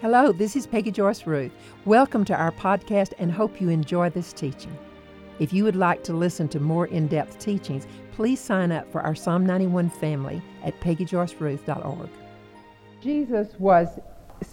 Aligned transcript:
Hello, 0.00 0.32
this 0.32 0.56
is 0.56 0.66
Peggy 0.66 0.90
Joyce 0.90 1.26
Ruth. 1.26 1.52
Welcome 1.84 2.24
to 2.24 2.34
our 2.34 2.52
podcast 2.52 3.12
and 3.18 3.30
hope 3.30 3.60
you 3.60 3.68
enjoy 3.68 4.08
this 4.08 4.32
teaching. 4.32 4.74
If 5.38 5.52
you 5.52 5.62
would 5.64 5.76
like 5.76 6.02
to 6.04 6.14
listen 6.14 6.48
to 6.48 6.58
more 6.58 6.86
in 6.86 7.06
depth 7.06 7.38
teachings, 7.38 7.86
please 8.12 8.40
sign 8.40 8.72
up 8.72 8.90
for 8.90 9.02
our 9.02 9.14
Psalm 9.14 9.44
91 9.44 9.90
family 9.90 10.40
at 10.64 10.80
peggyjoyceruth.org. 10.80 12.08
Jesus 13.02 13.48
was 13.58 14.00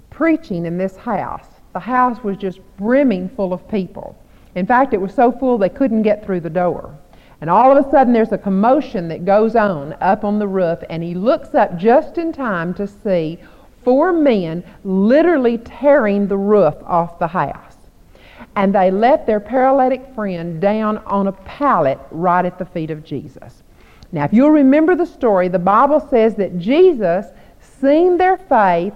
preaching 0.10 0.66
in 0.66 0.78
this 0.78 0.98
house. 0.98 1.48
The 1.72 1.80
house 1.80 2.22
was 2.26 2.36
just 2.36 2.60
brimming 2.76 3.30
full 3.30 3.54
of 3.54 3.66
people. 3.70 4.22
In 4.56 4.66
fact, 4.66 4.94
it 4.94 5.00
was 5.00 5.14
so 5.14 5.32
full 5.32 5.58
they 5.58 5.70
couldn't 5.70 6.02
get 6.02 6.26
through 6.26 6.42
the 6.42 6.50
door. 6.50 6.94
And 7.40 7.50
all 7.50 7.72
of 7.72 7.86
a 7.86 7.90
sudden, 7.90 8.12
there's 8.12 8.34
a 8.34 8.38
commotion 8.38 9.08
that 9.08 9.24
goes 9.24 9.56
on 9.56 9.96
up 10.02 10.26
on 10.26 10.40
the 10.40 10.48
roof, 10.48 10.80
and 10.90 11.02
he 11.02 11.14
looks 11.14 11.56
up 11.56 11.78
just 11.78 12.18
in 12.18 12.34
time 12.34 12.74
to 12.74 12.86
see 12.86 13.40
four 13.84 14.12
men 14.12 14.64
literally 14.84 15.58
tearing 15.60 16.28
the 16.28 16.38
roof 16.38 16.76
off 16.84 17.20
the 17.20 17.28
house. 17.28 17.76
And 18.56 18.74
they 18.74 18.92
let 18.92 19.26
their 19.26 19.40
paralytic 19.40 20.14
friend 20.16 20.60
down 20.60 20.98
on 21.00 21.28
a 21.28 21.32
pallet 21.32 22.00
right 22.12 22.44
at 22.44 22.58
the 22.58 22.66
feet 22.66 22.92
of 22.92 23.04
Jesus. 23.04 23.64
Now, 24.12 24.24
if 24.24 24.34
you'll 24.34 24.52
remember 24.52 24.96
the 24.96 25.06
story, 25.06 25.48
the 25.48 25.60
Bible 25.60 26.00
says 26.00 26.36
that 26.36 26.58
Jesus, 26.58 27.28
seeing 27.60 28.18
their 28.18 28.38
faith, 28.38 28.94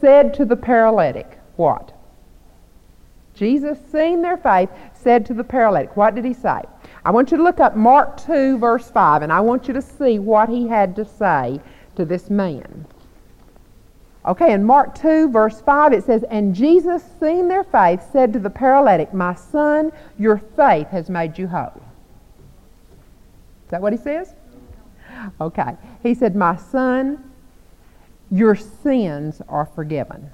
said 0.00 0.34
to 0.34 0.44
the 0.44 0.56
paralytic, 0.56 1.38
What? 1.56 1.92
Jesus, 3.34 3.78
seeing 3.90 4.22
their 4.22 4.36
faith, 4.36 4.68
said 4.92 5.24
to 5.26 5.34
the 5.34 5.44
paralytic, 5.44 5.96
What 5.96 6.14
did 6.14 6.24
he 6.24 6.34
say? 6.34 6.60
I 7.04 7.10
want 7.10 7.30
you 7.30 7.38
to 7.38 7.42
look 7.42 7.60
up 7.60 7.74
Mark 7.74 8.22
2, 8.24 8.58
verse 8.58 8.90
5, 8.90 9.22
and 9.22 9.32
I 9.32 9.40
want 9.40 9.66
you 9.66 9.74
to 9.74 9.82
see 9.82 10.18
what 10.18 10.48
he 10.48 10.68
had 10.68 10.94
to 10.96 11.04
say 11.04 11.60
to 11.96 12.04
this 12.04 12.28
man. 12.28 12.86
Okay, 14.26 14.52
in 14.52 14.64
Mark 14.64 14.94
2, 14.96 15.30
verse 15.30 15.62
5, 15.62 15.94
it 15.94 16.04
says, 16.04 16.24
And 16.24 16.54
Jesus, 16.54 17.02
seeing 17.18 17.48
their 17.48 17.64
faith, 17.64 18.02
said 18.12 18.32
to 18.34 18.38
the 18.38 18.50
paralytic, 18.50 19.14
My 19.14 19.34
son, 19.34 19.92
your 20.18 20.38
faith 20.56 20.88
has 20.88 21.08
made 21.08 21.38
you 21.38 21.48
whole. 21.48 21.82
Is 23.64 23.70
that 23.70 23.80
what 23.80 23.92
he 23.92 23.98
says? 23.98 24.34
Okay. 25.40 25.76
He 26.02 26.14
said, 26.14 26.36
My 26.36 26.56
son, 26.56 27.32
your 28.30 28.54
sins 28.54 29.40
are 29.48 29.64
forgiven. 29.64 30.30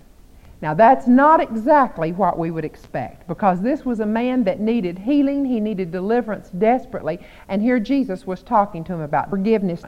Now, 0.63 0.75
that's 0.75 1.07
not 1.07 1.41
exactly 1.41 2.13
what 2.13 2.39
we 2.39 2.51
would 2.51 2.65
expect 2.65 3.29
because 3.29 3.61
this 3.61 3.85
was 3.85 4.01
a 4.01 4.07
man 4.07 4.43
that 4.45 4.59
needed 4.59 4.99
healing, 4.99 5.45
he 5.45 5.61
needed 5.61 5.93
deliverance 5.93 6.49
desperately, 6.51 7.21
and 7.49 7.61
here 7.61 7.79
Jesus 7.79 8.27
was 8.27 8.43
talking 8.43 8.83
to 8.85 8.95
him 8.95 9.03
about 9.03 9.29
forgiveness. 9.29 9.83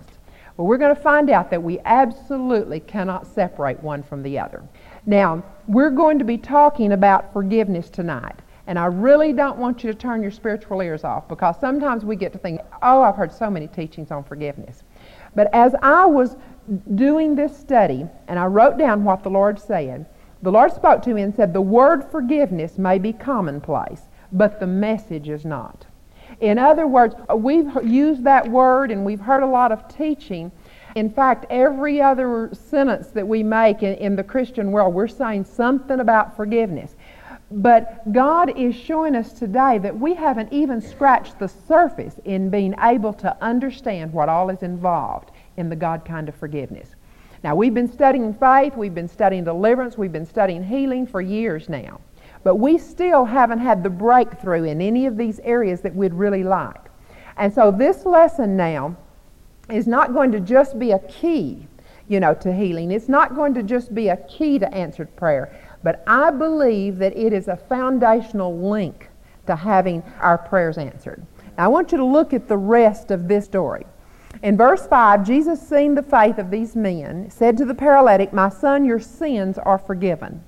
Well, 0.59 0.67
we're 0.67 0.77
going 0.77 0.95
to 0.95 1.01
find 1.01 1.31
out 1.31 1.51
that 1.53 1.63
we 1.63 1.79
absolutely 1.85 2.81
cannot 2.81 3.29
separate 3.29 3.81
one 3.81 4.03
from 4.03 4.25
the 4.25 4.41
other. 4.41 4.65
Now, 5.07 5.45
we're 5.69 5.91
going 5.91 6.19
to 6.19 6.25
be 6.25 6.37
talking 6.37 6.91
about 6.91 7.33
forgiveness 7.33 7.89
tonight. 7.89 8.35
And 8.67 8.77
I 8.77 8.87
really 8.87 9.33
don't 9.33 9.59
want 9.59 9.85
you 9.85 9.93
to 9.93 9.97
turn 9.97 10.21
your 10.21 10.33
spiritual 10.33 10.83
ears 10.83 11.05
off 11.05 11.29
because 11.29 11.55
sometimes 11.61 12.05
we 12.05 12.17
get 12.17 12.33
to 12.33 12.39
think, 12.41 12.61
oh, 12.83 13.03
I've 13.03 13.15
heard 13.15 13.33
so 13.33 13.49
many 13.49 13.69
teachings 13.69 14.11
on 14.11 14.25
forgiveness. 14.25 14.83
But 15.37 15.49
as 15.55 15.77
I 15.81 16.05
was 16.07 16.37
doing 16.97 17.37
this 17.37 17.57
study 17.57 18.07
and 18.27 18.37
I 18.37 18.47
wrote 18.47 18.77
down 18.77 19.05
what 19.05 19.23
the 19.23 19.31
Lord 19.31 19.61
said, 19.61 20.07
the 20.43 20.51
Lord 20.51 20.73
spoke 20.73 21.03
to 21.03 21.15
me 21.15 21.23
and 21.23 21.35
said, 21.35 21.53
The 21.53 21.61
word 21.61 22.05
forgiveness 22.11 22.79
may 22.79 22.99
be 22.99 23.13
commonplace, 23.13 24.03
but 24.33 24.59
the 24.59 24.67
message 24.67 25.29
is 25.29 25.45
not. 25.45 25.87
In 26.41 26.59
other 26.59 26.87
words, 26.87 27.15
we've 27.35 27.71
used 27.85 28.25
that 28.25 28.49
word 28.49 28.91
and 28.91 29.05
we've 29.05 29.21
heard 29.21 29.43
a 29.43 29.47
lot 29.47 29.73
of 29.73 29.89
teaching. 29.89 30.53
In 30.95 31.11
fact, 31.11 31.47
every 31.51 32.01
other 32.01 32.51
sentence 32.53 33.09
that 33.09 33.27
we 33.27 33.43
make 33.43 33.83
in, 33.83 33.95
in, 33.95 34.17
the 34.17 34.23
Christian 34.23 34.71
world, 34.71 34.95
we're 34.95 35.09
saying 35.09 35.45
something 35.45 36.01
about 36.01 36.37
forgiveness. 36.37 36.95
But 37.51 38.13
God 38.13 38.57
is 38.59 38.75
showing 38.75 39.17
us 39.17 39.33
today 39.33 39.79
that 39.79 39.99
we 39.99 40.15
haven't 40.15 40.53
even 40.53 40.81
scratched 40.81 41.39
the 41.39 41.49
surface 41.49 42.21
in 42.25 42.51
being 42.51 42.75
able 42.81 43.15
to 43.15 43.37
understand 43.43 44.13
what 44.13 44.29
all 44.29 44.51
is 44.51 44.63
involved 44.63 45.31
in 45.57 45.69
the 45.69 45.77
God 45.77 46.05
kind 46.05 46.29
of 46.29 46.35
forgiveness. 46.35 46.95
Now, 47.43 47.55
we've 47.55 47.75
been 47.75 47.91
studying 47.91 48.35
faith, 48.35 48.77
we've 48.77 48.95
been 48.95 49.09
studying 49.09 49.45
deliverance, 49.45 49.97
we've 49.97 50.13
been 50.13 50.27
studying 50.27 50.63
healing 50.63 51.07
for 51.07 51.21
years 51.21 51.69
now. 51.69 52.01
But 52.45 52.57
we 52.57 52.79
still 52.79 53.25
haven't 53.25 53.59
had 53.59 53.83
the 53.83 53.91
breakthrough 53.91 54.65
in 54.65 54.81
any 54.81 55.07
of 55.07 55.17
these 55.17 55.41
areas 55.41 55.81
that 55.83 55.95
we'd 55.95 56.15
really 56.15 56.45
like. 56.45 56.81
And 57.37 57.53
so 57.53 57.71
this 57.71 58.05
lesson 58.05 58.57
now 58.57 58.97
is 59.71 59.87
not 59.87 60.13
going 60.13 60.33
to 60.33 60.41
just 60.41 60.79
be 60.79 60.93
a 60.93 60.99
key, 61.01 61.67
you 62.09 62.21
know, 62.21 62.35
to 62.35 62.53
healing. 62.53 62.91
It's 62.91 63.09
not 63.09 63.35
going 63.35 63.55
to 63.55 63.63
just 63.63 63.95
be 63.95 64.09
a 64.09 64.17
key 64.17 64.59
to 64.59 64.75
answered 64.75 65.15
prayer. 65.17 65.57
But 65.83 66.03
I 66.07 66.31
believe 66.31 66.99
that 66.99 67.17
it 67.17 67.33
is 67.33 67.49
a 67.49 67.57
foundational 67.57 68.57
link 68.59 69.09
to 69.47 69.57
having 69.57 70.03
our 70.21 70.39
prayers 70.39 70.79
answered. 70.79 71.25
Now, 71.57 71.65
I 71.65 71.69
want 71.69 71.93
you 71.93 71.99
to 71.99 72.05
look 72.05 72.33
at 72.33 72.49
the 72.49 72.57
rest 72.57 73.11
of 73.11 73.29
this 73.29 73.45
story. 73.45 73.87
In 74.43 74.57
verse 74.57 74.87
5, 74.87 75.27
Jesus, 75.27 75.67
seeing 75.67 75.95
the 75.95 76.03
faith 76.03 76.39
of 76.39 76.51
these 76.51 76.77
men, 76.77 77.31
said 77.31 77.57
to 77.59 77.65
the 77.65 77.75
paralytic, 77.75 78.33
My 78.33 78.49
son, 78.49 78.85
your 78.85 79.01
sins 79.01 79.59
are 79.59 79.79
forgiven. 79.79 80.45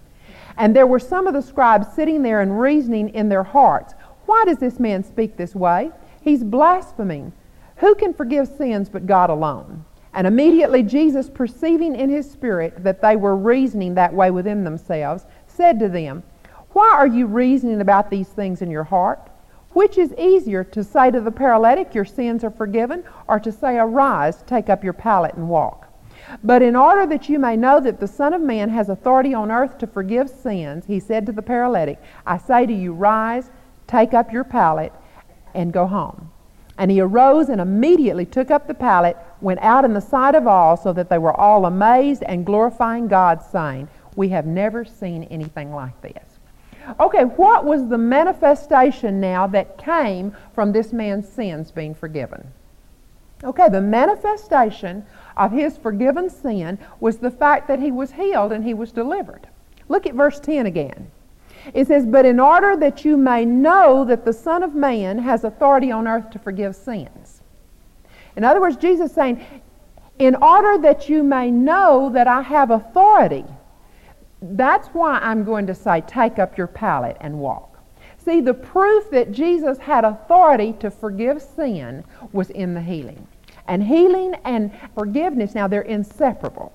And 0.57 0.75
there 0.75 0.87
were 0.87 0.99
some 0.99 1.27
of 1.27 1.35
the 1.35 1.43
scribes 1.43 1.93
sitting 1.95 2.23
there 2.23 2.41
and 2.41 2.61
reasoning 2.61 3.09
in 3.11 3.29
their 3.29 3.45
hearts, 3.45 3.95
Why 4.27 4.45
does 4.45 4.59
this 4.59 4.79
man 4.79 5.05
speak 5.05 5.37
this 5.37 5.55
way? 5.55 5.91
He's 6.21 6.45
blaspheming. 6.45 7.33
Who 7.77 7.95
can 7.95 8.13
forgive 8.13 8.49
sins 8.49 8.89
but 8.89 9.07
God 9.07 9.31
alone? 9.31 9.85
And 10.13 10.27
immediately 10.27 10.83
Jesus, 10.83 11.31
perceiving 11.31 11.95
in 11.95 12.11
his 12.11 12.31
spirit 12.31 12.83
that 12.83 13.01
they 13.01 13.17
were 13.17 13.37
reasoning 13.37 13.95
that 13.95 14.13
way 14.13 14.31
within 14.31 14.65
themselves, 14.65 15.25
said 15.47 15.79
to 15.79 15.89
them, 15.89 16.23
Why 16.73 16.91
are 16.91 17.07
you 17.07 17.27
reasoning 17.27 17.81
about 17.81 18.11
these 18.11 18.29
things 18.29 18.61
in 18.61 18.71
your 18.71 18.85
heart? 18.85 19.31
Which 19.73 19.99
is 19.99 20.13
easier 20.19 20.65
to 20.65 20.83
say 20.83 21.13
to 21.13 21.21
the 21.21 21.31
paralytic, 21.31 21.95
Your 21.95 22.05
sins 22.05 22.43
are 22.43 22.51
forgiven, 22.51 23.05
or 23.29 23.39
to 23.39 23.53
say, 23.53 23.79
Arise, 23.79 24.43
take 24.43 24.69
up 24.69 24.83
your 24.83 24.93
pallet 24.93 25.35
and 25.35 25.49
walk? 25.49 25.90
But 26.43 26.63
in 26.63 26.77
order 26.77 27.07
that 27.07 27.29
you 27.29 27.39
may 27.39 27.57
know 27.57 27.81
that 27.81 28.01
the 28.01 28.07
Son 28.07 28.33
of 28.33 28.41
Man 28.41 28.69
has 28.71 28.89
authority 28.89 29.35
on 29.35 29.51
earth 29.51 29.79
to 29.79 29.87
forgive 29.87 30.29
sins, 30.29 30.85
he 30.87 31.01
said 31.01 31.27
to 31.27 31.33
the 31.33 31.43
paralytic, 31.43 32.01
I 32.27 32.39
say 32.39 32.67
to 32.67 32.73
you, 32.73 32.93
rise, 32.93 33.51
take 33.87 34.15
up 34.15 34.33
your 34.33 34.45
pallet, 34.45 34.93
and 35.55 35.73
go 35.73 35.87
home. 35.87 36.31
And 36.79 36.91
he 36.91 37.01
arose 37.01 37.49
and 37.49 37.61
immediately 37.61 38.25
took 38.25 38.51
up 38.51 38.67
the 38.67 38.75
pallet, 38.75 39.17
went 39.41 39.61
out 39.61 39.85
in 39.85 39.93
the 39.93 40.01
sight 40.01 40.35
of 40.35 40.47
all, 40.47 40.77
so 40.77 40.93
that 40.93 41.11
they 41.11 41.19
were 41.19 41.39
all 41.39 41.67
amazed 41.67 42.23
and 42.23 42.47
glorifying 42.47 43.09
God, 43.09 43.43
saying, 43.43 43.89
We 44.17 44.31
have 44.31 44.47
never 44.47 44.85
seen 44.85 45.25
anything 45.25 45.75
like 45.75 46.01
this. 46.01 46.39
Okay, 46.99 47.25
what 47.25 47.65
was 47.65 47.89
the 47.89 47.99
manifestation 47.99 49.21
now 49.21 49.47
that 49.49 49.79
came 49.79 50.35
from 50.55 50.73
this 50.73 50.93
man's 50.93 51.29
sins 51.29 51.71
being 51.71 51.95
forgiven? 51.95 52.51
Okay, 53.45 53.69
the 53.69 53.81
manifestation 53.81 55.05
of 55.41 55.53
his 55.53 55.79
forgiven 55.79 56.29
sin 56.29 56.79
was 57.01 57.17
the 57.17 57.31
fact 57.31 57.67
that 57.69 57.81
he 57.81 57.91
was 57.91 58.13
healed 58.13 58.53
and 58.53 58.63
he 58.63 58.75
was 58.75 58.93
delivered. 58.93 59.49
Look 59.89 60.07
at 60.07 60.15
verse 60.15 60.39
10 60.39 60.67
again. 60.67 61.11
It 61.73 61.87
says, 61.87 62.05
But 62.07 62.27
in 62.27 62.39
order 62.39 62.77
that 62.77 63.07
you 63.07 63.17
may 63.17 63.47
know 63.47 64.05
that 64.05 64.27
the 64.27 64.35
Son 64.35 64.63
of 64.63 64.75
Man 64.75 65.19
has 65.19 65.45
authority 65.45 65.91
on 65.91 66.07
earth 66.07 66.31
to 66.31 66.39
forgive 66.39 66.77
sins. 66.77 67.41
In 68.37 68.45
other 68.45 68.61
words, 68.61 68.77
Jesus 68.77 69.13
saying, 69.13 69.45
In 70.19 70.37
order 70.37 70.77
that 70.83 71.09
you 71.09 71.23
may 71.23 71.51
know 71.51 72.11
that 72.11 72.29
I 72.29 72.43
have 72.43 72.71
authority, 72.71 73.47
that's 74.43 74.89
why 74.89 75.19
I'm 75.21 75.45
going 75.45 75.67
to 75.69 75.75
say, 75.75 76.03
Take 76.03 76.39
up 76.39 76.59
your 76.59 76.67
pallet 76.67 77.17
and 77.21 77.39
walk. 77.39 77.79
See, 78.19 78.43
the 78.43 78.55
proof 78.55 79.11
that 79.11 79.33
Jesus 79.33 79.79
had 79.79 80.05
authority 80.05 80.75
to 80.81 80.91
forgive 80.91 81.41
sin 81.41 82.05
was 82.33 82.51
in 82.51 82.75
the 82.75 82.83
healing. 82.83 83.27
And 83.67 83.83
healing 83.83 84.35
and 84.45 84.71
forgiveness, 84.95 85.55
now 85.55 85.69
they're 85.69 85.83
inseparable. 85.83 86.73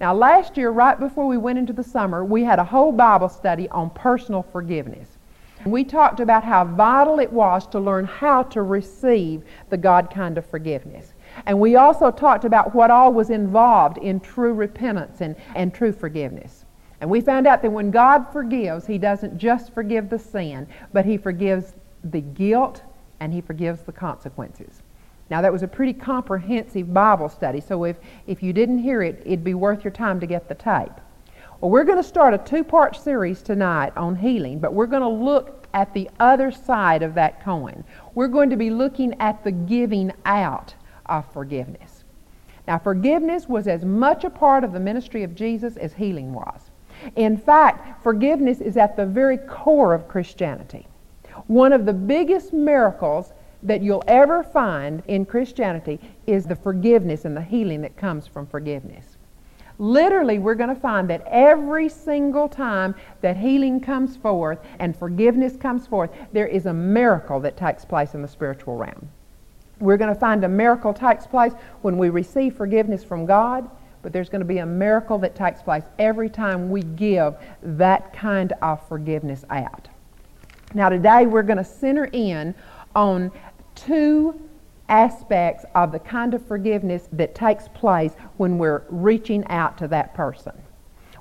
Now, 0.00 0.14
last 0.14 0.56
year, 0.56 0.70
right 0.70 0.98
before 0.98 1.26
we 1.26 1.36
went 1.36 1.58
into 1.58 1.72
the 1.72 1.82
summer, 1.82 2.24
we 2.24 2.44
had 2.44 2.58
a 2.58 2.64
whole 2.64 2.92
Bible 2.92 3.28
study 3.28 3.68
on 3.70 3.90
personal 3.90 4.42
forgiveness. 4.42 5.18
We 5.66 5.84
talked 5.84 6.20
about 6.20 6.42
how 6.42 6.64
vital 6.64 7.18
it 7.18 7.30
was 7.30 7.66
to 7.68 7.80
learn 7.80 8.06
how 8.06 8.44
to 8.44 8.62
receive 8.62 9.42
the 9.68 9.76
God 9.76 10.10
kind 10.10 10.38
of 10.38 10.46
forgiveness. 10.46 11.12
And 11.44 11.60
we 11.60 11.76
also 11.76 12.10
talked 12.10 12.44
about 12.44 12.74
what 12.74 12.90
all 12.90 13.12
was 13.12 13.30
involved 13.30 13.98
in 13.98 14.20
true 14.20 14.54
repentance 14.54 15.20
and, 15.20 15.36
and 15.54 15.74
true 15.74 15.92
forgiveness. 15.92 16.64
And 17.00 17.10
we 17.10 17.20
found 17.20 17.46
out 17.46 17.62
that 17.62 17.70
when 17.70 17.90
God 17.90 18.26
forgives, 18.32 18.86
He 18.86 18.96
doesn't 18.96 19.36
just 19.36 19.72
forgive 19.74 20.08
the 20.08 20.18
sin, 20.18 20.66
but 20.92 21.04
He 21.04 21.16
forgives 21.16 21.74
the 22.04 22.20
guilt 22.20 22.82
and 23.20 23.32
He 23.32 23.40
forgives 23.40 23.82
the 23.82 23.92
consequences. 23.92 24.82
Now, 25.30 25.40
that 25.42 25.52
was 25.52 25.62
a 25.62 25.68
pretty 25.68 25.92
comprehensive 25.92 26.92
Bible 26.92 27.28
study, 27.28 27.60
so 27.60 27.84
if, 27.84 27.96
if 28.26 28.42
you 28.42 28.52
didn't 28.52 28.78
hear 28.78 29.02
it, 29.02 29.22
it'd 29.24 29.44
be 29.44 29.54
worth 29.54 29.84
your 29.84 29.92
time 29.92 30.18
to 30.20 30.26
get 30.26 30.48
the 30.48 30.56
tape. 30.56 30.92
Well, 31.60 31.70
we're 31.70 31.84
going 31.84 32.02
to 32.02 32.08
start 32.08 32.34
a 32.34 32.38
two 32.38 32.64
part 32.64 32.96
series 32.96 33.42
tonight 33.42 33.92
on 33.96 34.16
healing, 34.16 34.58
but 34.58 34.74
we're 34.74 34.86
going 34.86 35.02
to 35.02 35.08
look 35.08 35.68
at 35.72 35.94
the 35.94 36.10
other 36.18 36.50
side 36.50 37.02
of 37.02 37.14
that 37.14 37.44
coin. 37.44 37.84
We're 38.14 38.28
going 38.28 38.50
to 38.50 38.56
be 38.56 38.70
looking 38.70 39.14
at 39.20 39.44
the 39.44 39.52
giving 39.52 40.12
out 40.24 40.74
of 41.06 41.30
forgiveness. 41.32 42.04
Now, 42.66 42.78
forgiveness 42.78 43.48
was 43.48 43.68
as 43.68 43.84
much 43.84 44.24
a 44.24 44.30
part 44.30 44.64
of 44.64 44.72
the 44.72 44.80
ministry 44.80 45.22
of 45.22 45.34
Jesus 45.34 45.76
as 45.76 45.92
healing 45.92 46.32
was. 46.32 46.70
In 47.16 47.36
fact, 47.36 48.02
forgiveness 48.02 48.60
is 48.60 48.76
at 48.76 48.96
the 48.96 49.06
very 49.06 49.38
core 49.38 49.94
of 49.94 50.08
Christianity. 50.08 50.86
One 51.46 51.72
of 51.72 51.86
the 51.86 51.92
biggest 51.92 52.52
miracles 52.52 53.32
that 53.62 53.82
you'll 53.82 54.04
ever 54.06 54.42
find 54.42 55.02
in 55.06 55.24
Christianity 55.26 56.00
is 56.26 56.46
the 56.46 56.56
forgiveness 56.56 57.24
and 57.24 57.36
the 57.36 57.42
healing 57.42 57.82
that 57.82 57.96
comes 57.96 58.26
from 58.26 58.46
forgiveness. 58.46 59.16
Literally, 59.78 60.38
we're 60.38 60.56
going 60.56 60.74
to 60.74 60.80
find 60.80 61.08
that 61.08 61.22
every 61.26 61.88
single 61.88 62.48
time 62.50 62.94
that 63.22 63.36
healing 63.36 63.80
comes 63.80 64.16
forth 64.16 64.58
and 64.78 64.94
forgiveness 64.94 65.56
comes 65.56 65.86
forth, 65.86 66.10
there 66.32 66.46
is 66.46 66.66
a 66.66 66.72
miracle 66.72 67.40
that 67.40 67.56
takes 67.56 67.84
place 67.84 68.14
in 68.14 68.20
the 68.20 68.28
spiritual 68.28 68.76
realm. 68.76 69.08
We're 69.78 69.96
going 69.96 70.12
to 70.12 70.20
find 70.20 70.44
a 70.44 70.48
miracle 70.48 70.92
takes 70.92 71.26
place 71.26 71.52
when 71.80 71.96
we 71.96 72.10
receive 72.10 72.56
forgiveness 72.56 73.02
from 73.02 73.24
God, 73.24 73.70
but 74.02 74.12
there's 74.12 74.28
going 74.28 74.42
to 74.42 74.46
be 74.46 74.58
a 74.58 74.66
miracle 74.66 75.16
that 75.18 75.34
takes 75.34 75.62
place 75.62 75.84
every 75.98 76.28
time 76.28 76.70
we 76.70 76.82
give 76.82 77.34
that 77.62 78.12
kind 78.12 78.52
of 78.60 78.86
forgiveness 78.86 79.46
out. 79.48 79.88
Now, 80.74 80.90
today 80.90 81.24
we're 81.24 81.42
going 81.42 81.56
to 81.56 81.64
center 81.64 82.04
in 82.12 82.54
on 82.94 83.32
two 83.84 84.38
aspects 84.88 85.64
of 85.74 85.92
the 85.92 85.98
kind 85.98 86.34
of 86.34 86.44
forgiveness 86.46 87.08
that 87.12 87.34
takes 87.34 87.68
place 87.68 88.12
when 88.36 88.58
we're 88.58 88.82
reaching 88.90 89.46
out 89.46 89.78
to 89.78 89.88
that 89.88 90.12
person. 90.14 90.52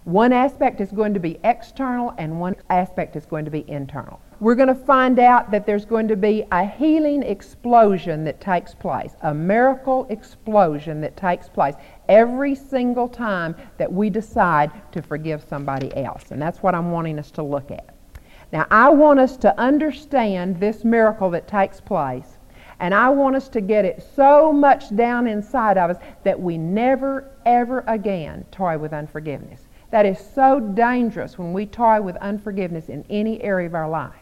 One 0.05 0.33
aspect 0.33 0.81
is 0.81 0.91
going 0.91 1.13
to 1.13 1.19
be 1.19 1.37
external, 1.43 2.15
and 2.17 2.39
one 2.39 2.55
aspect 2.69 3.15
is 3.15 3.25
going 3.25 3.45
to 3.45 3.51
be 3.51 3.69
internal. 3.69 4.19
We're 4.39 4.55
going 4.55 4.69
to 4.69 4.75
find 4.75 5.19
out 5.19 5.51
that 5.51 5.65
there's 5.65 5.85
going 5.85 6.07
to 6.07 6.15
be 6.15 6.45
a 6.51 6.65
healing 6.65 7.21
explosion 7.21 8.23
that 8.23 8.41
takes 8.41 8.73
place, 8.73 9.13
a 9.21 9.33
miracle 9.33 10.07
explosion 10.09 11.01
that 11.01 11.15
takes 11.15 11.47
place 11.47 11.75
every 12.07 12.55
single 12.55 13.07
time 13.07 13.55
that 13.77 13.91
we 13.91 14.09
decide 14.09 14.71
to 14.93 15.01
forgive 15.01 15.43
somebody 15.47 15.95
else. 15.95 16.31
And 16.31 16.41
that's 16.41 16.63
what 16.63 16.73
I'm 16.73 16.91
wanting 16.91 17.19
us 17.19 17.29
to 17.31 17.43
look 17.43 17.69
at. 17.69 17.93
Now, 18.51 18.65
I 18.71 18.89
want 18.89 19.19
us 19.19 19.37
to 19.37 19.59
understand 19.59 20.59
this 20.59 20.83
miracle 20.83 21.29
that 21.31 21.47
takes 21.47 21.79
place 21.79 22.38
and 22.79 22.93
I 22.93 23.09
want 23.09 23.35
us 23.35 23.49
to 23.49 23.61
get 23.61 23.85
it 23.85 24.07
so 24.15 24.53
much 24.53 24.95
down 24.95 25.27
inside 25.27 25.77
of 25.77 25.89
us 25.89 25.97
that 26.23 26.39
we 26.39 26.57
never, 26.57 27.29
ever 27.45 27.83
again 27.87 28.45
toy 28.51 28.77
with 28.77 28.93
unforgiveness. 28.93 29.67
That 29.91 30.05
is 30.05 30.19
so 30.19 30.59
dangerous 30.59 31.37
when 31.37 31.51
we 31.51 31.65
toy 31.65 32.01
with 32.01 32.15
unforgiveness 32.17 32.89
in 32.89 33.03
any 33.09 33.41
area 33.41 33.67
of 33.67 33.75
our 33.75 33.89
life. 33.89 34.13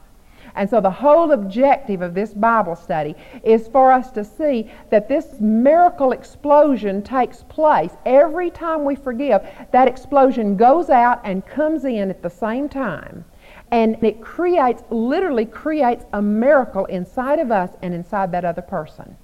And 0.56 0.70
so 0.70 0.82
the 0.82 0.90
whole 0.90 1.32
objective 1.34 2.02
of 2.02 2.14
this 2.14 2.34
Bible 2.34 2.76
study 2.76 3.16
is 3.44 3.68
for 3.68 3.92
us 3.92 4.12
to 4.12 4.24
see 4.24 4.72
that 4.90 5.08
this 5.08 5.40
miracle 5.40 6.14
explosion 6.14 7.04
takes 7.04 7.44
place 7.44 7.92
every 8.06 8.50
time 8.50 8.86
we 8.86 8.96
forgive. 8.96 9.42
That 9.72 9.88
explosion 9.88 10.56
goes 10.56 10.90
out 10.90 11.22
and 11.24 11.46
comes 11.46 11.86
in 11.86 12.10
at 12.10 12.24
the 12.24 12.30
same 12.30 12.70
time. 12.70 13.26
And 13.72 14.02
it 14.04 14.22
creates, 14.22 14.84
literally 14.90 15.46
creates 15.46 16.06
a 16.14 16.22
miracle 16.22 16.86
inside 16.86 17.40
of 17.40 17.52
us 17.52 17.72
and 17.82 17.94
inside 17.94 18.32
that 18.32 18.46
other 18.46 18.62
person. 18.62 19.18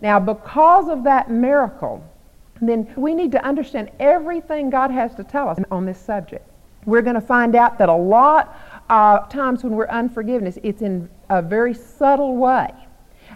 Now, 0.00 0.18
because 0.18 0.88
of 0.88 1.04
that 1.04 1.30
miracle, 1.30 2.04
then 2.60 2.92
we 2.96 3.14
need 3.14 3.32
to 3.32 3.44
understand 3.44 3.90
everything 4.00 4.70
God 4.70 4.90
has 4.90 5.14
to 5.16 5.24
tell 5.24 5.48
us 5.48 5.58
on 5.70 5.84
this 5.84 5.98
subject. 5.98 6.48
We're 6.84 7.02
going 7.02 7.14
to 7.14 7.20
find 7.20 7.54
out 7.54 7.78
that 7.78 7.88
a 7.88 7.94
lot 7.94 8.56
of 8.88 9.28
times 9.28 9.62
when 9.62 9.74
we're 9.74 9.88
unforgiveness, 9.88 10.58
it's 10.62 10.82
in 10.82 11.08
a 11.28 11.42
very 11.42 11.74
subtle 11.74 12.36
way. 12.36 12.72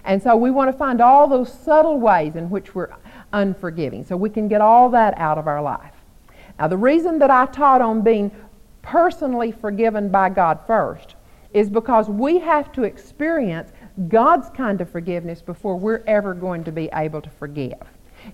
And 0.05 0.23
so 0.23 0.37
we 0.37 0.51
want 0.51 0.71
to 0.71 0.77
find 0.77 1.01
all 1.01 1.29
those 1.29 1.53
subtle 1.53 1.99
ways 1.99 2.37
in 2.37 2.51
which 2.51 2.75
we're 2.75 2.91
unforgiving 3.33 4.05
so 4.05 4.17
we 4.17 4.31
can 4.31 4.49
get 4.49 4.61
all 4.61 4.89
that 4.91 5.17
out 5.19 5.39
of 5.39 5.47
our 5.47 5.63
life. 5.63 5.93
Now, 6.59 6.69
the 6.69 6.77
reason 6.77 7.19
that 7.19 7.31
I 7.31 7.47
taught 7.47 7.81
on 7.81 8.03
being 8.03 8.31
personally 8.87 9.51
forgiven 9.51 10.09
by 10.09 10.31
God 10.31 10.61
first 10.65 11.17
is 11.53 11.69
because 11.69 12.09
we 12.09 12.39
have 12.39 12.71
to 12.73 12.85
experience 12.85 13.73
God's 14.09 14.49
kind 14.51 14.81
of 14.81 14.89
forgiveness 14.89 15.43
before 15.43 15.77
we're 15.77 16.05
ever 16.07 16.35
going 16.35 16.63
to 16.65 16.73
be 16.73 16.89
able 16.95 17.21
to 17.21 17.31
forgive. 17.31 17.83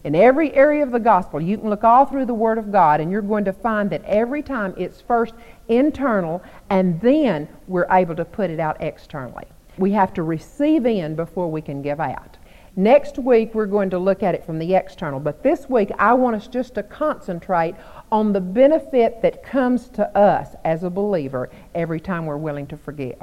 In 0.05 0.15
every 0.15 0.53
area 0.55 0.83
of 0.83 0.91
the 0.91 1.01
gospel, 1.01 1.41
you 1.41 1.57
can 1.57 1.71
look 1.71 1.85
all 1.85 2.05
through 2.05 2.27
the 2.27 2.35
Word 2.35 2.59
of 2.59 2.71
God 2.71 3.01
and 3.01 3.11
you're 3.11 3.23
going 3.23 3.45
to 3.47 3.53
find 3.53 3.89
that 3.91 4.05
every 4.05 4.43
time 4.43 4.75
it's 4.77 5.01
first 5.01 5.35
internal 5.69 6.43
and 6.69 7.01
then 7.01 7.49
we're 7.67 7.87
able 7.91 8.15
to 8.17 8.25
put 8.25 8.51
it 8.51 8.61
out 8.61 8.81
externally. 8.81 9.45
We 9.79 9.93
have 9.93 10.13
to 10.15 10.23
receive 10.23 10.85
in 10.85 11.15
before 11.15 11.51
we 11.51 11.63
can 11.63 11.81
give 11.81 12.01
out. 12.01 12.37
Next 12.77 13.19
week, 13.19 13.55
we're 13.55 13.67
going 13.67 13.91
to 13.91 13.99
look 13.99 14.23
at 14.23 14.35
it 14.35 14.47
from 14.47 14.59
the 14.59 14.75
external, 14.75 15.21
but 15.21 15.43
this 15.43 15.69
week, 15.69 15.91
I 15.99 16.15
want 16.15 16.37
us 16.37 16.47
just 16.47 16.75
to 16.77 16.83
concentrate 16.83 17.75
on 18.11 18.33
the 18.33 18.41
benefit 18.41 19.21
that 19.21 19.43
comes 19.43 19.91
to 19.91 20.09
us 20.17 20.55
as 20.65 20.83
a 20.83 20.89
believer 20.89 21.51
every 21.75 22.01
time 22.01 22.25
we're 22.25 22.39
willing 22.39 22.67
to 22.69 22.79
forgive. 22.79 23.23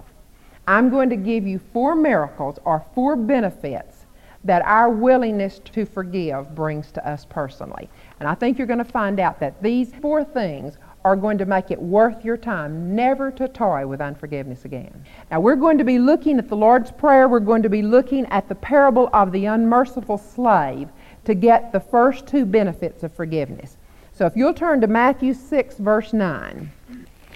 I'm 0.68 0.92
going 0.92 1.10
to 1.10 1.16
give 1.16 1.48
you 1.48 1.60
four 1.74 1.96
miracles 1.96 2.60
or 2.63 2.86
four 2.94 3.16
benefits 3.16 4.06
that 4.44 4.62
our 4.66 4.92
willingness 4.92 5.60
to 5.74 5.84
forgive 5.84 6.54
brings 6.54 6.92
to 6.92 7.07
us 7.07 7.25
personally. 7.25 7.90
And 8.19 8.30
I 8.30 8.36
think 8.36 8.60
you're 8.60 8.68
going 8.68 8.78
to 8.78 8.86
find 8.86 9.19
out 9.19 9.40
that 9.40 9.63
these 9.63 9.92
four 9.95 10.24
things 10.24 10.78
are 11.06 11.16
going 11.16 11.38
to 11.38 11.46
make 11.46 11.72
it 11.72 11.81
worth 11.81 12.25
your 12.25 12.38
time 12.38 12.96
never 12.96 13.31
to 13.31 13.48
toy 13.48 13.88
with 13.88 14.01
unforgiveness 14.01 14.66
again. 14.66 15.06
Now, 15.31 15.40
we're 15.40 15.56
going 15.56 15.78
to 15.78 15.84
be 15.84 15.98
looking 15.98 16.38
at 16.38 16.50
the 16.50 16.57
Lord's 16.57 16.92
Prayer. 16.92 17.28
We're 17.28 17.40
going 17.40 17.63
to 17.63 17.69
be 17.69 17.81
looking 17.81 18.25
at 18.28 18.50
the 18.50 18.56
parable 18.56 19.10
of 19.13 19.31
the 19.31 19.46
unmerciful 19.46 20.18
slave 20.18 20.90
to 21.25 21.34
get 21.34 21.72
the 21.72 21.80
first 21.80 22.28
two 22.28 22.46
benefits 22.46 23.04
of 23.04 23.13
forgiveness. 23.13 23.78
So, 24.13 24.25
if 24.25 24.36
you'll 24.36 24.54
turn 24.54 24.81
to 24.81 24.88
Matthew 24.88 25.34
6, 25.34 25.78
verse 25.78 26.12
9, 26.12 26.69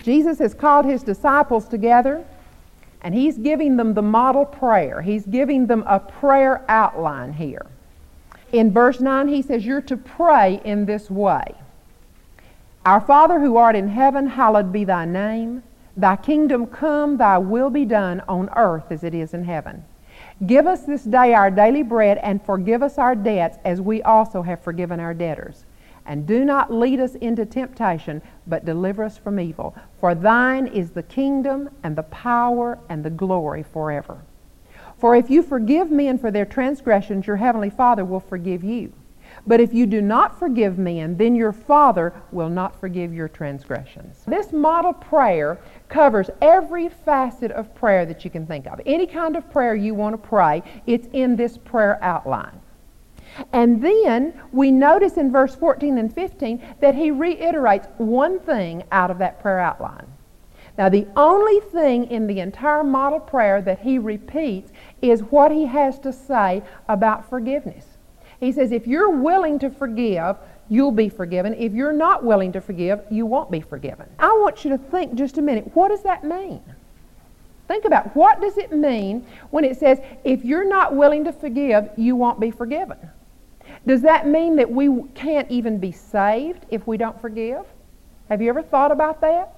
Jesus 0.04 0.40
has 0.40 0.54
called 0.54 0.86
his 0.86 1.02
disciples 1.02 1.68
together 1.68 2.26
and 3.04 3.14
he's 3.14 3.38
giving 3.38 3.78
them 3.78 3.94
the 3.94 4.02
model 4.02 4.46
prayer. 4.46 5.02
He's 5.02 5.26
giving 5.26 5.68
them 5.68 5.84
a 5.88 6.00
prayer 6.00 6.64
outline 6.70 7.34
here. 7.34 7.66
In 8.54 8.72
verse 8.72 9.00
9, 9.00 9.28
he 9.28 9.42
says, 9.42 9.66
You're 9.66 9.82
to 9.82 9.98
pray 9.98 10.62
in 10.64 10.86
this 10.86 11.10
way. 11.10 11.56
Our 12.86 13.00
Father 13.00 13.40
who 13.40 13.56
art 13.56 13.78
in 13.78 13.88
heaven, 13.88 14.28
hallowed 14.28 14.74
be 14.74 14.84
thy 14.84 15.06
name. 15.06 15.64
Thy 15.96 16.18
kingdom 16.18 16.68
come, 16.68 17.16
thy 17.16 17.38
will 17.38 17.70
be 17.70 17.86
done 17.86 18.22
on 18.28 18.50
earth 18.58 18.92
as 18.92 19.06
it 19.06 19.16
is 19.16 19.34
in 19.34 19.46
heaven. 19.46 19.86
Give 20.46 20.68
us 20.68 20.82
this 20.82 21.06
day 21.06 21.34
our 21.34 21.50
daily 21.50 21.84
bread, 21.84 22.18
and 22.18 22.44
forgive 22.44 22.84
us 22.84 22.98
our 22.98 23.16
debts 23.16 23.58
as 23.64 23.80
we 23.80 24.02
also 24.02 24.42
have 24.42 24.62
forgiven 24.62 25.00
our 25.00 25.14
debtors. 25.14 25.64
And 26.06 26.28
do 26.28 26.44
not 26.44 26.74
lead 26.74 27.00
us 27.00 27.16
into 27.16 27.46
temptation, 27.46 28.22
but 28.46 28.66
deliver 28.66 29.06
us 29.06 29.18
from 29.18 29.40
evil. 29.40 29.74
For 30.02 30.14
thine 30.14 30.68
is 30.68 30.92
the 30.92 31.04
kingdom, 31.04 31.70
and 31.84 31.96
the 31.96 32.04
power, 32.04 32.80
and 32.90 33.06
the 33.06 33.10
glory 33.10 33.64
forever. 33.64 34.18
For 34.98 35.16
if 35.16 35.30
you 35.30 35.42
forgive 35.42 35.90
men 35.90 36.18
for 36.18 36.32
their 36.32 36.46
transgressions, 36.46 37.28
your 37.28 37.38
heavenly 37.38 37.70
Father 37.70 38.04
will 38.04 38.20
forgive 38.20 38.62
you. 38.62 38.92
But 39.46 39.60
if 39.60 39.74
you 39.74 39.86
do 39.86 40.02
not 40.02 40.40
forgive 40.40 40.78
men, 40.78 41.18
then 41.18 41.36
your 41.36 41.52
Father 41.52 42.14
will 42.32 42.50
not 42.50 42.80
forgive 42.80 43.14
your 43.14 43.28
transgressions. 43.28 44.24
This 44.26 44.54
model 44.54 44.94
prayer 44.94 45.60
covers 45.90 46.30
every 46.42 46.88
facet 46.88 47.52
of 47.52 47.76
prayer 47.76 48.06
that 48.06 48.24
you 48.24 48.32
can 48.32 48.48
think 48.48 48.68
of. 48.68 48.80
Any 48.86 49.06
kind 49.06 49.36
of 49.36 49.52
prayer 49.52 49.76
you 49.76 49.94
want 49.94 50.14
to 50.14 50.28
pray, 50.30 50.64
it's 50.88 51.08
in 51.12 51.36
this 51.36 51.58
prayer 51.58 52.00
outline. 52.02 52.60
And 53.52 53.84
then 53.84 54.40
we 54.52 54.72
notice 54.72 55.18
in 55.18 55.32
verse 55.32 55.56
14 55.56 55.98
and 55.98 56.14
15 56.14 56.62
that 56.80 56.96
he 56.96 57.12
reiterates 57.12 57.88
one 57.98 58.40
thing 58.40 58.84
out 58.92 59.12
of 59.12 59.18
that 59.18 59.42
prayer 59.42 59.60
outline. 59.60 60.08
Now, 60.78 60.90
the 60.90 61.08
only 61.16 61.60
thing 61.60 62.06
in 62.06 62.28
the 62.28 62.40
entire 62.40 62.84
model 62.84 63.20
prayer 63.20 63.62
that 63.62 63.80
he 63.80 64.00
repeats 64.00 64.72
is 65.02 65.22
what 65.22 65.52
he 65.52 65.66
has 65.66 66.00
to 66.00 66.14
say 66.14 66.64
about 66.88 67.30
forgiveness. 67.30 67.93
He 68.44 68.52
says, 68.52 68.72
if 68.72 68.86
you're 68.88 69.10
willing 69.10 69.58
to 69.60 69.70
forgive, 69.70 70.36
you'll 70.70 70.92
be 70.92 71.08
forgiven. 71.08 71.54
If 71.54 71.74
you're 71.74 71.94
not 71.94 72.24
willing 72.24 72.52
to 72.54 72.62
forgive, 72.62 73.02
you 73.10 73.26
won't 73.26 73.50
be 73.50 73.62
forgiven. 73.62 74.08
I 74.20 74.28
want 74.34 74.66
you 74.66 74.72
to 74.72 74.78
think 74.78 75.16
just 75.16 75.38
a 75.38 75.42
minute, 75.42 75.72
what 75.76 75.90
does 75.90 76.04
that 76.04 76.24
mean? 76.24 76.62
Think 77.68 77.86
about 77.86 78.16
what 78.16 78.42
does 78.42 78.58
it 78.58 78.74
mean 78.74 79.26
when 79.52 79.64
it 79.64 79.78
says, 79.78 80.00
if 80.26 80.44
you're 80.44 80.68
not 80.68 80.94
willing 80.96 81.24
to 81.24 81.32
forgive, 81.32 81.90
you 81.96 82.16
won't 82.16 82.40
be 82.40 82.52
forgiven? 82.52 82.98
Does 83.88 84.02
that 84.02 84.28
mean 84.28 84.58
that 84.58 84.70
we 84.70 85.04
can't 85.16 85.50
even 85.50 85.78
be 85.78 85.92
saved 85.92 86.66
if 86.70 86.86
we 86.86 86.98
don't 86.98 87.20
forgive? 87.22 87.66
Have 88.30 88.42
you 88.42 88.50
ever 88.50 88.62
thought 88.62 88.92
about 88.92 89.22
that? 89.22 89.56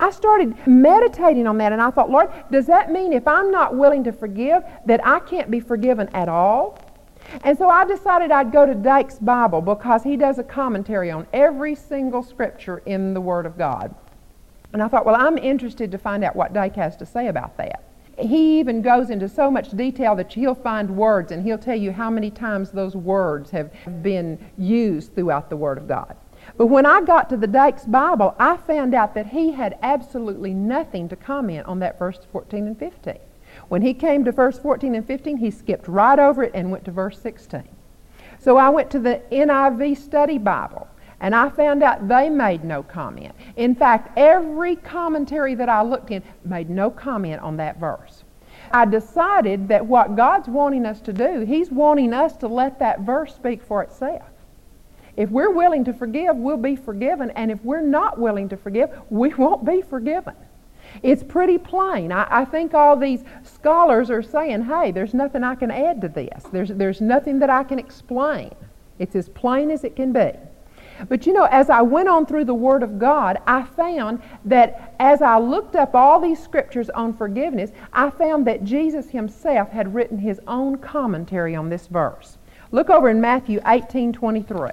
I 0.00 0.10
started 0.10 0.66
meditating 0.66 1.46
on 1.46 1.58
that 1.58 1.72
and 1.72 1.82
I 1.82 1.90
thought, 1.90 2.10
Lord, 2.10 2.32
does 2.50 2.66
that 2.66 2.90
mean 2.90 3.12
if 3.12 3.28
I'm 3.28 3.50
not 3.50 3.76
willing 3.76 4.04
to 4.04 4.12
forgive 4.12 4.62
that 4.86 5.06
I 5.06 5.18
can't 5.20 5.50
be 5.50 5.60
forgiven 5.60 6.08
at 6.14 6.28
all? 6.28 6.78
And 7.44 7.56
so 7.56 7.68
I 7.68 7.84
decided 7.84 8.30
I'd 8.30 8.52
go 8.52 8.66
to 8.66 8.74
Dake's 8.74 9.18
Bible 9.18 9.60
because 9.60 10.02
he 10.02 10.16
does 10.16 10.38
a 10.38 10.44
commentary 10.44 11.10
on 11.10 11.26
every 11.32 11.74
single 11.74 12.22
scripture 12.22 12.78
in 12.86 13.14
the 13.14 13.20
Word 13.20 13.46
of 13.46 13.56
God. 13.56 13.94
And 14.72 14.82
I 14.82 14.88
thought, 14.88 15.04
well, 15.04 15.16
I'm 15.16 15.38
interested 15.38 15.90
to 15.90 15.98
find 15.98 16.24
out 16.24 16.34
what 16.34 16.52
Dake 16.52 16.76
has 16.76 16.96
to 16.96 17.06
say 17.06 17.28
about 17.28 17.56
that. 17.58 17.84
He 18.18 18.60
even 18.60 18.82
goes 18.82 19.10
into 19.10 19.28
so 19.28 19.50
much 19.50 19.70
detail 19.70 20.14
that 20.16 20.32
he'll 20.32 20.54
find 20.54 20.96
words 20.96 21.32
and 21.32 21.42
he'll 21.42 21.58
tell 21.58 21.76
you 21.76 21.92
how 21.92 22.10
many 22.10 22.30
times 22.30 22.70
those 22.70 22.94
words 22.94 23.50
have 23.50 23.70
been 24.02 24.38
used 24.58 25.14
throughout 25.14 25.50
the 25.50 25.56
Word 25.56 25.78
of 25.78 25.88
God. 25.88 26.16
But 26.56 26.66
when 26.66 26.86
I 26.86 27.00
got 27.00 27.30
to 27.30 27.36
the 27.36 27.46
Dake's 27.46 27.84
Bible, 27.84 28.34
I 28.38 28.56
found 28.56 28.94
out 28.94 29.14
that 29.14 29.28
he 29.28 29.52
had 29.52 29.78
absolutely 29.82 30.52
nothing 30.52 31.08
to 31.08 31.16
comment 31.16 31.66
on 31.66 31.78
that 31.78 31.98
verse 31.98 32.18
14 32.32 32.66
and 32.66 32.78
15. 32.78 33.18
When 33.72 33.80
he 33.80 33.94
came 33.94 34.22
to 34.26 34.32
verse 34.32 34.58
14 34.58 34.94
and 34.96 35.06
15, 35.06 35.38
he 35.38 35.50
skipped 35.50 35.88
right 35.88 36.18
over 36.18 36.42
it 36.42 36.50
and 36.52 36.70
went 36.70 36.84
to 36.84 36.90
verse 36.90 37.18
16. 37.18 37.62
So 38.38 38.58
I 38.58 38.68
went 38.68 38.90
to 38.90 38.98
the 38.98 39.22
NIV 39.32 39.96
Study 39.96 40.36
Bible 40.36 40.88
and 41.20 41.34
I 41.34 41.48
found 41.48 41.82
out 41.82 42.06
they 42.06 42.28
made 42.28 42.64
no 42.64 42.82
comment. 42.82 43.34
In 43.56 43.74
fact, 43.74 44.12
every 44.18 44.76
commentary 44.76 45.54
that 45.54 45.70
I 45.70 45.80
looked 45.80 46.10
in 46.10 46.22
made 46.44 46.68
no 46.68 46.90
comment 46.90 47.40
on 47.40 47.56
that 47.56 47.80
verse. 47.80 48.24
I 48.72 48.84
decided 48.84 49.68
that 49.68 49.86
what 49.86 50.16
God's 50.16 50.48
wanting 50.48 50.84
us 50.84 51.00
to 51.00 51.14
do, 51.14 51.40
He's 51.40 51.70
wanting 51.70 52.12
us 52.12 52.36
to 52.36 52.48
let 52.48 52.78
that 52.80 53.00
verse 53.00 53.34
speak 53.34 53.62
for 53.62 53.82
itself. 53.82 54.28
If 55.16 55.30
we're 55.30 55.50
willing 55.50 55.86
to 55.86 55.94
forgive, 55.94 56.36
we'll 56.36 56.58
be 56.58 56.76
forgiven. 56.76 57.30
And 57.30 57.50
if 57.50 57.64
we're 57.64 57.80
not 57.80 58.18
willing 58.18 58.50
to 58.50 58.56
forgive, 58.58 58.90
we 59.08 59.32
won't 59.32 59.64
be 59.64 59.80
forgiven. 59.80 60.34
It's 61.02 61.22
pretty 61.22 61.58
plain. 61.58 62.12
I, 62.12 62.26
I, 62.28 62.44
think 62.44 62.74
all 62.74 62.96
these 62.96 63.24
scholars 63.42 64.10
are 64.10 64.22
saying, 64.22 64.62
hey, 64.62 64.92
there's 64.92 65.14
nothing 65.14 65.42
I 65.42 65.54
can 65.54 65.70
add 65.70 66.00
to 66.02 66.08
this. 66.08 66.44
There's, 66.52 66.68
there's 66.70 67.00
nothing 67.00 67.38
that 67.40 67.50
I 67.50 67.64
can 67.64 67.78
explain. 67.78 68.54
It's 68.98 69.16
as 69.16 69.28
plain 69.28 69.70
as 69.70 69.84
it 69.84 69.96
can 69.96 70.12
be. 70.12 70.32
But 71.08 71.26
you 71.26 71.32
know, 71.32 71.44
as 71.44 71.70
I 71.70 71.82
went 71.82 72.08
on 72.08 72.26
through 72.26 72.44
the 72.44 72.54
Word 72.54 72.82
of 72.82 72.98
God, 72.98 73.38
I 73.46 73.62
found 73.62 74.22
that 74.44 74.94
as 75.00 75.22
I 75.22 75.38
looked 75.38 75.74
up 75.74 75.94
all 75.94 76.20
these 76.20 76.42
scriptures 76.42 76.90
on 76.90 77.12
forgiveness, 77.12 77.72
I 77.92 78.10
found 78.10 78.46
that 78.46 78.64
Jesus 78.64 79.10
himself 79.10 79.70
had 79.70 79.94
written 79.94 80.18
his 80.18 80.40
own 80.46 80.78
commentary 80.78 81.56
on 81.56 81.68
this 81.68 81.86
verse. 81.86 82.38
Look 82.70 82.88
over 82.90 83.08
in 83.08 83.20
Matthew 83.20 83.60
18 83.66 84.12
23. 84.12 84.70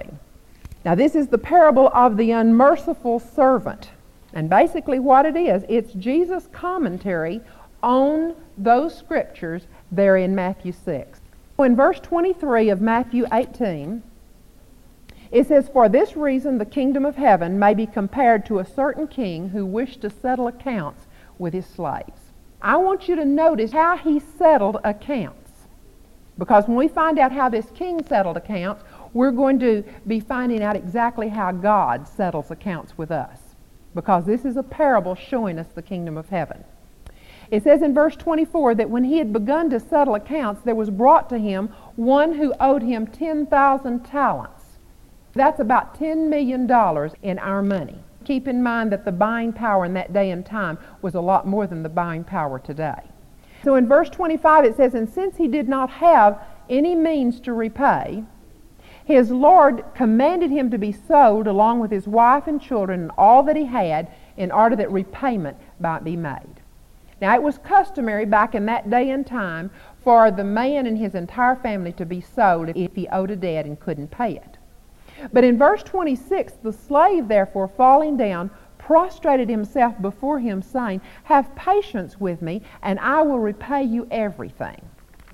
Now, 0.84 0.94
this 0.94 1.14
is 1.14 1.28
the 1.28 1.38
parable 1.38 1.90
of 1.92 2.16
the 2.16 2.30
unmerciful 2.30 3.18
servant. 3.20 3.90
And 4.32 4.48
basically, 4.48 4.98
what 4.98 5.26
it 5.26 5.36
is, 5.36 5.64
it's 5.68 5.92
Jesus' 5.94 6.48
commentary 6.52 7.40
on 7.82 8.34
those 8.56 8.96
scriptures 8.96 9.66
there 9.90 10.16
in 10.16 10.34
Matthew 10.34 10.72
6. 10.72 11.20
In 11.58 11.76
verse 11.76 12.00
23 12.00 12.70
of 12.70 12.80
Matthew 12.80 13.26
18, 13.32 14.02
it 15.30 15.46
says, 15.46 15.68
For 15.68 15.88
this 15.88 16.16
reason 16.16 16.58
the 16.58 16.64
kingdom 16.64 17.04
of 17.04 17.16
heaven 17.16 17.58
may 17.58 17.74
be 17.74 17.86
compared 17.86 18.46
to 18.46 18.58
a 18.58 18.64
certain 18.64 19.06
king 19.06 19.50
who 19.50 19.66
wished 19.66 20.00
to 20.02 20.10
settle 20.10 20.48
accounts 20.48 21.06
with 21.38 21.54
his 21.54 21.66
slaves. 21.66 22.32
I 22.62 22.76
want 22.76 23.08
you 23.08 23.16
to 23.16 23.24
notice 23.24 23.72
how 23.72 23.96
he 23.96 24.20
settled 24.20 24.78
accounts. 24.84 25.50
Because 26.38 26.66
when 26.66 26.76
we 26.76 26.88
find 26.88 27.18
out 27.18 27.32
how 27.32 27.48
this 27.48 27.70
king 27.74 28.04
settled 28.04 28.36
accounts, 28.36 28.82
we're 29.12 29.30
going 29.30 29.58
to 29.60 29.84
be 30.06 30.20
finding 30.20 30.62
out 30.62 30.76
exactly 30.76 31.28
how 31.28 31.52
God 31.52 32.08
settles 32.08 32.50
accounts 32.50 32.96
with 32.96 33.10
us. 33.10 33.39
Because 33.94 34.24
this 34.24 34.44
is 34.44 34.56
a 34.56 34.62
parable 34.62 35.14
showing 35.14 35.58
us 35.58 35.68
the 35.74 35.82
kingdom 35.82 36.16
of 36.16 36.28
heaven. 36.28 36.64
It 37.50 37.64
says 37.64 37.82
in 37.82 37.92
verse 37.92 38.14
24 38.14 38.76
that 38.76 38.90
when 38.90 39.04
he 39.04 39.18
had 39.18 39.32
begun 39.32 39.70
to 39.70 39.80
settle 39.80 40.14
accounts, 40.14 40.62
there 40.62 40.74
was 40.74 40.90
brought 40.90 41.28
to 41.30 41.38
him 41.38 41.68
one 41.96 42.34
who 42.34 42.54
owed 42.60 42.82
him 42.82 43.06
10,000 43.06 44.04
talents. 44.04 44.62
That's 45.32 45.60
about 45.60 45.98
$10 45.98 46.28
million 46.28 46.70
in 47.22 47.38
our 47.38 47.62
money. 47.62 47.98
Keep 48.24 48.46
in 48.46 48.62
mind 48.62 48.92
that 48.92 49.04
the 49.04 49.12
buying 49.12 49.52
power 49.52 49.84
in 49.84 49.94
that 49.94 50.12
day 50.12 50.30
and 50.30 50.46
time 50.46 50.78
was 51.02 51.14
a 51.14 51.20
lot 51.20 51.46
more 51.46 51.66
than 51.66 51.82
the 51.82 51.88
buying 51.88 52.22
power 52.22 52.58
today. 52.58 53.02
So 53.64 53.74
in 53.74 53.88
verse 53.88 54.10
25 54.10 54.64
it 54.64 54.76
says, 54.76 54.94
And 54.94 55.08
since 55.08 55.36
he 55.36 55.48
did 55.48 55.68
not 55.68 55.90
have 55.90 56.40
any 56.68 56.94
means 56.94 57.40
to 57.40 57.52
repay, 57.52 58.24
his 59.10 59.30
Lord 59.30 59.84
commanded 59.94 60.50
him 60.50 60.70
to 60.70 60.78
be 60.78 60.92
sold 60.92 61.46
along 61.46 61.80
with 61.80 61.90
his 61.90 62.06
wife 62.06 62.46
and 62.46 62.60
children 62.60 63.00
and 63.00 63.10
all 63.18 63.42
that 63.44 63.56
he 63.56 63.64
had 63.64 64.08
in 64.36 64.50
order 64.50 64.76
that 64.76 64.90
repayment 64.90 65.56
might 65.78 66.04
be 66.04 66.16
made. 66.16 66.60
Now, 67.20 67.34
it 67.34 67.42
was 67.42 67.58
customary 67.58 68.24
back 68.24 68.54
in 68.54 68.64
that 68.66 68.88
day 68.88 69.10
and 69.10 69.26
time 69.26 69.70
for 70.02 70.30
the 70.30 70.44
man 70.44 70.86
and 70.86 70.96
his 70.96 71.14
entire 71.14 71.56
family 71.56 71.92
to 71.92 72.06
be 72.06 72.20
sold 72.20 72.70
if 72.70 72.94
he 72.94 73.08
owed 73.08 73.30
a 73.30 73.36
debt 73.36 73.66
and 73.66 73.78
couldn't 73.78 74.10
pay 74.10 74.36
it. 74.36 74.56
But 75.32 75.44
in 75.44 75.58
verse 75.58 75.82
26, 75.82 76.54
the 76.62 76.72
slave, 76.72 77.28
therefore, 77.28 77.68
falling 77.68 78.16
down, 78.16 78.50
prostrated 78.78 79.50
himself 79.50 80.00
before 80.00 80.38
him, 80.38 80.62
saying, 80.62 81.02
Have 81.24 81.54
patience 81.54 82.18
with 82.18 82.40
me, 82.40 82.62
and 82.82 82.98
I 82.98 83.20
will 83.22 83.38
repay 83.38 83.82
you 83.82 84.08
everything. 84.10 84.80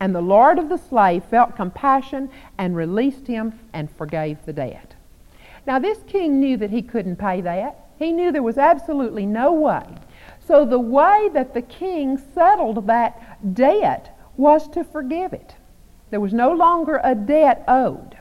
And 0.01 0.15
the 0.15 0.21
Lord 0.21 0.59
of 0.59 0.69
the 0.69 0.77
slave 0.77 1.25
felt 1.25 1.57
compassion 1.57 2.31
and 2.59 2.77
released 2.77 3.27
him 3.27 3.59
and 3.73 3.91
forgave 3.91 4.45
the 4.45 4.53
debt. 4.53 4.95
Now, 5.67 5.79
this 5.79 5.99
king 6.07 6.39
knew 6.39 6.57
that 6.59 6.71
he 6.71 6.83
couldn't 6.83 7.17
pay 7.17 7.41
that. 7.41 7.87
He 7.99 8.13
knew 8.13 8.31
there 8.31 8.43
was 8.43 8.59
absolutely 8.59 9.27
no 9.27 9.53
way. 9.53 9.85
So, 10.47 10.65
the 10.65 10.79
way 10.79 11.31
that 11.33 11.55
the 11.55 11.63
king 11.63 12.19
settled 12.19 12.87
that 12.87 13.55
debt 13.55 14.17
was 14.37 14.69
to 14.69 14.85
forgive 14.85 15.33
it. 15.33 15.57
There 16.11 16.21
was 16.21 16.33
no 16.33 16.53
longer 16.53 17.01
a 17.03 17.15
debt 17.15 17.65
owed. 17.67 18.17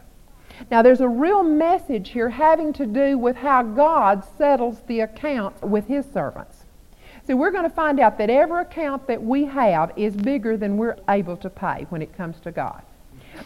Now, 0.71 0.81
there's 0.81 1.01
a 1.01 1.09
real 1.09 1.43
message 1.43 2.09
here 2.09 2.29
having 2.29 2.73
to 2.73 2.85
do 2.85 3.17
with 3.17 3.35
how 3.35 3.61
God 3.61 4.23
settles 4.37 4.81
the 4.87 5.01
accounts 5.01 5.61
with 5.61 5.87
his 5.87 6.05
servants. 6.11 6.64
So 7.27 7.35
we're 7.35 7.51
going 7.51 7.63
to 7.63 7.75
find 7.75 7.99
out 7.99 8.19
that 8.19 8.29
every 8.29 8.61
account 8.61 9.07
that 9.07 9.21
we 9.21 9.45
have 9.45 9.91
is 9.95 10.15
bigger 10.15 10.57
than 10.57 10.77
we're 10.77 10.97
able 11.09 11.35
to 11.37 11.49
pay 11.49 11.87
when 11.89 12.03
it 12.03 12.15
comes 12.15 12.39
to 12.41 12.51
God. 12.51 12.83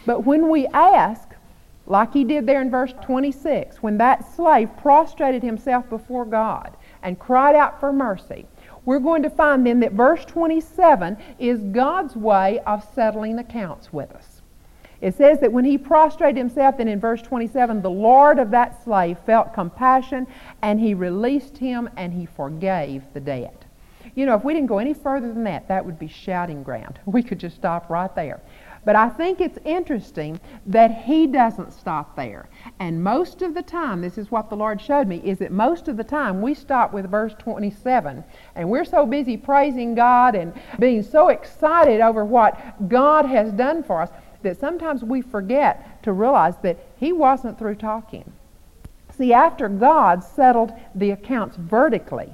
But 0.04 0.26
when 0.26 0.50
we 0.50 0.66
ask, 0.68 1.28
like 1.86 2.12
he 2.12 2.24
did 2.24 2.46
there 2.46 2.60
in 2.60 2.70
verse 2.70 2.92
26, 3.02 3.82
when 3.82 3.96
that 3.98 4.34
slave 4.36 4.68
prostrated 4.76 5.42
himself 5.42 5.88
before 5.88 6.26
God 6.26 6.76
and 7.02 7.18
cried 7.18 7.56
out 7.56 7.80
for 7.80 7.90
mercy, 7.90 8.46
we're 8.84 8.98
going 8.98 9.22
to 9.22 9.30
find 9.30 9.66
then 9.66 9.80
that 9.80 9.92
verse 9.92 10.26
27 10.26 11.16
is 11.38 11.60
God's 11.60 12.14
way 12.16 12.60
of 12.66 12.86
settling 12.94 13.38
accounts 13.38 13.92
with 13.92 14.12
us. 14.12 14.42
It 15.00 15.14
says 15.14 15.40
that 15.40 15.52
when 15.52 15.64
he 15.64 15.78
prostrated 15.78 16.36
himself, 16.36 16.76
then 16.76 16.88
in 16.88 17.00
verse 17.00 17.22
27, 17.22 17.80
the 17.80 17.88
Lord 17.88 18.38
of 18.38 18.50
that 18.50 18.84
slave 18.84 19.18
felt 19.20 19.54
compassion 19.54 20.26
and 20.60 20.78
he 20.78 20.92
released 20.92 21.56
him 21.56 21.88
and 21.96 22.12
he 22.12 22.26
forgave 22.26 23.02
the 23.14 23.20
debt. 23.20 23.64
You 24.14 24.26
know, 24.26 24.34
if 24.34 24.44
we 24.44 24.54
didn't 24.54 24.68
go 24.68 24.78
any 24.78 24.94
further 24.94 25.28
than 25.28 25.44
that, 25.44 25.68
that 25.68 25.84
would 25.84 25.98
be 25.98 26.08
shouting 26.08 26.62
ground. 26.62 26.98
We 27.06 27.22
could 27.22 27.40
just 27.40 27.56
stop 27.56 27.90
right 27.90 28.14
there. 28.14 28.40
But 28.84 28.96
I 28.96 29.10
think 29.10 29.40
it's 29.40 29.58
interesting 29.64 30.40
that 30.66 31.02
he 31.02 31.26
doesn't 31.26 31.72
stop 31.72 32.16
there. 32.16 32.48
And 32.78 33.02
most 33.02 33.42
of 33.42 33.54
the 33.54 33.62
time, 33.62 34.00
this 34.00 34.16
is 34.16 34.30
what 34.30 34.48
the 34.48 34.56
Lord 34.56 34.80
showed 34.80 35.06
me, 35.06 35.18
is 35.18 35.38
that 35.38 35.52
most 35.52 35.88
of 35.88 35.96
the 35.98 36.04
time 36.04 36.40
we 36.40 36.54
stop 36.54 36.92
with 36.92 37.10
verse 37.10 37.34
27 37.38 38.24
and 38.54 38.70
we're 38.70 38.86
so 38.86 39.04
busy 39.04 39.36
praising 39.36 39.94
God 39.94 40.34
and 40.34 40.54
being 40.78 41.02
so 41.02 41.28
excited 41.28 42.00
over 42.00 42.24
what 42.24 42.88
God 42.88 43.26
has 43.26 43.52
done 43.52 43.82
for 43.82 44.00
us 44.00 44.10
that 44.42 44.58
sometimes 44.58 45.04
we 45.04 45.20
forget 45.20 46.02
to 46.04 46.12
realize 46.12 46.54
that 46.62 46.78
he 46.96 47.12
wasn't 47.12 47.58
through 47.58 47.74
talking. 47.74 48.32
See, 49.10 49.34
after 49.34 49.68
God 49.68 50.24
settled 50.24 50.72
the 50.94 51.10
accounts 51.10 51.56
vertically, 51.56 52.32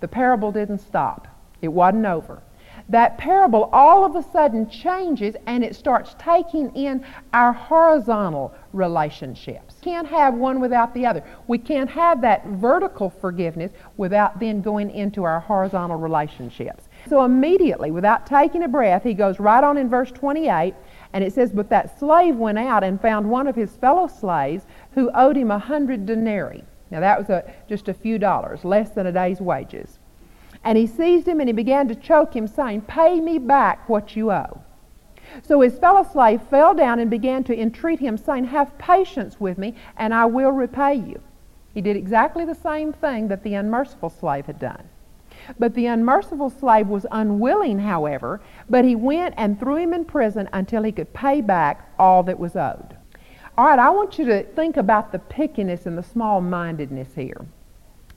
the 0.00 0.08
parable 0.08 0.52
didn't 0.52 0.78
stop. 0.78 1.28
It 1.60 1.68
wasn't 1.68 2.06
over. 2.06 2.42
That 2.90 3.18
parable 3.18 3.68
all 3.70 4.04
of 4.04 4.16
a 4.16 4.22
sudden 4.32 4.68
changes 4.70 5.36
and 5.46 5.62
it 5.62 5.76
starts 5.76 6.16
taking 6.18 6.74
in 6.74 7.04
our 7.34 7.52
horizontal 7.52 8.54
relationships. 8.72 9.76
Can't 9.82 10.08
have 10.08 10.34
one 10.34 10.58
without 10.58 10.94
the 10.94 11.04
other. 11.04 11.22
We 11.48 11.58
can't 11.58 11.90
have 11.90 12.22
that 12.22 12.46
vertical 12.46 13.10
forgiveness 13.10 13.72
without 13.98 14.40
then 14.40 14.62
going 14.62 14.90
into 14.90 15.24
our 15.24 15.40
horizontal 15.40 15.98
relationships. 15.98 16.88
So 17.10 17.24
immediately, 17.24 17.90
without 17.90 18.26
taking 18.26 18.62
a 18.62 18.68
breath, 18.68 19.02
he 19.02 19.12
goes 19.12 19.38
right 19.38 19.62
on 19.62 19.76
in 19.76 19.90
verse 19.90 20.10
28 20.10 20.74
and 21.12 21.22
it 21.22 21.34
says, 21.34 21.52
But 21.52 21.68
that 21.68 21.98
slave 21.98 22.36
went 22.36 22.58
out 22.58 22.84
and 22.84 23.00
found 23.00 23.28
one 23.28 23.46
of 23.46 23.54
his 23.54 23.76
fellow 23.76 24.06
slaves 24.06 24.64
who 24.92 25.10
owed 25.14 25.36
him 25.36 25.50
a 25.50 25.58
hundred 25.58 26.06
denarii. 26.06 26.64
Now 26.90 27.00
that 27.00 27.18
was 27.18 27.30
a, 27.30 27.52
just 27.68 27.88
a 27.88 27.94
few 27.94 28.18
dollars, 28.18 28.64
less 28.64 28.90
than 28.90 29.06
a 29.06 29.12
day's 29.12 29.40
wages. 29.40 29.98
And 30.64 30.76
he 30.76 30.86
seized 30.86 31.28
him 31.28 31.40
and 31.40 31.48
he 31.48 31.52
began 31.52 31.88
to 31.88 31.94
choke 31.94 32.34
him, 32.34 32.46
saying, 32.46 32.82
Pay 32.82 33.20
me 33.20 33.38
back 33.38 33.88
what 33.88 34.16
you 34.16 34.30
owe. 34.30 34.62
So 35.42 35.60
his 35.60 35.78
fellow 35.78 36.02
slave 36.02 36.42
fell 36.42 36.74
down 36.74 36.98
and 36.98 37.10
began 37.10 37.44
to 37.44 37.58
entreat 37.58 38.00
him, 38.00 38.16
saying, 38.16 38.44
Have 38.44 38.76
patience 38.78 39.38
with 39.38 39.58
me, 39.58 39.74
and 39.96 40.14
I 40.14 40.24
will 40.24 40.52
repay 40.52 40.94
you. 40.94 41.20
He 41.74 41.80
did 41.80 41.96
exactly 41.96 42.44
the 42.44 42.54
same 42.54 42.92
thing 42.92 43.28
that 43.28 43.42
the 43.42 43.54
unmerciful 43.54 44.10
slave 44.10 44.46
had 44.46 44.58
done. 44.58 44.88
But 45.58 45.74
the 45.74 45.86
unmerciful 45.86 46.50
slave 46.50 46.88
was 46.88 47.06
unwilling, 47.10 47.78
however, 47.78 48.40
but 48.68 48.84
he 48.84 48.96
went 48.96 49.34
and 49.36 49.58
threw 49.58 49.76
him 49.76 49.94
in 49.94 50.04
prison 50.04 50.48
until 50.52 50.82
he 50.82 50.92
could 50.92 51.12
pay 51.12 51.40
back 51.40 51.92
all 51.98 52.22
that 52.24 52.38
was 52.38 52.56
owed. 52.56 52.96
All 53.58 53.64
right, 53.64 53.78
I 53.80 53.90
want 53.90 54.20
you 54.20 54.24
to 54.26 54.44
think 54.44 54.76
about 54.76 55.10
the 55.10 55.18
pickiness 55.18 55.84
and 55.84 55.98
the 55.98 56.02
small 56.04 56.40
mindedness 56.40 57.08
here. 57.16 57.44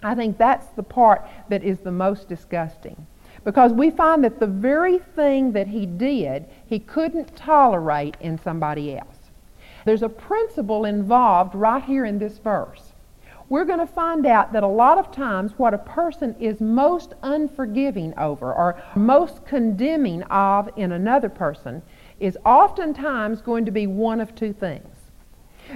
I 0.04 0.14
think 0.14 0.38
that's 0.38 0.68
the 0.76 0.84
part 0.84 1.28
that 1.50 1.64
is 1.64 1.80
the 1.80 1.92
most 1.92 2.30
disgusting. 2.30 3.08
Because 3.44 3.74
we 3.74 3.90
find 3.90 4.24
that 4.24 4.40
the 4.40 4.46
very 4.46 5.00
thing 5.00 5.54
that 5.54 5.66
he 5.66 5.88
did, 5.88 6.46
he 6.68 6.78
couldn't 6.78 7.36
tolerate 7.36 8.18
in 8.20 8.38
somebody 8.38 8.96
else. 8.96 9.32
There's 9.84 10.04
a 10.04 10.10
principle 10.10 10.86
involved 10.86 11.56
right 11.56 11.84
here 11.84 12.06
in 12.06 12.20
this 12.20 12.38
verse. 12.38 12.94
we're 13.50 13.66
going 13.66 13.80
to 13.80 13.88
find 13.88 14.28
out 14.28 14.54
that 14.54 14.62
a 14.62 14.68
lot 14.68 15.00
of 15.00 15.12
times 15.12 15.54
what 15.58 15.74
a 15.74 15.80
person 15.80 16.36
is 16.40 16.62
most 16.62 17.16
unforgiving 17.24 18.14
over 18.16 18.54
or 18.54 18.80
most 18.96 19.44
condemning 19.48 20.22
of 20.24 20.70
in 20.78 20.92
another 20.92 21.30
person 21.30 21.82
is 22.20 22.38
oftentimes 22.46 23.42
going 23.42 23.66
to 23.66 23.72
be 23.72 23.88
one 23.88 24.22
of 24.22 24.36
two 24.36 24.54
things. 24.54 25.01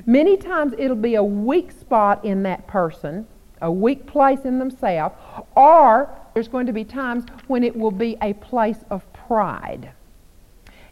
Many 0.06 0.38
times 0.38 0.74
it'll 0.78 0.96
be 0.96 1.16
a 1.16 1.24
weak 1.24 1.72
spot 1.72 2.24
in 2.26 2.44
that 2.44 2.68
person, 2.68 3.28
a 3.62 3.72
weak 3.72 4.06
place 4.06 4.42
in 4.46 4.60
themselves, 4.60 5.16
or 5.56 6.10
there's 6.34 6.48
going 6.48 6.66
to 6.66 6.74
be 6.74 6.84
times 6.84 7.26
when 7.48 7.64
it 7.64 7.76
will 7.76 7.92
be 7.92 8.18
a 8.22 8.34
place 8.34 8.84
of 8.90 9.12
pride. 9.14 9.92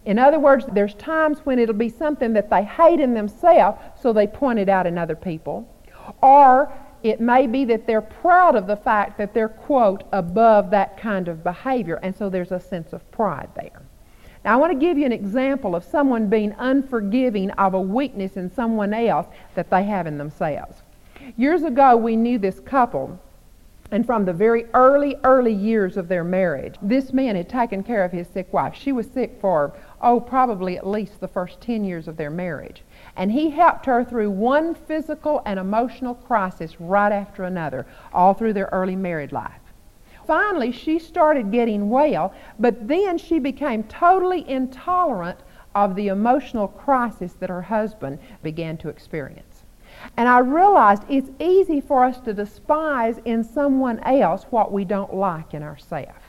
In 0.05 0.19
other 0.19 0.39
words, 0.39 0.65
there's 0.73 0.95
times 0.95 1.39
when 1.45 1.59
it'll 1.59 1.75
be 1.75 1.89
something 1.89 2.33
that 2.33 2.49
they 2.49 2.63
hate 2.63 2.99
in 2.99 3.13
themselves, 3.13 3.79
so 4.01 4.11
they 4.11 4.27
point 4.27 4.59
it 4.59 4.69
out 4.69 4.85
in 4.87 4.97
other 4.97 5.15
people. 5.15 5.67
Or 6.21 6.73
it 7.03 7.21
may 7.21 7.47
be 7.47 7.65
that 7.65 7.85
they're 7.85 8.01
proud 8.01 8.55
of 8.55 8.67
the 8.67 8.75
fact 8.75 9.17
that 9.17 9.33
they're, 9.33 9.49
quote, 9.49 10.03
above 10.11 10.71
that 10.71 10.97
kind 10.97 11.27
of 11.27 11.43
behavior, 11.43 11.99
and 12.03 12.15
so 12.15 12.29
there's 12.29 12.51
a 12.51 12.59
sense 12.59 12.93
of 12.93 13.09
pride 13.11 13.49
there. 13.55 13.82
Now, 14.43 14.53
I 14.53 14.55
want 14.57 14.73
to 14.73 14.77
give 14.77 14.97
you 14.97 15.05
an 15.05 15.13
example 15.13 15.75
of 15.75 15.85
someone 15.85 16.27
being 16.27 16.53
unforgiving 16.57 17.51
of 17.51 17.73
a 17.73 17.81
weakness 17.81 18.35
in 18.35 18.51
someone 18.51 18.93
else 18.93 19.27
that 19.55 19.69
they 19.69 19.83
have 19.83 20.05
in 20.05 20.17
themselves. 20.17 20.81
Years 21.37 21.63
ago, 21.63 21.95
we 21.95 22.17
knew 22.17 22.37
this 22.37 22.59
couple, 22.59 23.17
and 23.91 24.05
from 24.05 24.25
the 24.25 24.33
very 24.33 24.65
early, 24.73 25.15
early 25.23 25.53
years 25.53 25.95
of 25.95 26.09
their 26.09 26.25
marriage, 26.25 26.75
this 26.81 27.13
man 27.13 27.37
had 27.37 27.47
taken 27.47 27.83
care 27.83 28.03
of 28.03 28.11
his 28.11 28.27
sick 28.27 28.51
wife. 28.51 28.75
She 28.75 28.91
was 28.91 29.07
sick 29.07 29.37
for, 29.39 29.71
oh, 30.01 30.19
probably 30.19 30.77
at 30.77 30.85
least 30.85 31.21
the 31.21 31.27
first 31.29 31.61
10 31.61 31.85
years 31.85 32.09
of 32.09 32.17
their 32.17 32.31
marriage. 32.31 32.81
And 33.15 33.31
he 33.31 33.51
helped 33.51 33.85
her 33.85 34.03
through 34.03 34.31
one 34.31 34.75
physical 34.75 35.41
and 35.45 35.57
emotional 35.57 36.15
crisis 36.15 36.81
right 36.81 37.13
after 37.13 37.43
another, 37.45 37.85
all 38.11 38.33
through 38.33 38.53
their 38.53 38.69
early 38.73 38.97
married 38.97 39.31
life. 39.31 39.61
Finally, 40.25 40.71
she 40.71 40.99
started 40.99 41.51
getting 41.51 41.89
well, 41.89 42.33
but 42.59 42.87
then 42.87 43.17
she 43.17 43.39
became 43.39 43.83
totally 43.83 44.47
intolerant 44.49 45.39
of 45.75 45.95
the 45.95 46.07
emotional 46.07 46.67
crisis 46.67 47.33
that 47.33 47.49
her 47.49 47.61
husband 47.61 48.19
began 48.41 48.77
to 48.77 48.89
experience. 48.89 49.63
And 50.17 50.27
I 50.27 50.39
realized 50.39 51.03
it's 51.09 51.29
easy 51.39 51.81
for 51.81 52.03
us 52.03 52.19
to 52.21 52.33
despise 52.33 53.19
in 53.25 53.43
someone 53.43 53.99
else 53.99 54.43
what 54.49 54.71
we 54.71 54.85
don't 54.85 55.13
like 55.13 55.53
in 55.53 55.63
ourselves. 55.63 56.19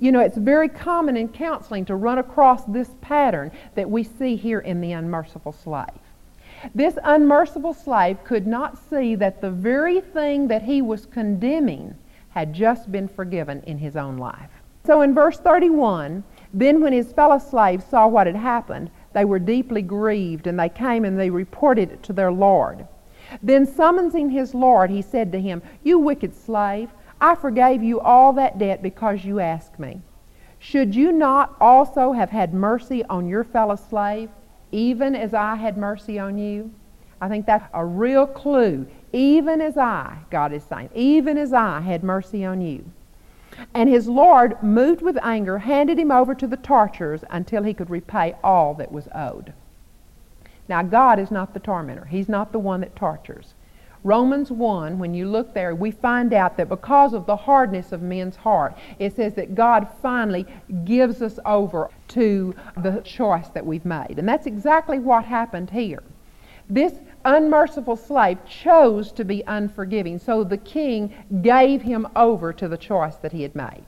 You 0.00 0.12
know, 0.12 0.20
it's 0.20 0.36
very 0.36 0.68
common 0.68 1.16
in 1.16 1.28
counseling 1.28 1.84
to 1.86 1.94
run 1.94 2.18
across 2.18 2.64
this 2.64 2.90
pattern 3.00 3.52
that 3.74 3.88
we 3.88 4.02
see 4.02 4.36
here 4.36 4.60
in 4.60 4.80
the 4.80 4.92
unmerciful 4.92 5.52
slave. 5.52 6.00
This 6.74 6.98
unmerciful 7.04 7.74
slave 7.74 8.22
could 8.24 8.46
not 8.46 8.78
see 8.78 9.14
that 9.16 9.40
the 9.40 9.50
very 9.50 10.00
thing 10.00 10.48
that 10.48 10.62
he 10.62 10.82
was 10.82 11.06
condemning 11.06 11.94
had 12.36 12.52
just 12.52 12.92
been 12.92 13.08
forgiven 13.08 13.62
in 13.62 13.78
his 13.78 13.96
own 13.96 14.18
life. 14.18 14.50
So 14.84 15.00
in 15.00 15.14
verse 15.14 15.38
31, 15.38 16.22
then 16.52 16.82
when 16.82 16.92
his 16.92 17.10
fellow 17.10 17.38
slaves 17.38 17.86
saw 17.86 18.06
what 18.06 18.26
had 18.26 18.36
happened, 18.36 18.90
they 19.14 19.24
were 19.24 19.38
deeply 19.38 19.80
grieved, 19.80 20.46
and 20.46 20.60
they 20.60 20.68
came 20.68 21.06
and 21.06 21.18
they 21.18 21.30
reported 21.30 21.90
it 21.90 22.02
to 22.02 22.12
their 22.12 22.30
Lord. 22.30 22.86
Then 23.42 23.64
summoning 23.64 24.28
his 24.28 24.52
Lord, 24.52 24.90
he 24.90 25.00
said 25.00 25.32
to 25.32 25.40
him, 25.40 25.62
You 25.82 25.98
wicked 25.98 26.34
slave, 26.34 26.90
I 27.22 27.36
forgave 27.36 27.82
you 27.82 28.00
all 28.00 28.34
that 28.34 28.58
debt 28.58 28.82
because 28.82 29.24
you 29.24 29.40
asked 29.40 29.78
me. 29.78 30.02
Should 30.58 30.94
you 30.94 31.12
not 31.12 31.56
also 31.58 32.12
have 32.12 32.28
had 32.28 32.52
mercy 32.52 33.02
on 33.04 33.30
your 33.30 33.44
fellow 33.44 33.76
slave, 33.76 34.28
even 34.72 35.16
as 35.16 35.32
I 35.32 35.54
had 35.54 35.78
mercy 35.78 36.18
on 36.18 36.36
you? 36.36 36.70
I 37.18 37.30
think 37.30 37.46
that's 37.46 37.66
a 37.72 37.82
real 37.82 38.26
clue 38.26 38.86
even 39.16 39.62
as 39.62 39.78
I, 39.78 40.18
God 40.30 40.52
is 40.52 40.62
saying, 40.62 40.90
even 40.94 41.38
as 41.38 41.54
I 41.54 41.80
had 41.80 42.04
mercy 42.04 42.44
on 42.44 42.60
you. 42.60 42.84
And 43.72 43.88
his 43.88 44.06
Lord, 44.08 44.62
moved 44.62 45.00
with 45.00 45.16
anger, 45.22 45.58
handed 45.58 45.98
him 45.98 46.10
over 46.10 46.34
to 46.34 46.46
the 46.46 46.58
torturers 46.58 47.24
until 47.30 47.62
he 47.62 47.72
could 47.72 47.88
repay 47.88 48.34
all 48.44 48.74
that 48.74 48.92
was 48.92 49.08
owed. 49.14 49.54
Now, 50.68 50.82
God 50.82 51.18
is 51.18 51.30
not 51.30 51.54
the 51.54 51.60
tormentor. 51.60 52.04
He's 52.04 52.28
not 52.28 52.52
the 52.52 52.58
one 52.58 52.82
that 52.82 52.94
tortures. 52.94 53.54
Romans 54.04 54.50
1, 54.50 54.98
when 54.98 55.14
you 55.14 55.26
look 55.26 55.54
there, 55.54 55.74
we 55.74 55.90
find 55.90 56.34
out 56.34 56.58
that 56.58 56.68
because 56.68 57.14
of 57.14 57.24
the 57.24 57.36
hardness 57.36 57.92
of 57.92 58.02
men's 58.02 58.36
heart, 58.36 58.76
it 58.98 59.16
says 59.16 59.32
that 59.34 59.54
God 59.54 59.88
finally 60.02 60.46
gives 60.84 61.22
us 61.22 61.38
over 61.46 61.88
to 62.08 62.54
the 62.76 63.00
choice 63.00 63.48
that 63.48 63.64
we've 63.64 63.86
made. 63.86 64.18
And 64.18 64.28
that's 64.28 64.46
exactly 64.46 64.98
what 64.98 65.24
happened 65.24 65.70
here. 65.70 66.02
This 66.68 66.94
unmerciful 67.26 67.96
slave 67.96 68.38
chose 68.46 69.12
to 69.12 69.24
be 69.24 69.42
unforgiving, 69.46 70.18
so 70.18 70.44
the 70.44 70.56
king 70.56 71.12
gave 71.42 71.82
him 71.82 72.06
over 72.16 72.52
to 72.52 72.68
the 72.68 72.76
choice 72.78 73.16
that 73.16 73.32
he 73.32 73.42
had 73.42 73.54
made. 73.54 73.84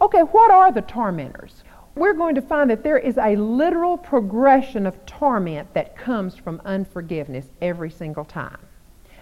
Okay, 0.00 0.20
what 0.22 0.50
are 0.50 0.72
the 0.72 0.82
tormentors? 0.82 1.64
We're 1.94 2.14
going 2.14 2.36
to 2.36 2.42
find 2.42 2.70
that 2.70 2.84
there 2.84 2.98
is 2.98 3.18
a 3.18 3.34
literal 3.36 3.98
progression 3.98 4.86
of 4.86 5.04
torment 5.04 5.74
that 5.74 5.96
comes 5.96 6.36
from 6.36 6.62
unforgiveness 6.64 7.46
every 7.60 7.90
single 7.90 8.24
time. 8.24 8.60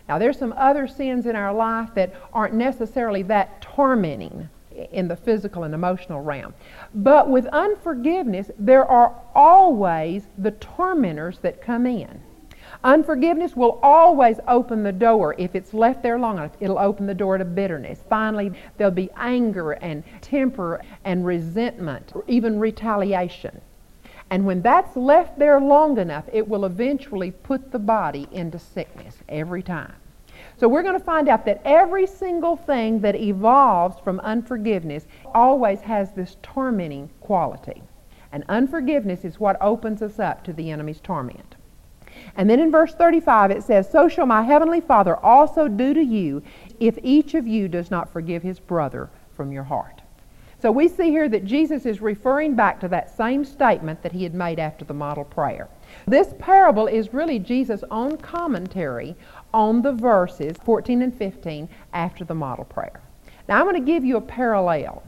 Now, 0.09 0.19
there's 0.19 0.39
some 0.39 0.55
other 0.57 0.87
sins 0.87 1.27
in 1.27 1.35
our 1.35 1.53
life 1.53 1.95
that 1.95 2.15
aren't 2.33 2.55
necessarily 2.55 3.23
that 3.25 3.61
tormenting 3.63 4.49
in 4.93 5.09
the 5.09 5.17
physical 5.17 5.65
and 5.65 5.75
emotional 5.75 6.21
realm. 6.21 6.53
But 6.95 7.31
with 7.31 7.47
unforgiveness, 7.47 8.51
there 8.59 8.85
are 8.85 9.15
always 9.35 10.27
the 10.37 10.51
tormentors 10.53 11.39
that 11.39 11.63
come 11.63 11.87
in. 11.87 12.21
Unforgiveness 12.85 13.57
will 13.57 13.79
always 13.83 14.39
open 14.47 14.83
the 14.83 14.93
door. 14.93 15.35
If 15.39 15.55
it's 15.55 15.75
left 15.75 16.03
there 16.03 16.19
long 16.19 16.39
enough, 16.39 16.57
it'll 16.61 16.79
open 16.79 17.07
the 17.07 17.15
door 17.15 17.39
to 17.39 17.45
bitterness. 17.45 18.01
Finally, 18.09 18.53
there'll 18.77 18.93
be 18.93 19.11
anger 19.17 19.73
and 19.73 20.05
temper 20.21 20.81
and 21.05 21.25
resentment, 21.25 22.13
or 22.15 22.25
even 22.27 22.59
retaliation. 22.61 23.61
And 24.31 24.45
when 24.45 24.61
that's 24.63 24.97
left 24.97 25.39
there 25.39 25.61
long 25.61 25.99
enough, 25.99 26.25
it 26.33 26.49
will 26.49 26.65
eventually 26.65 27.31
put 27.31 27.71
the 27.71 27.79
body 27.79 28.27
into 28.33 28.59
sickness 28.59 29.19
every 29.29 29.63
time. 29.63 29.95
So 30.59 30.69
we're 30.69 30.83
going 30.83 30.99
to 30.99 31.05
find 31.05 31.29
out 31.29 31.45
that 31.45 31.61
every 31.65 32.07
single 32.07 32.57
thing 32.57 33.01
that 33.01 33.15
evolves 33.15 33.99
from 34.01 34.21
unforgiveness 34.21 35.07
always 35.35 35.81
has 35.83 36.13
this 36.13 36.37
tormenting 36.43 37.11
quality. 37.21 37.83
And 38.33 38.45
unforgiveness 38.49 39.25
is 39.25 39.39
what 39.39 39.61
opens 39.61 40.03
us 40.03 40.19
up 40.19 40.45
to 40.45 40.53
the 40.53 40.71
enemy's 40.71 41.01
torment. 41.01 41.56
And 42.37 42.49
then 42.49 42.61
in 42.61 42.71
verse 42.71 42.95
35 42.95 43.51
it 43.51 43.63
says, 43.63 43.91
So 43.91 44.09
shall 44.09 44.27
my 44.27 44.43
heavenly 44.43 44.81
Father 44.81 45.17
also 45.17 45.69
do 45.69 45.95
to 45.95 46.03
you 46.03 46.43
if 46.79 46.99
each 47.03 47.35
of 47.35 47.47
you 47.47 47.69
does 47.69 47.91
not 47.91 48.13
forgive 48.13 48.43
his 48.43 48.61
brother 48.61 49.09
from 49.35 49.53
your 49.53 49.65
heart. 49.65 50.03
So 50.61 50.73
we 50.73 50.89
see 50.89 51.11
here 51.11 51.29
that 51.29 51.45
Jesus 51.45 51.85
is 51.85 52.01
referring 52.01 52.55
back 52.55 52.81
to 52.81 52.89
that 52.89 53.15
same 53.15 53.45
statement 53.45 54.03
that 54.03 54.13
he 54.13 54.23
had 54.23 54.35
made 54.35 54.59
after 54.59 54.85
the 54.85 54.95
model 54.95 55.25
prayer. 55.25 55.69
This 56.07 56.35
parable 56.39 56.87
is 56.87 57.13
really 57.13 57.39
Jesus' 57.39 57.85
own 57.91 58.17
commentary 58.17 59.15
on 59.53 59.83
the 59.83 59.93
verses 59.93 60.57
14 60.65 61.03
and 61.03 61.15
15 61.15 61.69
after 61.93 62.25
the 62.25 62.35
model 62.35 62.65
prayer. 62.65 63.01
Now 63.49 63.59
I'm 63.59 63.65
going 63.65 63.77
to 63.77 63.93
give 63.93 64.05
you 64.05 64.17
a 64.17 64.21
parallel. 64.21 65.03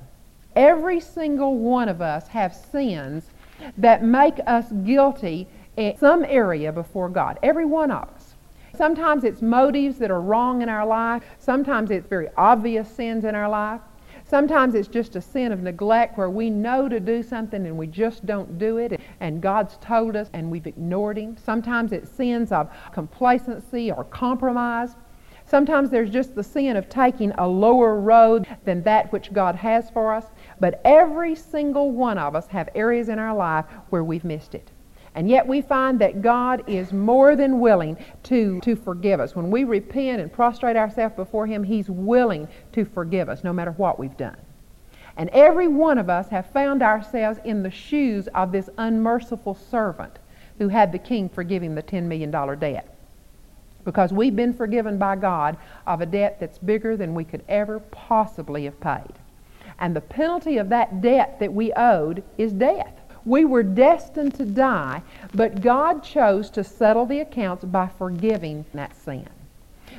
Every 0.54 1.00
single 1.00 1.56
one 1.56 1.88
of 1.88 2.02
us 2.02 2.28
have 2.28 2.54
sins 2.54 3.30
that 3.76 4.04
make 4.04 4.38
us 4.46 4.70
guilty 4.84 5.48
in 5.78 5.96
some 5.96 6.24
area 6.24 6.72
before 6.72 7.08
God. 7.08 7.38
Every 7.42 7.64
one 7.64 7.90
of 7.92 8.08
us. 8.08 8.34
Sometimes 8.76 9.24
it's 9.24 9.40
motives 9.40 9.98
that 9.98 10.10
are 10.10 10.20
wrong 10.20 10.60
in 10.60 10.68
our 10.68 10.84
life. 10.84 11.22
Sometimes 11.38 11.90
it's 11.90 12.06
very 12.06 12.28
obvious 12.36 12.90
sins 12.90 13.24
in 13.24 13.34
our 13.34 13.48
life. 13.48 13.80
Sometimes 14.24 14.74
it's 14.74 14.88
just 14.88 15.16
a 15.16 15.22
sin 15.22 15.52
of 15.52 15.62
neglect 15.62 16.18
where 16.18 16.28
we 16.28 16.50
know 16.50 16.88
to 16.88 17.00
do 17.00 17.22
something 17.22 17.64
and 17.64 17.78
we 17.78 17.86
just 17.86 18.26
don't 18.26 18.58
do 18.58 18.76
it 18.76 19.00
and 19.20 19.40
God's 19.40 19.78
told 19.78 20.16
us 20.16 20.28
and 20.34 20.50
we've 20.50 20.66
ignored 20.66 21.16
Him. 21.16 21.36
Sometimes 21.36 21.92
it's 21.92 22.10
sins 22.10 22.52
of 22.52 22.70
complacency 22.92 23.90
or 23.90 24.04
compromise. 24.04 24.96
Sometimes 25.46 25.88
there's 25.90 26.10
just 26.10 26.34
the 26.34 26.42
sin 26.42 26.76
of 26.76 26.90
taking 26.90 27.30
a 27.32 27.48
lower 27.48 27.98
road 27.98 28.46
than 28.64 28.82
that 28.82 29.10
which 29.12 29.32
God 29.32 29.54
has 29.54 29.88
for 29.90 30.12
us. 30.12 30.26
But 30.60 30.82
every 30.84 31.34
single 31.34 31.92
one 31.92 32.18
of 32.18 32.34
us 32.34 32.48
have 32.48 32.68
areas 32.74 33.08
in 33.08 33.18
our 33.18 33.34
life 33.34 33.64
where 33.88 34.04
we've 34.04 34.24
missed 34.24 34.54
it. 34.54 34.72
And 35.18 35.28
yet 35.28 35.48
we 35.48 35.62
find 35.62 35.98
that 35.98 36.22
God 36.22 36.62
is 36.68 36.92
more 36.92 37.34
than 37.34 37.58
willing 37.58 37.96
to, 38.22 38.60
to 38.60 38.76
forgive 38.76 39.18
us. 39.18 39.34
When 39.34 39.50
we 39.50 39.64
repent 39.64 40.22
and 40.22 40.32
prostrate 40.32 40.76
ourselves 40.76 41.16
before 41.16 41.44
Him, 41.44 41.64
He's 41.64 41.90
willing 41.90 42.46
to 42.70 42.84
forgive 42.84 43.28
us 43.28 43.42
no 43.42 43.52
matter 43.52 43.72
what 43.72 43.98
we've 43.98 44.16
done. 44.16 44.36
And 45.16 45.28
every 45.30 45.66
one 45.66 45.98
of 45.98 46.08
us 46.08 46.28
have 46.28 46.52
found 46.52 46.84
ourselves 46.84 47.40
in 47.42 47.64
the 47.64 47.70
shoes 47.70 48.28
of 48.28 48.52
this 48.52 48.70
unmerciful 48.78 49.56
servant 49.56 50.20
who 50.58 50.68
had 50.68 50.92
the 50.92 51.00
king 51.00 51.28
forgive 51.28 51.64
him 51.64 51.74
the 51.74 51.82
$10 51.82 52.04
million 52.04 52.30
debt. 52.30 52.96
Because 53.84 54.12
we've 54.12 54.36
been 54.36 54.54
forgiven 54.54 54.98
by 54.98 55.16
God 55.16 55.56
of 55.88 56.00
a 56.00 56.06
debt 56.06 56.38
that's 56.38 56.58
bigger 56.58 56.96
than 56.96 57.16
we 57.16 57.24
could 57.24 57.42
ever 57.48 57.80
possibly 57.80 58.66
have 58.66 58.78
paid. 58.78 59.14
And 59.80 59.96
the 59.96 60.00
penalty 60.00 60.58
of 60.58 60.68
that 60.68 61.00
debt 61.00 61.40
that 61.40 61.52
we 61.52 61.72
owed 61.72 62.22
is 62.36 62.52
death. 62.52 62.97
We 63.28 63.44
were 63.44 63.62
destined 63.62 64.34
to 64.36 64.46
die, 64.46 65.02
but 65.34 65.60
God 65.60 66.02
chose 66.02 66.48
to 66.50 66.64
settle 66.64 67.04
the 67.04 67.20
accounts 67.20 67.62
by 67.62 67.86
forgiving 67.86 68.64
that 68.72 68.96
sin. 68.96 69.28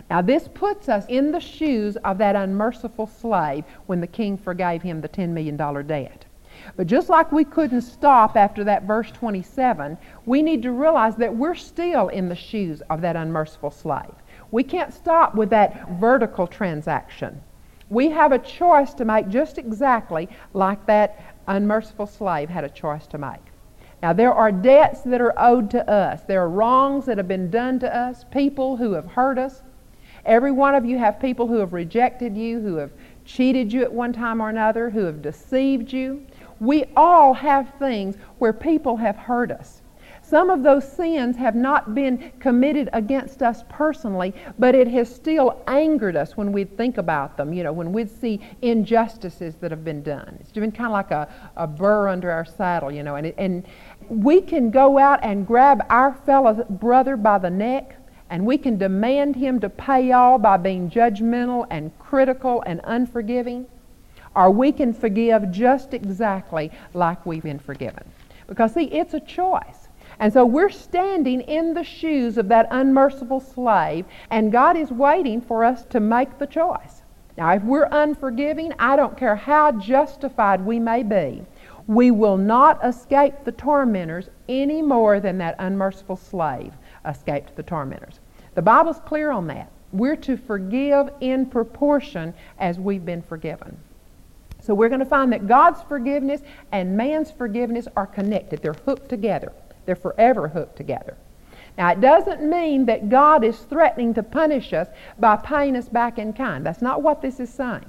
Now, 0.09 0.23
this 0.23 0.47
puts 0.47 0.89
us 0.89 1.05
in 1.07 1.31
the 1.31 1.39
shoes 1.39 1.95
of 1.97 2.17
that 2.17 2.35
unmerciful 2.35 3.05
slave 3.05 3.65
when 3.85 4.01
the 4.01 4.07
king 4.07 4.35
forgave 4.35 4.81
him 4.81 5.01
the 5.01 5.09
$10 5.09 5.29
million 5.29 5.55
debt. 5.85 6.25
But 6.75 6.87
just 6.87 7.07
like 7.07 7.31
we 7.31 7.45
couldn't 7.45 7.81
stop 7.81 8.35
after 8.35 8.63
that 8.63 8.83
verse 8.83 9.11
27, 9.11 9.95
we 10.25 10.41
need 10.41 10.63
to 10.63 10.71
realize 10.71 11.15
that 11.17 11.35
we're 11.35 11.53
still 11.53 12.07
in 12.07 12.29
the 12.29 12.35
shoes 12.35 12.81
of 12.89 13.01
that 13.01 13.15
unmerciful 13.15 13.69
slave. 13.69 14.15
We 14.49 14.63
can't 14.63 14.91
stop 14.91 15.35
with 15.35 15.51
that 15.51 15.87
vertical 15.99 16.47
transaction. 16.47 17.43
We 17.89 18.09
have 18.09 18.31
a 18.31 18.39
choice 18.39 18.93
to 18.95 19.05
make 19.05 19.29
just 19.29 19.57
exactly 19.57 20.29
like 20.53 20.85
that 20.85 21.28
unmerciful 21.49 22.07
slave 22.07 22.49
had 22.49 22.63
a 22.63 22.69
choice 22.69 23.05
to 23.07 23.17
make. 23.17 23.41
Now, 24.01 24.13
there 24.13 24.33
are 24.33 24.51
debts 24.51 25.01
that 25.01 25.19
are 25.19 25.33
owed 25.37 25.69
to 25.71 25.89
us. 25.89 26.21
There 26.21 26.41
are 26.41 26.49
wrongs 26.49 27.05
that 27.05 27.17
have 27.17 27.27
been 27.27 27.49
done 27.49 27.79
to 27.79 27.93
us, 27.95 28.23
people 28.31 28.77
who 28.77 28.93
have 28.93 29.05
hurt 29.05 29.37
us. 29.37 29.61
Every 30.25 30.51
one 30.51 30.75
of 30.75 30.85
you 30.85 30.97
have 30.97 31.19
people 31.19 31.47
who 31.47 31.57
have 31.57 31.73
rejected 31.73 32.37
you, 32.37 32.61
who 32.61 32.75
have 32.75 32.91
cheated 33.25 33.73
you 33.73 33.81
at 33.81 33.91
one 33.91 34.13
time 34.13 34.41
or 34.41 34.49
another, 34.49 34.89
who 34.89 35.03
have 35.05 35.21
deceived 35.21 35.91
you. 35.91 36.25
We 36.59 36.85
all 36.95 37.33
have 37.33 37.73
things 37.77 38.15
where 38.37 38.53
people 38.53 38.97
have 38.97 39.17
hurt 39.17 39.51
us. 39.51 39.78
Some 40.29 40.51
of 40.51 40.61
those 40.61 40.87
sins 40.87 41.37
have 41.37 41.55
not 41.55 41.95
been 41.95 42.31
committed 42.39 42.87
against 42.93 43.41
us 43.41 43.63
personally, 43.67 44.31
but 44.59 44.75
it 44.75 44.87
has 44.89 45.13
still 45.13 45.59
angered 45.65 46.15
us 46.15 46.37
when 46.37 46.51
we 46.51 46.65
think 46.65 46.99
about 46.99 47.35
them, 47.35 47.51
you 47.51 47.63
know, 47.63 47.73
when 47.73 47.91
we 47.91 48.05
see 48.05 48.39
injustices 48.61 49.55
that 49.55 49.71
have 49.71 49.83
been 49.83 50.03
done. 50.03 50.37
It's 50.39 50.51
been 50.51 50.71
kind 50.71 50.85
of 50.85 50.91
like 50.91 51.09
a, 51.09 51.27
a 51.55 51.65
burr 51.65 52.07
under 52.09 52.29
our 52.29 52.45
saddle, 52.45 52.91
you 52.91 53.01
know, 53.01 53.15
and, 53.15 53.25
it, 53.25 53.35
and 53.39 53.65
we 54.07 54.39
can 54.39 54.69
go 54.69 54.99
out 54.99 55.19
and 55.23 55.47
grab 55.47 55.83
our 55.89 56.13
fellow 56.13 56.63
brother 56.69 57.17
by 57.17 57.39
the 57.39 57.49
neck 57.49 57.95
and 58.29 58.45
we 58.45 58.59
can 58.59 58.77
demand 58.77 59.35
him 59.35 59.59
to 59.59 59.69
pay 59.69 60.11
all 60.11 60.37
by 60.37 60.57
being 60.57 60.91
judgmental 60.91 61.65
and 61.71 61.97
critical 61.97 62.61
and 62.67 62.81
unforgiving, 62.83 63.65
or 64.35 64.51
we 64.51 64.71
can 64.71 64.93
forgive 64.93 65.49
just 65.49 65.95
exactly 65.95 66.71
like 66.93 67.25
we've 67.25 67.41
been 67.41 67.57
forgiven. 67.57 68.03
Because, 68.45 68.75
see, 68.75 68.85
it's 68.85 69.15
a 69.15 69.19
choice. 69.19 69.78
And 70.19 70.33
so 70.33 70.45
we're 70.45 70.69
standing 70.69 71.41
in 71.41 71.73
the 71.73 71.83
shoes 71.83 72.37
of 72.37 72.49
that 72.49 72.67
unmerciful 72.71 73.39
slave, 73.39 74.05
and 74.29 74.51
God 74.51 74.75
is 74.75 74.91
waiting 74.91 75.39
for 75.39 75.63
us 75.63 75.85
to 75.85 75.99
make 75.99 76.37
the 76.37 76.47
choice. 76.47 77.03
Now, 77.37 77.53
if 77.53 77.63
we're 77.63 77.87
unforgiving, 77.89 78.73
I 78.79 78.97
don't 78.97 79.17
care 79.17 79.37
how 79.37 79.71
justified 79.71 80.65
we 80.65 80.77
may 80.77 81.03
be, 81.03 81.45
we 81.87 82.11
will 82.11 82.37
not 82.37 82.85
escape 82.85 83.33
the 83.45 83.53
tormentors 83.53 84.29
any 84.49 84.81
more 84.81 85.19
than 85.21 85.37
that 85.37 85.55
unmerciful 85.57 86.17
slave 86.17 86.73
escaped 87.05 87.55
the 87.55 87.63
tormentors. 87.63 88.19
The 88.55 88.61
Bible's 88.61 88.99
clear 88.99 89.31
on 89.31 89.47
that. 89.47 89.71
We're 89.93 90.17
to 90.17 90.37
forgive 90.37 91.09
in 91.21 91.45
proportion 91.45 92.33
as 92.59 92.77
we've 92.77 93.05
been 93.05 93.21
forgiven. 93.21 93.77
So 94.59 94.73
we're 94.75 94.89
going 94.89 94.99
to 94.99 95.05
find 95.05 95.31
that 95.31 95.47
God's 95.47 95.81
forgiveness 95.81 96.41
and 96.71 96.95
man's 96.97 97.31
forgiveness 97.31 97.87
are 97.95 98.05
connected. 98.05 98.61
They're 98.61 98.73
hooked 98.73 99.09
together. 99.09 99.53
They're 99.85 99.95
forever 99.95 100.47
hooked 100.47 100.75
together. 100.75 101.17
Now, 101.77 101.91
it 101.91 102.01
doesn't 102.01 102.47
mean 102.47 102.85
that 102.85 103.09
God 103.09 103.43
is 103.43 103.57
threatening 103.57 104.13
to 104.15 104.23
punish 104.23 104.73
us 104.73 104.89
by 105.17 105.37
paying 105.37 105.75
us 105.75 105.87
back 105.87 106.19
in 106.19 106.33
kind. 106.33 106.65
That's 106.65 106.81
not 106.81 107.01
what 107.01 107.21
this 107.21 107.39
is 107.39 107.49
saying. 107.49 107.85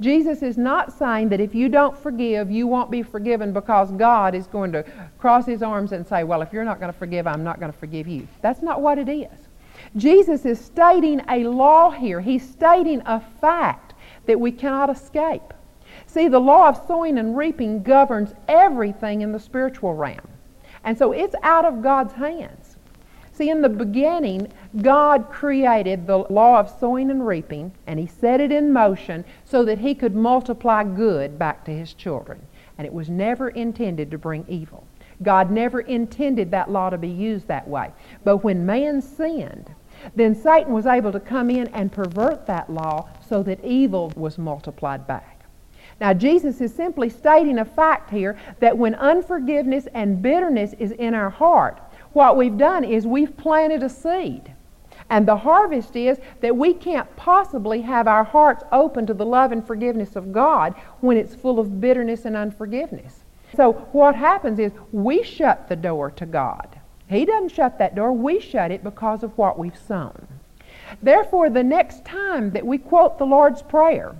Jesus 0.00 0.42
is 0.42 0.56
not 0.56 0.92
saying 0.92 1.28
that 1.30 1.40
if 1.40 1.54
you 1.54 1.68
don't 1.68 1.96
forgive, 1.96 2.50
you 2.50 2.66
won't 2.66 2.90
be 2.90 3.02
forgiven 3.02 3.52
because 3.52 3.90
God 3.92 4.34
is 4.34 4.46
going 4.46 4.72
to 4.72 4.84
cross 5.18 5.46
his 5.46 5.62
arms 5.62 5.92
and 5.92 6.06
say, 6.06 6.24
Well, 6.24 6.42
if 6.42 6.52
you're 6.52 6.64
not 6.64 6.80
going 6.80 6.92
to 6.92 6.98
forgive, 6.98 7.26
I'm 7.26 7.44
not 7.44 7.60
going 7.60 7.72
to 7.72 7.78
forgive 7.78 8.08
you. 8.08 8.26
That's 8.42 8.62
not 8.62 8.80
what 8.80 8.98
it 8.98 9.08
is. 9.08 9.48
Jesus 9.96 10.44
is 10.44 10.62
stating 10.62 11.20
a 11.28 11.44
law 11.44 11.90
here, 11.90 12.20
he's 12.20 12.48
stating 12.48 13.02
a 13.06 13.20
fact 13.20 13.94
that 14.26 14.38
we 14.38 14.52
cannot 14.52 14.90
escape. 14.90 15.54
See, 16.06 16.28
the 16.28 16.40
law 16.40 16.68
of 16.68 16.82
sowing 16.86 17.18
and 17.18 17.36
reaping 17.36 17.82
governs 17.82 18.34
everything 18.48 19.22
in 19.22 19.32
the 19.32 19.38
spiritual 19.38 19.94
realm. 19.94 20.28
And 20.84 20.96
so 20.96 21.12
it's 21.12 21.34
out 21.42 21.64
of 21.64 21.82
God's 21.82 22.12
hands. 22.12 22.76
See, 23.32 23.50
in 23.50 23.62
the 23.62 23.68
beginning, 23.68 24.52
God 24.80 25.28
created 25.28 26.06
the 26.06 26.18
law 26.18 26.60
of 26.60 26.70
sowing 26.70 27.10
and 27.10 27.26
reaping, 27.26 27.72
and 27.86 27.98
He 27.98 28.06
set 28.06 28.40
it 28.40 28.52
in 28.52 28.72
motion 28.72 29.24
so 29.44 29.64
that 29.64 29.78
He 29.78 29.94
could 29.94 30.14
multiply 30.14 30.84
good 30.84 31.36
back 31.36 31.64
to 31.64 31.72
His 31.72 31.94
children. 31.94 32.46
And 32.78 32.86
it 32.86 32.92
was 32.92 33.10
never 33.10 33.48
intended 33.48 34.10
to 34.12 34.18
bring 34.18 34.44
evil. 34.46 34.86
God 35.22 35.50
never 35.50 35.80
intended 35.80 36.50
that 36.52 36.70
law 36.70 36.90
to 36.90 36.98
be 36.98 37.08
used 37.08 37.48
that 37.48 37.66
way. 37.66 37.92
But 38.22 38.38
when 38.38 38.66
man 38.66 39.00
sinned, 39.00 39.74
then 40.14 40.34
Satan 40.34 40.72
was 40.72 40.86
able 40.86 41.12
to 41.12 41.20
come 41.20 41.50
in 41.50 41.68
and 41.68 41.92
pervert 41.92 42.46
that 42.46 42.70
law 42.70 43.08
so 43.26 43.42
that 43.42 43.64
evil 43.64 44.12
was 44.16 44.38
multiplied 44.38 45.06
back. 45.06 45.33
Now, 46.00 46.12
Jesus 46.12 46.60
is 46.60 46.74
simply 46.74 47.08
stating 47.08 47.58
a 47.58 47.64
fact 47.64 48.10
here 48.10 48.36
that 48.60 48.76
when 48.76 48.94
unforgiveness 48.96 49.86
and 49.94 50.20
bitterness 50.20 50.74
is 50.78 50.92
in 50.92 51.14
our 51.14 51.30
heart, 51.30 51.80
what 52.12 52.36
we've 52.36 52.58
done 52.58 52.84
is 52.84 53.06
we've 53.06 53.36
planted 53.36 53.82
a 53.82 53.88
seed. 53.88 54.52
And 55.10 55.28
the 55.28 55.36
harvest 55.36 55.96
is 55.96 56.18
that 56.40 56.56
we 56.56 56.72
can't 56.72 57.14
possibly 57.16 57.82
have 57.82 58.08
our 58.08 58.24
hearts 58.24 58.64
open 58.72 59.06
to 59.06 59.14
the 59.14 59.26
love 59.26 59.52
and 59.52 59.64
forgiveness 59.66 60.16
of 60.16 60.32
God 60.32 60.74
when 61.00 61.16
it's 61.16 61.34
full 61.34 61.58
of 61.58 61.80
bitterness 61.80 62.24
and 62.24 62.36
unforgiveness. 62.36 63.24
So 63.54 63.72
what 63.92 64.14
happens 64.14 64.58
is 64.58 64.72
we 64.92 65.22
shut 65.22 65.68
the 65.68 65.76
door 65.76 66.10
to 66.12 66.26
God. 66.26 66.80
He 67.08 67.24
doesn't 67.24 67.50
shut 67.52 67.78
that 67.78 67.94
door, 67.94 68.12
we 68.12 68.40
shut 68.40 68.70
it 68.70 68.82
because 68.82 69.22
of 69.22 69.36
what 69.36 69.58
we've 69.58 69.78
sown. 69.78 70.26
Therefore, 71.02 71.50
the 71.50 71.62
next 71.62 72.04
time 72.04 72.50
that 72.52 72.66
we 72.66 72.78
quote 72.78 73.18
the 73.18 73.26
Lord's 73.26 73.62
Prayer, 73.62 74.14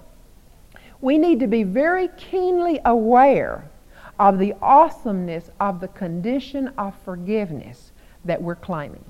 we 1.01 1.19
need 1.19 1.41
to 1.41 1.47
be 1.47 1.63
very 1.63 2.09
keenly 2.17 2.81
aware 2.85 3.65
of 4.19 4.39
the 4.39 4.55
awesomeness 4.63 5.51
of 5.61 5.81
the 5.81 5.89
condition 5.89 6.69
of 6.79 6.95
forgiveness 7.05 7.93
that 8.25 8.41
we're 8.41 8.55
claiming. 8.55 9.05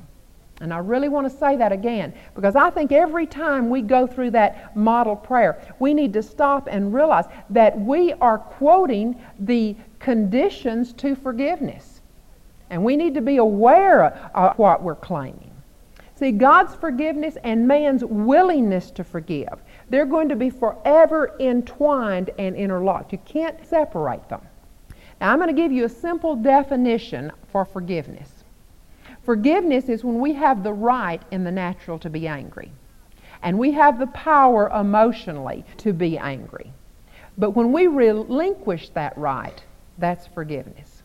And 0.60 0.72
I 0.72 0.78
really 0.78 1.08
want 1.08 1.30
to 1.30 1.36
say 1.36 1.56
that 1.56 1.72
again 1.72 2.14
because 2.34 2.54
I 2.54 2.70
think 2.70 2.92
every 2.92 3.26
time 3.26 3.68
we 3.70 3.82
go 3.82 4.06
through 4.06 4.30
that 4.32 4.76
model 4.76 5.16
prayer, 5.16 5.60
we 5.78 5.92
need 5.92 6.12
to 6.12 6.22
stop 6.22 6.68
and 6.70 6.94
realize 6.94 7.26
that 7.50 7.78
we 7.78 8.12
are 8.14 8.38
quoting 8.38 9.20
the 9.40 9.76
conditions 9.98 10.92
to 10.94 11.16
forgiveness. 11.16 12.00
And 12.70 12.84
we 12.84 12.96
need 12.96 13.14
to 13.14 13.20
be 13.20 13.36
aware 13.36 14.04
of 14.04 14.58
what 14.58 14.82
we're 14.82 14.94
claiming. 14.94 15.50
See, 16.16 16.30
God's 16.30 16.74
forgiveness 16.74 17.36
and 17.42 17.66
man's 17.66 18.04
willingness 18.04 18.92
to 18.92 19.04
forgive 19.04 19.60
they're 19.88 20.06
going 20.06 20.28
to 20.28 20.36
be 20.36 20.50
forever 20.50 21.36
entwined 21.40 22.30
and 22.38 22.56
interlocked. 22.56 23.12
You 23.12 23.18
can't 23.18 23.64
separate 23.66 24.28
them. 24.28 24.40
Now, 25.20 25.32
I'm 25.32 25.38
going 25.38 25.54
to 25.54 25.62
give 25.62 25.72
you 25.72 25.84
a 25.84 25.88
simple 25.88 26.36
definition 26.36 27.32
for 27.50 27.64
forgiveness. 27.64 28.44
Forgiveness 29.22 29.88
is 29.88 30.04
when 30.04 30.20
we 30.20 30.34
have 30.34 30.62
the 30.62 30.72
right 30.72 31.22
in 31.30 31.44
the 31.44 31.52
natural 31.52 31.98
to 32.00 32.10
be 32.10 32.28
angry, 32.28 32.70
and 33.42 33.58
we 33.58 33.72
have 33.72 33.98
the 33.98 34.06
power 34.08 34.68
emotionally 34.68 35.64
to 35.78 35.92
be 35.92 36.18
angry. 36.18 36.72
But 37.38 37.50
when 37.50 37.72
we 37.72 37.86
relinquish 37.86 38.90
that 38.90 39.16
right, 39.16 39.62
that's 39.98 40.26
forgiveness. 40.26 41.02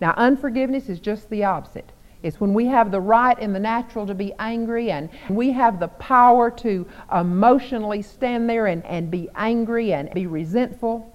Now, 0.00 0.14
unforgiveness 0.16 0.88
is 0.88 1.00
just 1.00 1.28
the 1.30 1.44
opposite. 1.44 1.90
It's 2.22 2.40
when 2.40 2.52
we 2.52 2.66
have 2.66 2.90
the 2.90 3.00
right 3.00 3.38
in 3.38 3.52
the 3.52 3.60
natural 3.60 4.06
to 4.06 4.14
be 4.14 4.32
angry 4.38 4.90
and 4.90 5.08
we 5.28 5.52
have 5.52 5.78
the 5.78 5.88
power 5.88 6.50
to 6.50 6.86
emotionally 7.12 8.02
stand 8.02 8.50
there 8.50 8.66
and, 8.66 8.84
and 8.86 9.10
be 9.10 9.28
angry 9.36 9.92
and 9.92 10.10
be 10.12 10.26
resentful. 10.26 11.14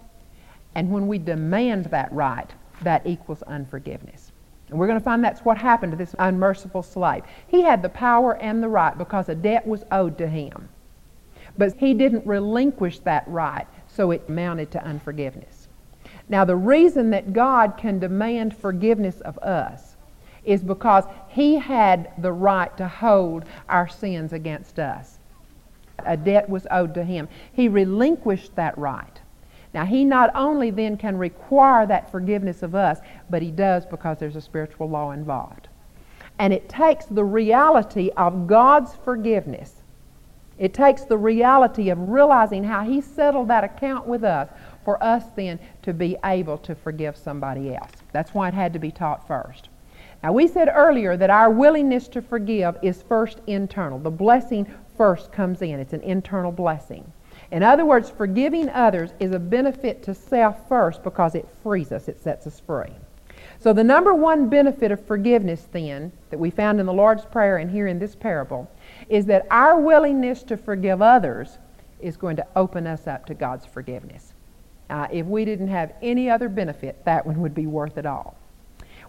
And 0.76 0.92
when 0.92 1.08
we 1.08 1.18
demand 1.18 1.86
that 1.86 2.12
right, 2.14 2.50
that 2.84 3.06
equals 3.06 3.42
unforgiveness. 3.44 4.32
And 4.70 4.80
we're 4.80 4.88
going 4.88 5.00
to 5.00 5.04
find 5.04 5.24
that's 5.24 5.42
what 5.42 5.58
happened 5.58 5.92
to 5.92 5.98
this 5.98 6.16
unmerciful 6.20 6.84
slave. 6.84 7.24
He 7.48 7.62
had 7.62 7.82
the 7.82 7.90
power 7.90 8.38
and 8.38 8.64
the 8.64 8.70
right 8.70 8.98
because 8.98 9.28
a 9.30 9.36
debt 9.36 9.68
was 9.68 9.84
owed 9.92 10.18
to 10.18 10.28
him. 10.28 10.70
But 11.58 11.76
he 11.78 11.94
didn't 11.94 12.26
relinquish 12.26 13.00
that 13.00 13.28
right, 13.28 13.68
so 13.88 14.10
it 14.12 14.24
amounted 14.28 14.72
to 14.72 14.84
unforgiveness. 14.84 15.68
Now, 16.30 16.46
the 16.46 16.56
reason 16.56 17.12
that 17.12 17.34
God 17.34 17.78
can 17.78 18.00
demand 18.00 18.56
forgiveness 18.58 19.22
of 19.22 19.38
us 19.40 19.93
is 20.46 20.64
because 20.64 21.06
he 21.28 21.56
had 21.56 22.12
the 22.18 22.32
right 22.32 22.76
to 22.78 22.88
hold 22.88 23.46
our 23.70 23.88
sins 23.88 24.34
against 24.34 24.80
us. 24.80 25.20
A 26.06 26.18
debt 26.18 26.50
was 26.50 26.68
owed 26.70 26.94
to 26.96 27.04
him. 27.04 27.28
He 27.52 27.68
relinquished 27.68 28.56
that 28.56 28.78
right. 28.78 29.22
Now, 29.74 29.86
he 29.86 30.06
not 30.06 30.32
only 30.36 30.70
then 30.70 30.98
can 30.98 31.18
require 31.18 31.86
that 31.88 32.12
forgiveness 32.12 32.62
of 32.62 32.76
us, 32.76 33.00
but 33.30 33.42
he 33.42 33.52
does 33.52 33.86
because 33.86 34.18
there's 34.20 34.36
a 34.36 34.42
spiritual 34.42 34.90
law 34.90 35.12
involved. 35.12 35.68
And 36.38 36.54
it 36.54 36.70
takes 36.70 37.06
the 37.06 37.24
reality 37.24 38.12
of 38.16 38.48
God's 38.48 38.96
forgiveness. 38.96 39.82
It 40.60 40.74
takes 40.74 41.04
the 41.04 41.18
reality 41.18 41.90
of 41.90 42.10
realizing 42.10 42.64
how 42.64 42.84
he 42.84 43.02
settled 43.02 43.48
that 43.48 43.64
account 43.64 44.06
with 44.06 44.24
us 44.24 44.50
for 44.86 45.04
us 45.04 45.24
then 45.36 45.60
to 45.82 45.94
be 45.94 46.18
able 46.24 46.58
to 46.60 46.76
forgive 46.76 47.18
somebody 47.18 47.74
else. 47.74 47.92
That's 48.12 48.34
why 48.34 48.50
it 48.50 48.54
had 48.54 48.74
to 48.74 48.80
be 48.80 48.92
taught 48.92 49.28
first. 49.28 49.70
Now, 50.24 50.32
we 50.32 50.48
said 50.48 50.72
earlier 50.74 51.18
that 51.18 51.30
our 51.30 51.52
willingness 51.52 52.08
to 52.10 52.22
forgive 52.22 52.78
is 52.82 53.04
first 53.04 53.42
internal. 53.46 54.00
The 54.00 54.10
blessing 54.10 54.74
first 54.98 55.34
comes 55.34 55.62
in. 55.62 55.82
It's 55.82 55.92
an 55.92 56.02
internal 56.02 56.52
blessing. 56.52 57.12
In 57.52 57.62
other 57.62 57.86
words, 57.86 58.10
forgiving 58.10 58.70
others 58.70 59.12
is 59.20 59.34
a 59.34 59.40
benefit 59.40 60.02
to 60.04 60.14
self 60.14 60.70
first 60.70 61.04
because 61.04 61.36
it 61.36 61.48
frees 61.62 61.92
us, 61.92 62.08
it 62.08 62.22
sets 62.22 62.48
us 62.48 62.62
free. 62.62 62.94
So, 63.60 63.74
the 63.74 63.84
number 63.84 64.14
one 64.14 64.48
benefit 64.48 64.92
of 64.92 65.06
forgiveness, 65.06 65.68
then, 65.74 66.14
that 66.30 66.40
we 66.40 66.50
found 66.50 66.80
in 66.80 66.86
the 66.86 66.94
Lord's 66.94 67.26
Prayer 67.26 67.58
and 67.58 67.70
here 67.70 67.88
in 67.88 68.00
this 68.00 68.16
parable, 68.16 68.72
is 69.10 69.26
that 69.26 69.46
our 69.52 69.78
willingness 69.80 70.42
to 70.44 70.56
forgive 70.56 71.02
others 71.02 71.58
is 72.00 72.16
going 72.16 72.38
to 72.38 72.48
open 72.56 72.88
us 72.88 73.08
up 73.08 73.26
to 73.26 73.34
God's 73.34 73.66
forgiveness. 73.66 74.34
Uh, 74.90 75.08
if 75.12 75.26
we 75.26 75.44
didn't 75.44 75.68
have 75.68 75.94
any 76.02 76.30
other 76.30 76.48
benefit, 76.48 77.04
that 77.04 77.26
one 77.26 77.42
would 77.42 77.54
be 77.54 77.68
worth 77.68 77.98
it 77.98 78.06
all. 78.06 78.38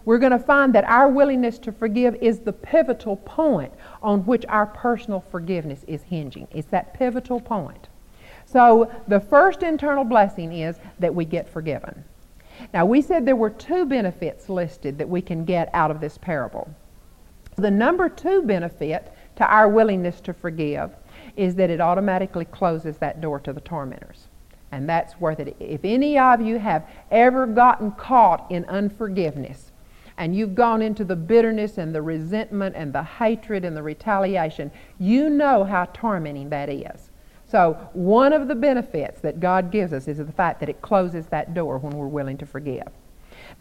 We're 0.05 0.19
going 0.19 0.31
to 0.31 0.39
find 0.39 0.73
that 0.73 0.83
our 0.85 1.09
willingness 1.09 1.57
to 1.59 1.71
forgive 1.71 2.15
is 2.15 2.39
the 2.39 2.53
pivotal 2.53 3.17
point 3.17 3.73
on 4.03 4.25
which 4.25 4.45
our 4.47 4.67
personal 4.67 5.19
forgiveness 5.31 5.83
is 5.87 6.03
hinging. 6.03 6.47
It's 6.51 6.67
that 6.67 6.93
pivotal 6.93 7.39
point. 7.39 7.89
So 8.45 8.91
the 9.07 9.19
first 9.19 9.63
internal 9.63 10.03
blessing 10.03 10.53
is 10.53 10.77
that 10.99 11.13
we 11.13 11.25
get 11.25 11.49
forgiven. 11.49 12.03
Now, 12.73 12.85
we 12.85 13.01
said 13.01 13.25
there 13.25 13.35
were 13.35 13.49
two 13.49 13.85
benefits 13.85 14.47
listed 14.47 14.97
that 14.99 15.09
we 15.09 15.21
can 15.21 15.43
get 15.43 15.69
out 15.73 15.91
of 15.91 15.99
this 15.99 16.17
parable. 16.17 16.69
The 17.57 17.71
number 17.71 18.07
two 18.07 18.43
benefit 18.43 19.11
to 19.37 19.47
our 19.47 19.67
willingness 19.67 20.21
to 20.21 20.33
forgive 20.33 20.95
is 21.35 21.55
that 21.55 21.69
it 21.69 21.81
automatically 21.81 22.45
closes 22.45 22.97
that 22.97 23.21
door 23.21 23.39
to 23.41 23.51
the 23.51 23.61
tormentors. 23.61 24.27
And 24.71 24.87
that's 24.87 25.19
worth 25.19 25.39
it. 25.39 25.55
If 25.59 25.81
any 25.83 26.17
of 26.17 26.41
you 26.41 26.59
have 26.59 26.87
ever 27.11 27.45
gotten 27.45 27.91
caught 27.91 28.45
in 28.49 28.65
unforgiveness, 28.65 29.64
and 30.17 30.35
you've 30.35 30.55
gone 30.55 30.81
into 30.81 31.03
the 31.03 31.15
bitterness 31.15 31.77
and 31.77 31.93
the 31.93 32.01
resentment 32.01 32.75
and 32.75 32.93
the 32.93 33.03
hatred 33.03 33.65
and 33.65 33.75
the 33.75 33.83
retaliation, 33.83 34.71
you 34.97 35.29
know 35.29 35.63
how 35.63 35.85
tormenting 35.85 36.49
that 36.49 36.69
is. 36.69 37.11
So, 37.47 37.89
one 37.93 38.33
of 38.33 38.47
the 38.47 38.55
benefits 38.55 39.21
that 39.21 39.39
God 39.39 39.71
gives 39.71 39.93
us 39.93 40.07
is 40.07 40.17
the 40.17 40.31
fact 40.31 40.59
that 40.61 40.69
it 40.69 40.81
closes 40.81 41.27
that 41.27 41.53
door 41.53 41.77
when 41.77 41.95
we're 41.95 42.07
willing 42.07 42.37
to 42.39 42.45
forgive. 42.45 42.87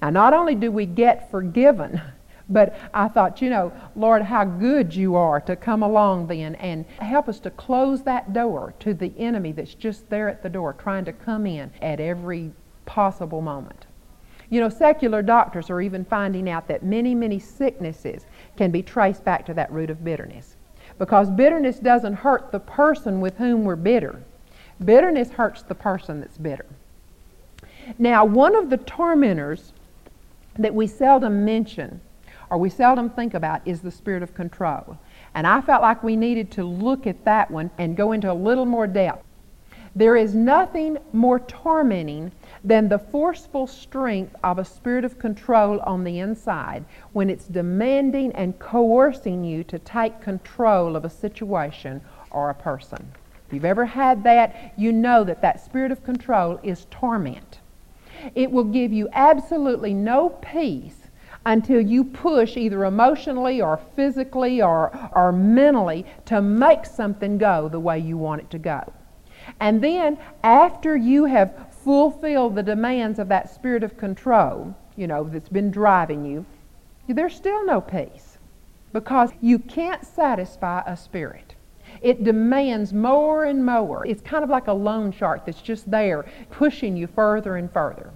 Now, 0.01 0.11
not 0.11 0.33
only 0.33 0.55
do 0.55 0.71
we 0.71 0.87
get 0.87 1.31
forgiven, 1.31 2.01
but 2.49 2.77
I 2.93 3.09
thought, 3.09 3.43
you 3.43 3.51
know, 3.51 3.73
Lord, 3.95 4.23
how 4.23 4.45
good 4.45 4.95
you 4.95 5.17
are 5.17 5.41
to 5.43 5.57
come 5.57 5.83
along 5.83 6.29
then 6.29 6.55
and 6.57 6.87
help 6.99 7.29
us 7.29 7.39
to 7.41 7.51
close 7.51 8.03
that 8.03 8.33
door 8.33 8.75
to 8.81 8.95
the 8.95 9.13
enemy 9.19 9.53
that's 9.53 9.75
just 9.75 10.09
there 10.09 10.29
at 10.29 10.43
the 10.43 10.49
door 10.49 10.73
trying 10.73 11.05
to 11.05 11.13
come 11.13 11.47
in 11.47 11.71
at 11.83 12.01
every 12.01 12.53
possible 12.87 13.41
moment. 13.41 13.84
You 14.55 14.61
know, 14.61 14.69
secular 14.69 15.21
doctors 15.21 15.69
are 15.69 15.81
even 15.81 16.05
finding 16.05 16.49
out 16.49 16.69
that 16.69 16.85
many, 16.85 17.13
many 17.13 17.41
sicknesses 17.41 18.25
can 18.57 18.71
be 18.71 18.85
traced 18.85 19.25
back 19.25 19.45
to 19.47 19.55
that 19.55 19.73
root 19.73 19.91
of 19.91 20.05
bitterness. 20.05 20.55
Because 20.97 21.29
bitterness 21.29 21.81
doesn't 21.81 22.15
hurt 22.15 22.53
the 22.53 22.61
person 22.61 23.21
with 23.21 23.37
whom 23.39 23.65
we're 23.65 23.75
bitter. 23.75 24.23
Bitterness 24.85 25.31
hurts 25.31 25.63
the 25.63 25.75
person 25.75 26.21
that's 26.21 26.39
bitter. 26.39 26.67
Now, 27.99 28.25
one 28.25 28.55
of 28.55 28.71
the 28.71 28.77
tormentors 28.77 29.73
that 30.57 30.73
we 30.73 30.87
seldom 30.87 31.45
mention 31.45 32.01
or 32.49 32.57
we 32.57 32.71
seldom 32.71 33.11
think 33.11 33.35
about 33.35 33.61
is 33.67 33.81
the 33.81 33.91
spirit 33.91 34.23
of 34.23 34.35
control. 34.35 34.97
And 35.35 35.49
I 35.49 35.63
felt 35.63 35.83
like 35.83 36.05
we 36.05 36.15
needed 36.15 36.53
to 36.53 36.63
look 36.63 37.09
at 37.09 37.25
that 37.25 37.51
one 37.51 37.73
and 37.77 37.97
go 37.97 38.13
into 38.13 38.31
a 38.31 38.33
little 38.33 38.67
more 38.67 38.87
depth. 38.87 39.25
There 39.97 40.17
is 40.17 40.35
nothing 40.35 40.99
more 41.13 41.39
tormenting 41.39 42.33
than 42.65 42.89
the 42.89 42.99
forceful 42.99 43.69
strength 43.69 44.35
of 44.43 44.59
a 44.59 44.65
spirit 44.65 45.05
of 45.05 45.21
control 45.21 45.79
on 45.81 46.03
the 46.03 46.19
inside 46.19 46.85
when 47.13 47.31
it's 47.31 47.47
demanding 47.47 48.33
and 48.33 48.59
coercing 48.59 49.45
you 49.45 49.63
to 49.65 49.79
take 49.79 50.21
control 50.21 50.97
of 50.97 51.05
a 51.05 51.11
situation 51.11 52.01
or 52.33 52.51
a 52.51 52.55
person. 52.55 53.13
If 53.47 53.53
you've 53.53 53.65
ever 53.65 53.85
had 53.85 54.25
that, 54.25 54.75
you 54.77 54.91
know 54.91 55.23
that 55.23 55.43
that 55.43 55.65
spirit 55.65 55.93
of 55.93 56.03
control 56.03 56.59
is 56.65 56.89
torment. 56.91 57.61
It 58.35 58.51
will 58.51 58.65
give 58.65 58.93
you 58.93 59.09
absolutely 59.13 59.95
no 59.95 60.31
peace 60.31 61.09
until 61.47 61.81
you 61.81 62.03
push 62.03 62.57
either 62.57 62.85
emotionally 62.85 63.63
or 63.63 63.79
physically 63.95 64.61
or, 64.61 64.91
or 65.15 65.31
mentally 65.31 66.05
to 66.25 66.43
make 66.43 66.85
something 66.85 67.39
go 67.39 67.69
the 67.69 67.79
way 67.79 68.01
you 68.01 68.17
want 68.17 68.41
it 68.41 68.51
to 68.51 68.59
go. 68.59 68.93
And 69.61 69.83
then, 69.83 70.19
after 70.43 70.97
you 70.97 71.25
have 71.27 71.67
fulfilled 71.85 72.55
the 72.55 72.63
demands 72.63 73.19
of 73.19 73.29
that 73.29 73.55
spirit 73.55 73.83
of 73.83 73.97
control, 73.97 74.75
you 74.97 75.07
know, 75.07 75.25
that's 75.25 75.49
been 75.49 75.71
driving 75.71 76.25
you, 76.25 76.47
there's 77.09 77.35
still 77.35 77.65
no 77.67 77.81
peace 77.81 78.39
because 78.93 79.31
you 79.41 79.59
can't 79.59 80.07
satisfy 80.07 80.83
a 80.87 80.97
spirit. 80.97 81.55
It 82.01 82.25
demands 82.25 82.93
more 82.93 83.45
and 83.45 83.65
more. 83.65 84.07
It's 84.07 84.23
kind 84.23 84.45
of 84.45 84.51
like 84.51 84.67
a 84.67 84.73
loan 84.73 85.13
shark 85.13 85.47
that's 85.47 85.63
just 85.63 85.91
there 85.91 86.25
pushing 86.51 86.97
you 86.97 87.07
further 87.07 87.57
and 87.57 87.71
further. 87.71 88.11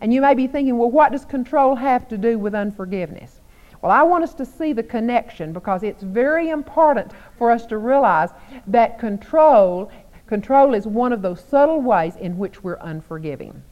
And 0.00 0.12
you 0.12 0.20
may 0.20 0.34
be 0.34 0.46
thinking, 0.46 0.76
well, 0.78 0.90
what 0.90 1.12
does 1.12 1.24
control 1.24 1.76
have 1.76 2.08
to 2.08 2.18
do 2.18 2.38
with 2.38 2.54
unforgiveness? 2.54 3.40
Well, 3.80 3.92
I 3.92 4.02
want 4.02 4.24
us 4.24 4.34
to 4.34 4.46
see 4.46 4.72
the 4.72 4.82
connection 4.82 5.52
because 5.52 5.82
it's 5.82 6.02
very 6.02 6.48
important 6.48 7.12
for 7.36 7.50
us 7.50 7.66
to 7.66 7.76
realize 7.76 8.30
that 8.66 8.98
control 8.98 9.90
Control 10.26 10.74
is 10.74 10.86
one 10.86 11.12
of 11.12 11.22
those 11.22 11.44
subtle 11.44 11.82
ways 11.82 12.16
in 12.16 12.38
which 12.38 12.62
we're 12.62 12.78
unforgiving. 12.80 13.62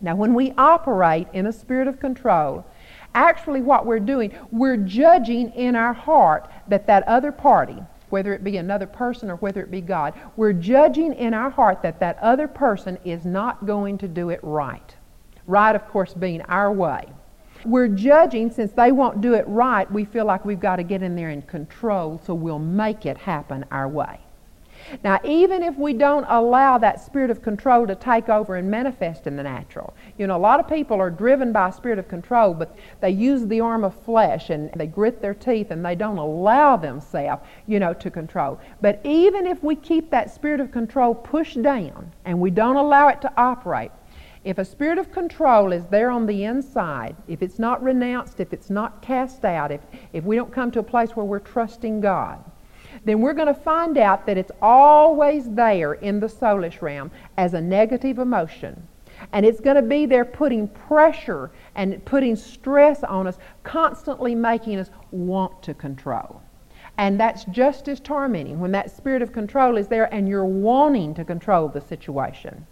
Now, 0.00 0.16
when 0.16 0.34
we 0.34 0.52
operate 0.56 1.28
in 1.32 1.46
a 1.46 1.52
spirit 1.52 1.88
of 1.88 2.00
control, 2.00 2.66
actually 3.14 3.60
what 3.60 3.86
we're 3.86 4.00
doing, 4.00 4.32
we're 4.50 4.76
judging 4.76 5.50
in 5.52 5.76
our 5.76 5.92
heart 5.92 6.50
that 6.68 6.86
that 6.86 7.06
other 7.06 7.32
party, 7.32 7.82
whether 8.10 8.34
it 8.34 8.44
be 8.44 8.56
another 8.56 8.86
person 8.86 9.30
or 9.30 9.36
whether 9.36 9.62
it 9.62 9.70
be 9.70 9.80
God, 9.80 10.14
we're 10.36 10.52
judging 10.52 11.12
in 11.14 11.34
our 11.34 11.50
heart 11.50 11.82
that 11.82 12.00
that 12.00 12.18
other 12.20 12.48
person 12.48 12.98
is 13.04 13.24
not 13.24 13.66
going 13.66 13.98
to 13.98 14.08
do 14.08 14.30
it 14.30 14.40
right. 14.42 14.96
Right, 15.46 15.76
of 15.76 15.86
course, 15.88 16.14
being 16.14 16.42
our 16.42 16.72
way. 16.72 17.06
We're 17.64 17.88
judging 17.88 18.50
since 18.50 18.72
they 18.72 18.92
won't 18.92 19.20
do 19.20 19.34
it 19.34 19.46
right, 19.46 19.90
we 19.90 20.04
feel 20.04 20.24
like 20.24 20.44
we've 20.44 20.60
got 20.60 20.76
to 20.76 20.82
get 20.82 21.02
in 21.02 21.14
there 21.16 21.30
and 21.30 21.46
control 21.46 22.20
so 22.24 22.34
we'll 22.34 22.58
make 22.58 23.06
it 23.06 23.16
happen 23.16 23.64
our 23.70 23.88
way. 23.88 24.20
Now, 25.02 25.20
even 25.24 25.62
if 25.62 25.76
we 25.76 25.92
don't 25.92 26.26
allow 26.28 26.78
that 26.78 27.00
spirit 27.00 27.30
of 27.30 27.42
control 27.42 27.86
to 27.86 27.94
take 27.94 28.28
over 28.28 28.56
and 28.56 28.70
manifest 28.70 29.26
in 29.26 29.36
the 29.36 29.42
natural, 29.42 29.94
you 30.18 30.26
know, 30.26 30.36
a 30.36 30.38
lot 30.38 30.60
of 30.60 30.68
people 30.68 31.00
are 31.00 31.10
driven 31.10 31.52
by 31.52 31.68
a 31.68 31.72
spirit 31.72 31.98
of 31.98 32.08
control, 32.08 32.54
but 32.54 32.76
they 33.00 33.10
use 33.10 33.46
the 33.46 33.60
arm 33.60 33.84
of 33.84 33.94
flesh 33.94 34.50
and 34.50 34.70
they 34.74 34.86
grit 34.86 35.20
their 35.20 35.34
teeth 35.34 35.70
and 35.70 35.84
they 35.84 35.94
don't 35.94 36.18
allow 36.18 36.76
themselves, 36.76 37.42
you 37.66 37.80
know, 37.80 37.94
to 37.94 38.10
control. 38.10 38.60
But 38.80 39.00
even 39.04 39.46
if 39.46 39.62
we 39.62 39.76
keep 39.76 40.10
that 40.10 40.30
spirit 40.30 40.60
of 40.60 40.70
control 40.70 41.14
pushed 41.14 41.62
down 41.62 42.12
and 42.24 42.40
we 42.40 42.50
don't 42.50 42.76
allow 42.76 43.08
it 43.08 43.20
to 43.22 43.32
operate, 43.36 43.90
if 44.44 44.58
a 44.58 44.64
spirit 44.64 44.98
of 44.98 45.10
control 45.10 45.72
is 45.72 45.86
there 45.86 46.10
on 46.10 46.26
the 46.26 46.44
inside, 46.44 47.16
if 47.26 47.40
it's 47.42 47.58
not 47.58 47.82
renounced, 47.82 48.40
if 48.40 48.52
it's 48.52 48.68
not 48.68 49.00
cast 49.00 49.44
out, 49.44 49.72
if, 49.72 49.80
if 50.12 50.24
we 50.24 50.36
don't 50.36 50.52
come 50.52 50.70
to 50.72 50.80
a 50.80 50.82
place 50.82 51.12
where 51.16 51.24
we're 51.24 51.38
trusting 51.38 52.02
God, 52.02 52.44
then 53.04 53.20
we're 53.20 53.34
going 53.34 53.52
to 53.52 53.54
find 53.54 53.98
out 53.98 54.26
that 54.26 54.38
it's 54.38 54.52
always 54.62 55.50
there 55.50 55.94
in 55.94 56.20
the 56.20 56.26
soulish 56.26 56.80
realm 56.82 57.10
as 57.36 57.54
a 57.54 57.60
negative 57.60 58.18
emotion. 58.18 58.86
And 59.32 59.46
it's 59.46 59.60
going 59.60 59.76
to 59.76 59.82
be 59.82 60.06
there 60.06 60.24
putting 60.24 60.68
pressure 60.68 61.50
and 61.74 62.04
putting 62.04 62.36
stress 62.36 63.02
on 63.04 63.26
us, 63.26 63.38
constantly 63.62 64.34
making 64.34 64.78
us 64.78 64.90
want 65.10 65.62
to 65.62 65.74
control. 65.74 66.42
And 66.98 67.18
that's 67.18 67.44
just 67.46 67.88
as 67.88 67.98
tormenting 68.00 68.60
when 68.60 68.72
that 68.72 68.90
spirit 68.90 69.22
of 69.22 69.32
control 69.32 69.76
is 69.76 69.88
there 69.88 70.12
and 70.14 70.28
you're 70.28 70.44
wanting 70.44 71.14
to 71.14 71.24
control 71.24 71.68
the 71.68 71.80
situation. 71.80 72.66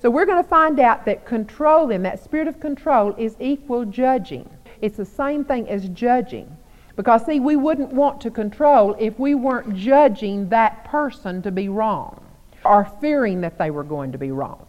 So 0.00 0.10
we're 0.10 0.26
going 0.26 0.42
to 0.42 0.48
find 0.48 0.80
out 0.80 1.04
that 1.04 1.24
control, 1.26 1.86
then, 1.86 2.02
that 2.02 2.22
spirit 2.22 2.48
of 2.48 2.60
control 2.60 3.14
is 3.16 3.36
equal 3.38 3.84
judging. 3.84 4.48
It's 4.80 4.96
the 4.96 5.04
same 5.04 5.44
thing 5.44 5.68
as 5.68 5.88
judging. 5.88 6.56
Because, 6.98 7.24
see, 7.24 7.38
we 7.38 7.54
wouldn't 7.54 7.92
want 7.92 8.20
to 8.22 8.30
control 8.30 8.96
if 8.98 9.20
we 9.20 9.36
weren't 9.36 9.76
judging 9.76 10.48
that 10.48 10.84
person 10.84 11.40
to 11.42 11.52
be 11.52 11.68
wrong 11.68 12.26
or 12.64 12.90
fearing 13.00 13.40
that 13.42 13.56
they 13.56 13.70
were 13.70 13.84
going 13.84 14.10
to 14.10 14.18
be 14.18 14.32
wrong. 14.32 14.66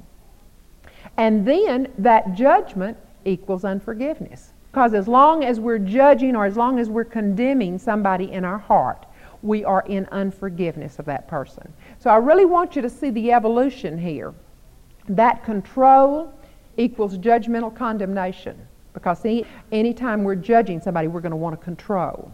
And 1.18 1.44
then 1.44 1.92
that 1.98 2.36
judgment 2.36 2.98
equals 3.26 3.66
unforgiveness. 3.66 4.54
Because 4.72 4.94
as 4.94 5.08
long 5.08 5.44
as 5.44 5.60
we're 5.60 5.80
judging 5.80 6.36
or 6.36 6.46
as 6.46 6.56
long 6.56 6.78
as 6.78 6.88
we're 6.88 7.04
condemning 7.04 7.80
somebody 7.80 8.32
in 8.32 8.46
our 8.46 8.60
heart, 8.60 9.08
we 9.42 9.66
are 9.66 9.84
in 9.88 10.06
unforgiveness 10.12 11.00
of 11.00 11.06
that 11.06 11.28
person. 11.28 11.74
So 11.98 12.12
I 12.12 12.18
really 12.18 12.46
want 12.46 12.76
you 12.76 12.84
to 12.84 12.92
see 12.92 13.10
the 13.10 13.32
evolution 13.32 13.98
here. 13.98 14.36
That 15.08 15.44
control 15.44 16.32
equals 16.78 17.18
judgmental 17.18 17.76
condemnation. 17.76 18.68
Because 18.94 19.20
see, 19.20 19.46
anytime 19.72 20.24
we're 20.24 20.36
judging 20.36 20.82
somebody, 20.82 21.08
we're 21.08 21.22
going 21.22 21.32
to 21.32 21.38
want 21.38 21.60
to 21.60 21.64
control. 21.64 22.32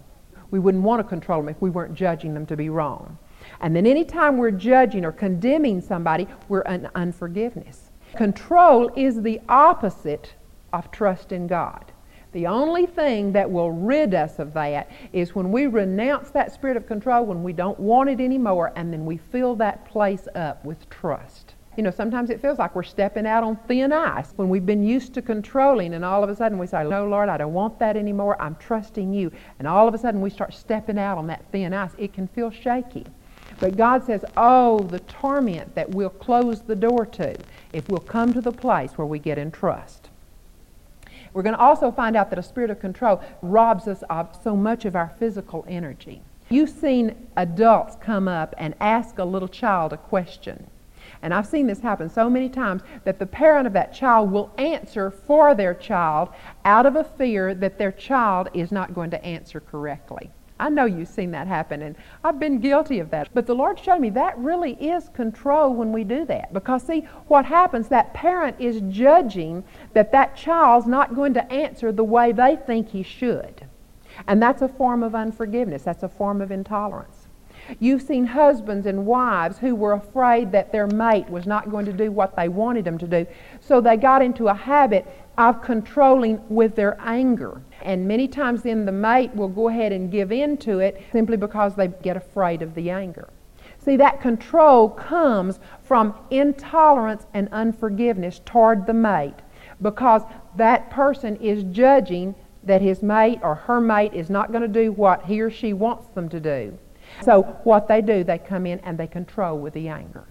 We 0.51 0.59
wouldn't 0.59 0.83
want 0.83 0.99
to 1.01 1.03
control 1.03 1.41
them 1.41 1.49
if 1.49 1.61
we 1.61 1.69
weren't 1.69 1.95
judging 1.95 2.33
them 2.33 2.45
to 2.45 2.55
be 2.55 2.69
wrong. 2.69 3.17
And 3.61 3.75
then 3.75 3.85
anytime 3.85 4.37
we're 4.37 4.51
judging 4.51 5.05
or 5.05 5.11
condemning 5.11 5.81
somebody, 5.81 6.27
we're 6.49 6.61
in 6.61 6.89
unforgiveness. 6.95 7.91
Control 8.15 8.91
is 8.95 9.21
the 9.21 9.41
opposite 9.49 10.33
of 10.71 10.91
trust 10.91 11.31
in 11.31 11.47
God. 11.47 11.91
The 12.31 12.47
only 12.47 12.85
thing 12.85 13.31
that 13.31 13.49
will 13.49 13.71
rid 13.71 14.13
us 14.13 14.39
of 14.39 14.53
that 14.53 14.91
is 15.13 15.33
when 15.33 15.51
we 15.51 15.67
renounce 15.67 16.31
that 16.31 16.53
spirit 16.53 16.75
of 16.75 16.85
control, 16.85 17.25
when 17.25 17.43
we 17.43 17.53
don't 17.53 17.79
want 17.79 18.09
it 18.09 18.19
anymore, 18.19 18.73
and 18.75 18.91
then 18.91 19.05
we 19.05 19.17
fill 19.17 19.55
that 19.55 19.85
place 19.85 20.27
up 20.35 20.63
with 20.65 20.89
trust. 20.89 21.54
You 21.75 21.83
know, 21.83 21.91
sometimes 21.91 22.29
it 22.29 22.41
feels 22.41 22.57
like 22.57 22.73
we're 22.73 22.83
stepping 22.83 23.27
out 23.27 23.43
on 23.43 23.57
thin 23.67 23.91
ice 23.91 24.31
when 24.37 24.47
we've 24.47 24.65
been 24.65 24.83
used 24.83 25.13
to 25.15 25.21
controlling, 25.21 25.93
and 25.93 26.05
all 26.05 26.23
of 26.23 26.29
a 26.29 26.35
sudden 26.35 26.57
we 26.57 26.67
say, 26.67 26.83
No, 26.85 27.05
Lord, 27.05 27.27
I 27.27 27.37
don't 27.37 27.53
want 27.53 27.79
that 27.79 27.97
anymore. 27.97 28.41
I'm 28.41 28.55
trusting 28.55 29.13
you. 29.13 29.31
And 29.59 29.67
all 29.67 29.87
of 29.87 29.93
a 29.93 29.97
sudden 29.97 30.21
we 30.21 30.29
start 30.29 30.53
stepping 30.53 30.97
out 30.97 31.17
on 31.17 31.27
that 31.27 31.43
thin 31.51 31.73
ice. 31.73 31.91
It 31.97 32.13
can 32.13 32.27
feel 32.27 32.49
shaky. 32.49 33.05
But 33.59 33.75
God 33.75 34.05
says, 34.05 34.23
Oh, 34.37 34.79
the 34.79 34.99
torment 35.01 35.75
that 35.75 35.89
we'll 35.89 36.09
close 36.09 36.61
the 36.61 36.75
door 36.75 37.05
to 37.07 37.35
if 37.73 37.89
we'll 37.89 37.99
come 37.99 38.31
to 38.33 38.41
the 38.41 38.51
place 38.53 38.93
where 38.93 39.07
we 39.07 39.19
get 39.19 39.37
in 39.37 39.51
trust. 39.51 40.09
We're 41.33 41.43
going 41.43 41.55
to 41.55 41.61
also 41.61 41.91
find 41.91 42.15
out 42.15 42.29
that 42.29 42.39
a 42.39 42.43
spirit 42.43 42.69
of 42.69 42.79
control 42.79 43.21
robs 43.41 43.89
us 43.89 44.01
of 44.09 44.39
so 44.41 44.55
much 44.55 44.85
of 44.85 44.95
our 44.95 45.09
physical 45.19 45.65
energy. 45.67 46.21
You've 46.49 46.69
seen 46.69 47.27
adults 47.35 47.97
come 47.99 48.29
up 48.29 48.55
and 48.57 48.75
ask 48.79 49.17
a 49.17 49.25
little 49.25 49.49
child 49.49 49.91
a 49.91 49.97
question. 49.97 50.67
And 51.25 51.33
I've 51.33 51.47
seen 51.47 51.65
this 51.65 51.79
happen 51.79 52.07
so 52.07 52.29
many 52.29 52.49
times 52.49 52.83
that 53.03 53.17
the 53.17 53.25
parent 53.25 53.65
of 53.65 53.73
that 53.73 53.91
child 53.91 54.31
will 54.31 54.53
answer 54.59 55.09
for 55.09 55.55
their 55.55 55.73
child 55.73 56.29
out 56.65 56.85
of 56.85 56.95
a 56.95 57.03
fear 57.03 57.55
that 57.55 57.79
their 57.79 57.91
child 57.91 58.49
is 58.53 58.71
not 58.71 58.93
going 58.93 59.09
to 59.09 59.25
answer 59.25 59.59
correctly. 59.59 60.29
I 60.59 60.69
know 60.69 60.85
you've 60.85 61.07
seen 61.07 61.31
that 61.31 61.47
happen, 61.47 61.81
and 61.81 61.95
I've 62.23 62.39
been 62.39 62.59
guilty 62.59 62.99
of 62.99 63.09
that. 63.09 63.29
But 63.33 63.47
the 63.47 63.55
Lord 63.55 63.79
showed 63.79 64.01
me 64.01 64.11
that 64.11 64.37
really 64.37 64.73
is 64.73 65.09
control 65.15 65.73
when 65.73 65.91
we 65.91 66.03
do 66.03 66.25
that. 66.25 66.53
Because, 66.53 66.83
see, 66.83 67.07
what 67.27 67.43
happens, 67.43 67.87
that 67.87 68.13
parent 68.13 68.57
is 68.59 68.81
judging 68.95 69.63
that 69.93 70.11
that 70.11 70.35
child's 70.35 70.85
not 70.85 71.15
going 71.15 71.33
to 71.33 71.51
answer 71.51 71.91
the 71.91 72.03
way 72.03 72.33
they 72.33 72.55
think 72.55 72.89
he 72.89 73.01
should. 73.01 73.65
And 74.27 74.39
that's 74.39 74.61
a 74.61 74.67
form 74.67 75.01
of 75.01 75.15
unforgiveness, 75.15 75.81
that's 75.81 76.03
a 76.03 76.09
form 76.09 76.39
of 76.39 76.51
intolerance. 76.51 77.14
You've 77.79 78.01
seen 78.01 78.25
husbands 78.25 78.85
and 78.85 79.05
wives 79.05 79.57
who 79.57 79.75
were 79.75 79.93
afraid 79.93 80.51
that 80.51 80.71
their 80.71 80.87
mate 80.87 81.29
was 81.29 81.45
not 81.45 81.71
going 81.71 81.85
to 81.85 81.93
do 81.93 82.11
what 82.11 82.35
they 82.35 82.47
wanted 82.47 82.85
them 82.85 82.97
to 82.99 83.07
do, 83.07 83.25
so 83.59 83.81
they 83.81 83.97
got 83.97 84.21
into 84.21 84.47
a 84.47 84.53
habit 84.53 85.05
of 85.37 85.61
controlling 85.61 86.41
with 86.47 86.75
their 86.75 86.97
anger. 87.01 87.61
And 87.81 88.07
many 88.07 88.27
times 88.27 88.63
then 88.63 88.85
the 88.85 88.91
mate 88.91 89.35
will 89.35 89.47
go 89.47 89.69
ahead 89.69 89.91
and 89.91 90.11
give 90.11 90.31
in 90.31 90.57
to 90.57 90.79
it 90.79 91.03
simply 91.11 91.37
because 91.37 91.75
they 91.75 91.87
get 91.87 92.17
afraid 92.17 92.61
of 92.61 92.75
the 92.75 92.89
anger. 92.89 93.29
See, 93.77 93.97
that 93.97 94.21
control 94.21 94.89
comes 94.89 95.59
from 95.83 96.15
intolerance 96.31 97.25
and 97.33 97.49
unforgiveness 97.51 98.41
toward 98.45 98.87
the 98.87 98.93
mate 98.93 99.41
because 99.81 100.23
that 100.55 100.89
person 100.89 101.35
is 101.37 101.63
judging 101.63 102.35
that 102.63 102.81
his 102.81 103.03
mate 103.03 103.39
or 103.43 103.55
her 103.55 103.79
mate 103.79 104.13
is 104.13 104.29
not 104.29 104.51
going 104.51 104.61
to 104.61 104.67
do 104.67 104.91
what 104.91 105.25
he 105.25 105.41
or 105.41 105.51
she 105.51 105.73
wants 105.73 106.07
them 106.07 106.29
to 106.29 106.39
do. 106.39 106.77
So, 107.23 107.43
what 107.63 107.87
they 107.87 108.01
do, 108.01 108.23
they 108.23 108.37
come 108.37 108.65
in 108.65 108.79
and 108.79 108.97
they 108.97 109.07
control 109.07 109.57
with 109.57 109.73
the 109.73 109.87
anger. 109.87 110.25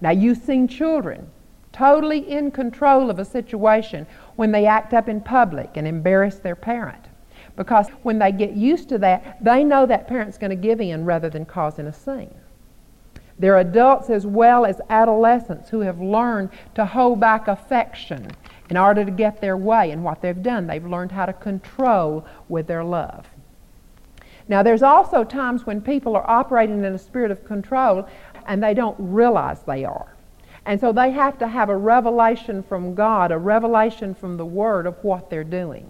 Now, 0.00 0.10
you've 0.10 0.38
seen 0.38 0.66
children 0.66 1.30
totally 1.72 2.30
in 2.30 2.50
control 2.50 3.10
of 3.10 3.18
a 3.18 3.24
situation 3.24 4.06
when 4.36 4.50
they 4.50 4.66
act 4.66 4.92
up 4.92 5.08
in 5.08 5.20
public 5.20 5.70
and 5.76 5.86
embarrass 5.86 6.36
their 6.36 6.56
parent. 6.56 7.06
Because 7.56 7.88
when 8.02 8.18
they 8.18 8.32
get 8.32 8.52
used 8.52 8.88
to 8.88 8.98
that, 8.98 9.42
they 9.42 9.64
know 9.64 9.86
that 9.86 10.08
parent's 10.08 10.38
going 10.38 10.50
to 10.50 10.56
give 10.56 10.80
in 10.80 11.04
rather 11.04 11.28
than 11.28 11.44
causing 11.44 11.86
a 11.86 11.92
scene. 11.92 12.34
They're 13.38 13.58
adults 13.58 14.10
as 14.10 14.26
well 14.26 14.66
as 14.66 14.80
adolescents 14.90 15.70
who 15.70 15.80
have 15.80 16.00
learned 16.00 16.50
to 16.74 16.84
hold 16.84 17.20
back 17.20 17.48
affection 17.48 18.30
in 18.68 18.76
order 18.76 19.04
to 19.04 19.10
get 19.10 19.40
their 19.40 19.56
way. 19.56 19.90
And 19.90 20.04
what 20.04 20.20
they've 20.20 20.42
done, 20.42 20.66
they've 20.66 20.84
learned 20.84 21.12
how 21.12 21.26
to 21.26 21.32
control 21.32 22.26
with 22.48 22.66
their 22.66 22.84
love. 22.84 23.26
Now, 24.50 24.64
there's 24.64 24.82
also 24.82 25.22
times 25.22 25.64
when 25.64 25.80
people 25.80 26.16
are 26.16 26.28
operating 26.28 26.82
in 26.82 26.92
a 26.92 26.98
spirit 26.98 27.30
of 27.30 27.44
control 27.44 28.08
and 28.46 28.60
they 28.60 28.74
don't 28.74 28.96
realize 28.98 29.62
they 29.62 29.84
are. 29.84 30.16
And 30.66 30.80
so 30.80 30.90
they 30.90 31.12
have 31.12 31.38
to 31.38 31.46
have 31.46 31.68
a 31.68 31.76
revelation 31.76 32.64
from 32.64 32.96
God, 32.96 33.30
a 33.30 33.38
revelation 33.38 34.12
from 34.12 34.36
the 34.36 34.44
Word 34.44 34.88
of 34.88 34.96
what 35.04 35.30
they're 35.30 35.44
doing. 35.44 35.88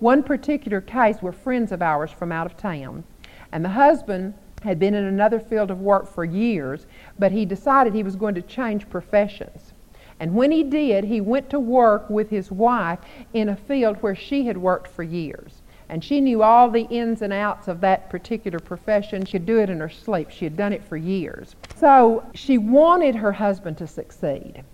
One 0.00 0.24
particular 0.24 0.80
case 0.80 1.22
were 1.22 1.30
friends 1.30 1.70
of 1.70 1.80
ours 1.80 2.10
from 2.10 2.32
out 2.32 2.46
of 2.46 2.56
town, 2.56 3.04
and 3.52 3.64
the 3.64 3.68
husband 3.68 4.34
had 4.62 4.80
been 4.80 4.94
in 4.94 5.04
another 5.04 5.38
field 5.38 5.70
of 5.70 5.80
work 5.80 6.08
for 6.08 6.24
years, 6.24 6.86
but 7.20 7.30
he 7.30 7.44
decided 7.44 7.94
he 7.94 8.02
was 8.02 8.16
going 8.16 8.34
to 8.34 8.42
change 8.42 8.90
professions. 8.90 9.72
And 10.18 10.34
when 10.34 10.50
he 10.50 10.64
did, 10.64 11.04
he 11.04 11.20
went 11.20 11.50
to 11.50 11.60
work 11.60 12.10
with 12.10 12.30
his 12.30 12.50
wife 12.50 12.98
in 13.32 13.48
a 13.48 13.56
field 13.56 13.98
where 14.02 14.16
she 14.16 14.46
had 14.46 14.56
worked 14.56 14.88
for 14.88 15.04
years. 15.04 15.55
And 15.88 16.02
she 16.02 16.20
knew 16.20 16.42
all 16.42 16.68
the 16.68 16.86
ins 16.90 17.22
and 17.22 17.32
outs 17.32 17.68
of 17.68 17.80
that 17.80 18.10
particular 18.10 18.58
profession. 18.58 19.24
She'd 19.24 19.46
do 19.46 19.60
it 19.60 19.70
in 19.70 19.78
her 19.80 19.88
sleep. 19.88 20.30
She 20.30 20.44
had 20.44 20.56
done 20.56 20.72
it 20.72 20.84
for 20.84 20.96
years. 20.96 21.54
So 21.76 22.24
she 22.34 22.58
wanted 22.58 23.14
her 23.14 23.32
husband 23.32 23.78
to 23.78 23.86
succeed. 23.86 24.64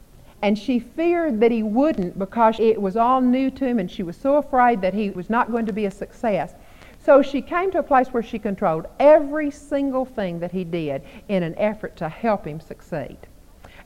And 0.40 0.58
she 0.58 0.80
feared 0.80 1.38
that 1.40 1.52
he 1.52 1.62
wouldn't 1.62 2.18
because 2.18 2.58
it 2.58 2.80
was 2.80 2.96
all 2.96 3.20
new 3.20 3.50
to 3.50 3.66
him 3.66 3.78
and 3.78 3.90
she 3.90 4.02
was 4.02 4.16
so 4.16 4.36
afraid 4.36 4.80
that 4.80 4.94
he 4.94 5.10
was 5.10 5.30
not 5.30 5.52
going 5.52 5.66
to 5.66 5.72
be 5.72 5.86
a 5.86 5.90
success. 5.90 6.54
So 6.98 7.20
she 7.20 7.42
came 7.42 7.70
to 7.72 7.78
a 7.78 7.82
place 7.82 8.08
where 8.08 8.22
she 8.22 8.38
controlled 8.38 8.86
every 8.98 9.50
single 9.50 10.04
thing 10.04 10.40
that 10.40 10.52
he 10.52 10.64
did 10.64 11.02
in 11.28 11.42
an 11.42 11.54
effort 11.58 11.96
to 11.96 12.08
help 12.08 12.46
him 12.46 12.60
succeed. 12.60 13.18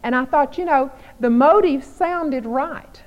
And 0.03 0.15
I 0.15 0.25
thought, 0.25 0.59
you 0.59 0.65
know, 0.65 0.91
the 1.21 1.31
motive 1.31 1.83
sounded 1.83 2.47
right. 2.47 3.03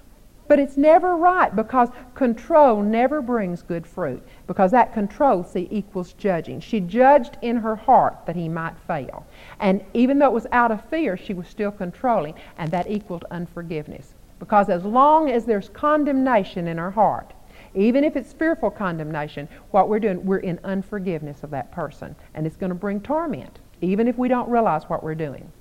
But 0.49 0.57
it's 0.57 0.77
never 0.77 1.15
right 1.15 1.55
because 1.55 1.89
control 2.15 2.81
never 2.81 3.21
brings 3.21 3.61
good 3.61 3.85
fruit 3.85 4.23
because 4.47 4.71
that 4.71 4.95
control, 4.95 5.43
see, 5.43 5.67
equals 5.69 6.13
judging. 6.13 6.59
She 6.59 6.79
judged 6.79 7.37
in 7.43 7.57
her 7.57 7.75
heart 7.75 8.25
that 8.25 8.35
he 8.35 8.49
might 8.49 8.73
fail. 8.87 9.27
And 9.59 9.85
even 9.93 10.17
though 10.17 10.25
it 10.25 10.33
was 10.33 10.47
out 10.51 10.71
of 10.71 10.83
fear, 10.85 11.15
she 11.15 11.35
was 11.35 11.47
still 11.47 11.69
controlling, 11.69 12.33
and 12.57 12.71
that 12.71 12.89
equaled 12.89 13.25
unforgiveness. 13.29 14.15
Because 14.39 14.69
as 14.69 14.83
long 14.83 15.29
as 15.29 15.45
there's 15.45 15.69
condemnation 15.69 16.67
in 16.67 16.79
her 16.79 16.91
heart, 16.91 17.31
even 17.75 18.03
if 18.03 18.15
it's 18.15 18.33
fearful 18.33 18.71
condemnation, 18.71 19.47
what 19.69 19.87
we're 19.87 19.99
doing, 19.99 20.25
we're 20.25 20.37
in 20.37 20.59
unforgiveness 20.63 21.43
of 21.43 21.51
that 21.51 21.71
person. 21.71 22.15
And 22.33 22.47
it's 22.47 22.57
going 22.57 22.71
to 22.71 22.75
bring 22.75 23.01
torment, 23.01 23.59
even 23.81 24.07
if 24.07 24.17
we 24.17 24.27
don't 24.27 24.49
realize 24.49 24.85
what 24.85 25.03
we're 25.03 25.13
doing. 25.13 25.51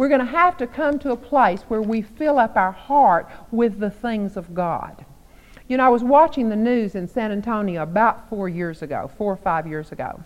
We're 0.00 0.08
going 0.08 0.24
to 0.24 0.32
have 0.32 0.56
to 0.56 0.66
come 0.66 0.98
to 1.00 1.12
a 1.12 1.16
place 1.16 1.60
where 1.68 1.82
we 1.82 2.00
fill 2.00 2.38
up 2.38 2.56
our 2.56 2.72
heart 2.72 3.28
with 3.50 3.80
the 3.80 3.90
things 3.90 4.38
of 4.38 4.54
God. 4.54 5.04
You 5.68 5.76
know, 5.76 5.84
I 5.84 5.90
was 5.90 6.02
watching 6.02 6.48
the 6.48 6.56
news 6.56 6.94
in 6.94 7.06
San 7.06 7.30
Antonio 7.30 7.82
about 7.82 8.26
four 8.30 8.48
years 8.48 8.80
ago, 8.80 9.10
four 9.18 9.30
or 9.30 9.36
five 9.36 9.66
years 9.66 9.92
ago, 9.92 10.24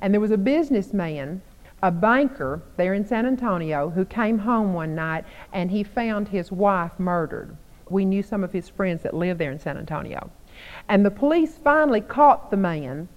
and 0.00 0.14
there 0.14 0.20
was 0.20 0.30
a 0.30 0.38
businessman, 0.38 1.42
a 1.82 1.90
banker 1.90 2.62
there 2.76 2.94
in 2.94 3.04
San 3.04 3.26
Antonio, 3.26 3.90
who 3.90 4.04
came 4.04 4.38
home 4.38 4.72
one 4.72 4.94
night 4.94 5.24
and 5.52 5.68
he 5.72 5.82
found 5.82 6.28
his 6.28 6.52
wife 6.52 6.92
murdered. 6.96 7.56
We 7.90 8.04
knew 8.04 8.22
some 8.22 8.44
of 8.44 8.52
his 8.52 8.68
friends 8.68 9.02
that 9.02 9.14
lived 9.14 9.40
there 9.40 9.50
in 9.50 9.58
San 9.58 9.78
Antonio. 9.78 10.30
And 10.88 11.04
the 11.04 11.10
police 11.10 11.58
finally 11.58 12.02
caught 12.02 12.52
the 12.52 12.56
man. 12.56 13.08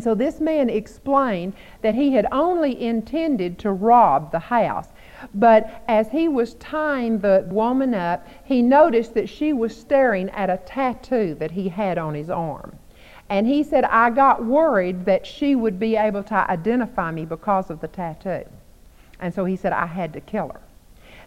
So 0.00 0.14
this 0.14 0.40
man 0.40 0.70
explained 0.70 1.54
that 1.82 1.96
he 1.96 2.12
had 2.12 2.28
only 2.30 2.80
intended 2.80 3.58
to 3.58 3.72
rob 3.72 4.30
the 4.30 4.38
house. 4.38 4.90
But 5.34 5.82
as 5.88 6.08
he 6.10 6.28
was 6.28 6.54
tying 6.54 7.18
the 7.18 7.44
woman 7.50 7.94
up, 7.94 8.24
he 8.44 8.62
noticed 8.62 9.14
that 9.14 9.28
she 9.28 9.52
was 9.52 9.76
staring 9.76 10.30
at 10.30 10.50
a 10.50 10.58
tattoo 10.58 11.34
that 11.40 11.50
he 11.50 11.68
had 11.68 11.98
on 11.98 12.14
his 12.14 12.30
arm. 12.30 12.76
And 13.28 13.48
he 13.48 13.64
said, 13.64 13.82
I 13.84 14.10
got 14.10 14.44
worried 14.44 15.04
that 15.06 15.26
she 15.26 15.56
would 15.56 15.80
be 15.80 15.96
able 15.96 16.22
to 16.22 16.48
identify 16.48 17.10
me 17.10 17.24
because 17.24 17.68
of 17.68 17.80
the 17.80 17.88
tattoo. 17.88 18.44
And 19.18 19.34
so 19.34 19.44
he 19.44 19.56
said, 19.56 19.72
I 19.72 19.86
had 19.86 20.12
to 20.12 20.20
kill 20.20 20.50
her. 20.50 20.60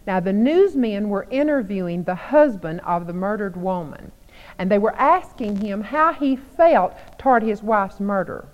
Now, 0.06 0.18
the 0.18 0.32
newsmen 0.32 1.10
were 1.10 1.26
interviewing 1.30 2.04
the 2.04 2.14
husband 2.14 2.80
of 2.80 3.06
the 3.06 3.12
murdered 3.12 3.56
woman, 3.56 4.12
and 4.58 4.70
they 4.70 4.78
were 4.78 4.94
asking 4.96 5.56
him 5.56 5.82
how 5.82 6.14
he 6.14 6.36
felt 6.36 6.94
toward 7.18 7.42
his 7.42 7.62
wife's 7.62 8.00
murder. 8.00 8.46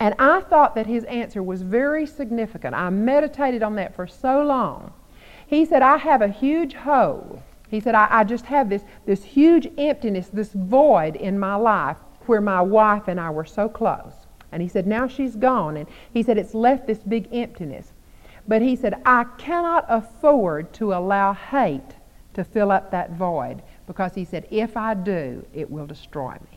And 0.00 0.14
I 0.18 0.40
thought 0.40 0.74
that 0.74 0.86
his 0.86 1.04
answer 1.04 1.42
was 1.42 1.62
very 1.62 2.06
significant. 2.06 2.74
I 2.74 2.90
meditated 2.90 3.62
on 3.62 3.76
that 3.76 3.94
for 3.94 4.06
so 4.06 4.42
long. 4.42 4.92
He 5.46 5.64
said, 5.64 5.82
I 5.82 5.96
have 5.98 6.20
a 6.22 6.28
huge 6.28 6.74
hole. 6.74 7.42
He 7.68 7.80
said, 7.80 7.94
I, 7.94 8.08
I 8.10 8.24
just 8.24 8.46
have 8.46 8.68
this, 8.68 8.82
this 9.06 9.22
huge 9.22 9.68
emptiness, 9.78 10.28
this 10.28 10.52
void 10.52 11.16
in 11.16 11.38
my 11.38 11.54
life 11.54 11.96
where 12.26 12.40
my 12.40 12.60
wife 12.60 13.08
and 13.08 13.20
I 13.20 13.30
were 13.30 13.44
so 13.44 13.68
close. 13.68 14.12
And 14.52 14.62
he 14.62 14.68
said, 14.68 14.86
now 14.86 15.08
she's 15.08 15.36
gone. 15.36 15.76
And 15.76 15.88
he 16.12 16.22
said, 16.22 16.38
it's 16.38 16.54
left 16.54 16.86
this 16.86 16.98
big 16.98 17.28
emptiness. 17.32 17.92
But 18.46 18.62
he 18.62 18.76
said, 18.76 19.00
I 19.04 19.24
cannot 19.38 19.86
afford 19.88 20.72
to 20.74 20.92
allow 20.92 21.32
hate 21.32 21.96
to 22.34 22.44
fill 22.44 22.70
up 22.70 22.90
that 22.90 23.12
void 23.12 23.62
because 23.86 24.14
he 24.14 24.24
said, 24.24 24.46
if 24.50 24.76
I 24.76 24.94
do, 24.94 25.44
it 25.52 25.70
will 25.70 25.86
destroy 25.86 26.34
me. 26.50 26.53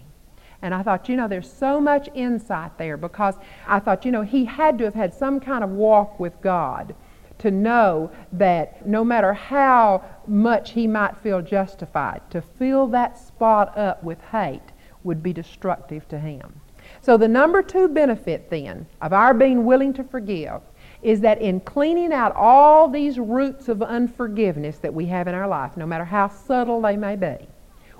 And 0.62 0.74
I 0.74 0.82
thought, 0.82 1.08
you 1.08 1.16
know, 1.16 1.28
there's 1.28 1.51
so 1.51 1.80
much 1.80 2.10
insight 2.16 2.78
there 2.78 2.97
because 2.97 3.36
I 3.68 3.80
thought, 3.80 4.05
you 4.05 4.12
know, 4.12 4.24
he 4.24 4.45
had 4.45 4.78
to 4.80 4.86
have 4.86 4.95
had 4.95 5.14
some 5.14 5.39
kind 5.39 5.64
of 5.64 5.70
walk 5.72 6.20
with 6.20 6.39
God 6.41 6.95
to 7.39 7.51
know 7.51 8.12
that 8.34 8.86
no 8.88 9.03
matter 9.03 9.34
how 9.34 10.03
much 10.26 10.72
he 10.72 10.88
might 10.88 11.16
feel 11.18 11.41
justified, 11.41 12.22
to 12.32 12.41
fill 12.41 12.88
that 12.88 13.18
spot 13.18 13.78
up 13.78 14.03
with 14.03 14.20
hate 14.32 14.72
would 15.03 15.22
be 15.22 15.34
destructive 15.34 16.08
to 16.08 16.20
him. 16.20 16.60
So, 17.01 17.18
the 17.18 17.28
number 17.28 17.62
two 17.62 17.89
benefit 17.89 18.49
then 18.49 18.88
of 19.01 19.14
our 19.14 19.34
being 19.34 19.66
willing 19.66 19.93
to 19.93 20.03
forgive 20.03 20.62
is 21.01 21.22
that 21.22 21.41
in 21.41 21.60
cleaning 21.60 22.12
out 22.12 22.36
all 22.36 22.88
these 22.88 23.20
roots 23.20 23.68
of 23.68 23.84
unforgiveness 23.84 24.78
that 24.80 24.93
we 24.93 25.05
have 25.05 25.28
in 25.28 25.36
our 25.36 25.47
life, 25.47 25.78
no 25.78 25.86
matter 25.86 26.05
how 26.05 26.28
subtle 26.28 26.82
they 26.82 26.97
may 26.97 27.16
be, 27.16 27.47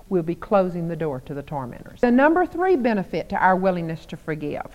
we'll 0.10 0.24
be 0.24 0.36
closing 0.36 0.88
the 0.88 0.96
door 0.96 1.22
to 1.22 1.34
the 1.34 1.44
tormentors. 1.44 2.02
The 2.02 2.12
number 2.12 2.46
three 2.46 2.76
benefit 2.76 3.30
to 3.30 3.36
our 3.38 3.56
willingness 3.56 4.06
to 4.08 4.18
forgive. 4.18 4.66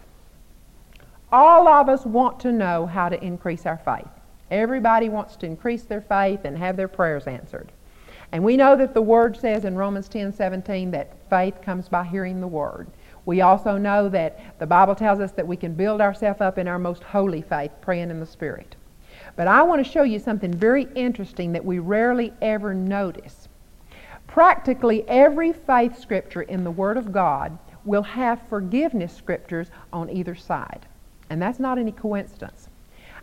All 1.31 1.67
of 1.67 1.89
us 1.89 2.05
want 2.05 2.41
to 2.41 2.53
know 2.53 2.87
how 2.87 3.09
to 3.09 3.23
increase 3.25 3.65
our 3.65 3.79
faith. 3.79 4.09
Everybody 4.51 5.09
wants 5.09 5.37
to 5.37 5.47
increase 5.47 5.85
their 5.85 6.03
faith 6.03 6.41
and 6.45 6.59
have 6.59 6.77
their 6.77 6.89
prayers 6.89 7.27
answered. 7.27 7.73
And 8.33 8.45
we 8.45 8.57
know 8.57 8.77
that 8.77 8.95
the 8.95 9.03
Word 9.03 9.37
says 9.37 9.65
in 9.65 9.77
Romans 9.77 10.09
10 10.09 10.33
17 10.33 10.91
that 10.91 11.29
faith 11.31 11.63
comes 11.63 11.89
by 11.89 12.05
hearing 12.05 12.41
the 12.41 12.47
Word. 12.47 12.89
We 13.25 13.41
also 13.41 13.77
know 13.79 14.09
that 14.09 14.59
the 14.59 14.67
Bible 14.67 14.95
tells 14.95 15.21
us 15.21 15.33
that 15.33 15.47
we 15.47 15.57
can 15.57 15.75
build 15.75 16.01
ourselves 16.01 16.41
up 16.41 16.59
in 16.59 16.67
our 16.67 16.79
most 16.79 17.03
holy 17.03 17.43
faith, 17.43 17.71
praying 17.81 18.11
in 18.11 18.21
the 18.21 18.27
Spirit. 18.27 18.75
But 19.37 19.49
I 19.49 19.63
want 19.63 19.85
to 19.85 19.91
show 19.91 20.03
you 20.03 20.19
something 20.19 20.53
very 20.53 20.89
interesting 20.95 21.53
that 21.53 21.65
we 21.65 21.79
rarely 21.79 22.33
ever 22.43 22.75
notice. 22.75 23.49
Practically 24.33 25.07
every 25.09 25.53
faith 25.53 25.99
scripture 25.99 26.41
in 26.41 26.65
the 26.65 26.71
Word 26.71 26.97
of 26.97 27.13
God 27.13 27.59
will 27.85 28.03
have 28.03 28.41
forgiveness 28.49 29.15
scriptures 29.15 29.71
on 29.93 30.09
either 30.09 30.35
side. 30.35 30.87
And 31.29 31.43
that's 31.43 31.59
not 31.59 31.77
any 31.77 31.93
coincidence. 31.93 32.71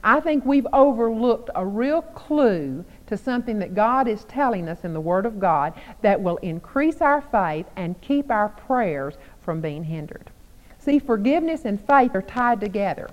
I 0.04 0.20
think 0.20 0.46
we've 0.46 0.68
overlooked 0.72 1.50
a 1.56 1.66
real 1.66 2.04
clue 2.04 2.86
to 3.08 3.18
something 3.18 3.58
that 3.58 3.74
God 3.74 4.08
is 4.08 4.24
telling 4.26 4.70
us 4.70 4.84
in 4.84 4.94
the 4.94 5.02
Word 5.02 5.26
of 5.26 5.40
God 5.40 5.74
that 6.04 6.22
will 6.22 6.38
increase 6.44 7.02
our 7.02 7.22
faith 7.22 7.66
and 7.76 8.00
keep 8.02 8.30
our 8.30 8.50
prayers 8.50 9.16
from 9.42 9.62
being 9.62 9.86
hindered. 9.86 10.30
See, 10.78 11.00
forgiveness 11.00 11.66
and 11.66 11.84
faith 11.88 12.14
are 12.14 12.22
tied 12.22 12.60
together. 12.60 13.10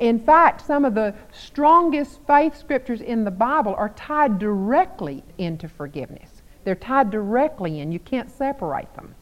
In 0.00 0.20
fact, 0.20 0.66
some 0.66 0.84
of 0.84 0.94
the 0.94 1.14
strongest 1.32 2.20
faith 2.26 2.58
scriptures 2.58 3.00
in 3.00 3.24
the 3.24 3.30
Bible 3.30 3.74
are 3.78 3.88
tied 3.88 4.38
directly 4.38 5.24
into 5.38 5.66
forgiveness. 5.66 6.31
They're 6.64 6.74
tied 6.74 7.10
directly 7.10 7.80
in. 7.80 7.92
You 7.92 7.98
can't 7.98 8.30
separate 8.30 8.92
them. 8.94 9.14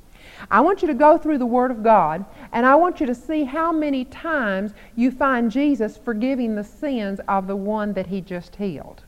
I 0.51 0.61
want 0.61 0.80
you 0.82 0.88
to 0.88 0.95
go 0.95 1.18
through 1.18 1.38
the 1.38 1.47
Word 1.47 1.70
of 1.70 1.82
God, 1.82 2.24
and 2.53 2.64
I 2.64 2.74
want 2.74 3.01
you 3.01 3.07
to 3.07 3.14
see 3.14 3.45
how 3.45 3.72
many 3.72 4.05
times 4.07 4.72
you 4.97 5.11
find 5.11 5.51
Jesus 5.51 5.97
forgiving 5.97 6.55
the 6.55 6.64
sins 6.64 7.20
of 7.28 7.47
the 7.47 7.57
one 7.57 7.93
that 7.95 8.07
He 8.07 8.20
just 8.20 8.57
healed. 8.57 9.03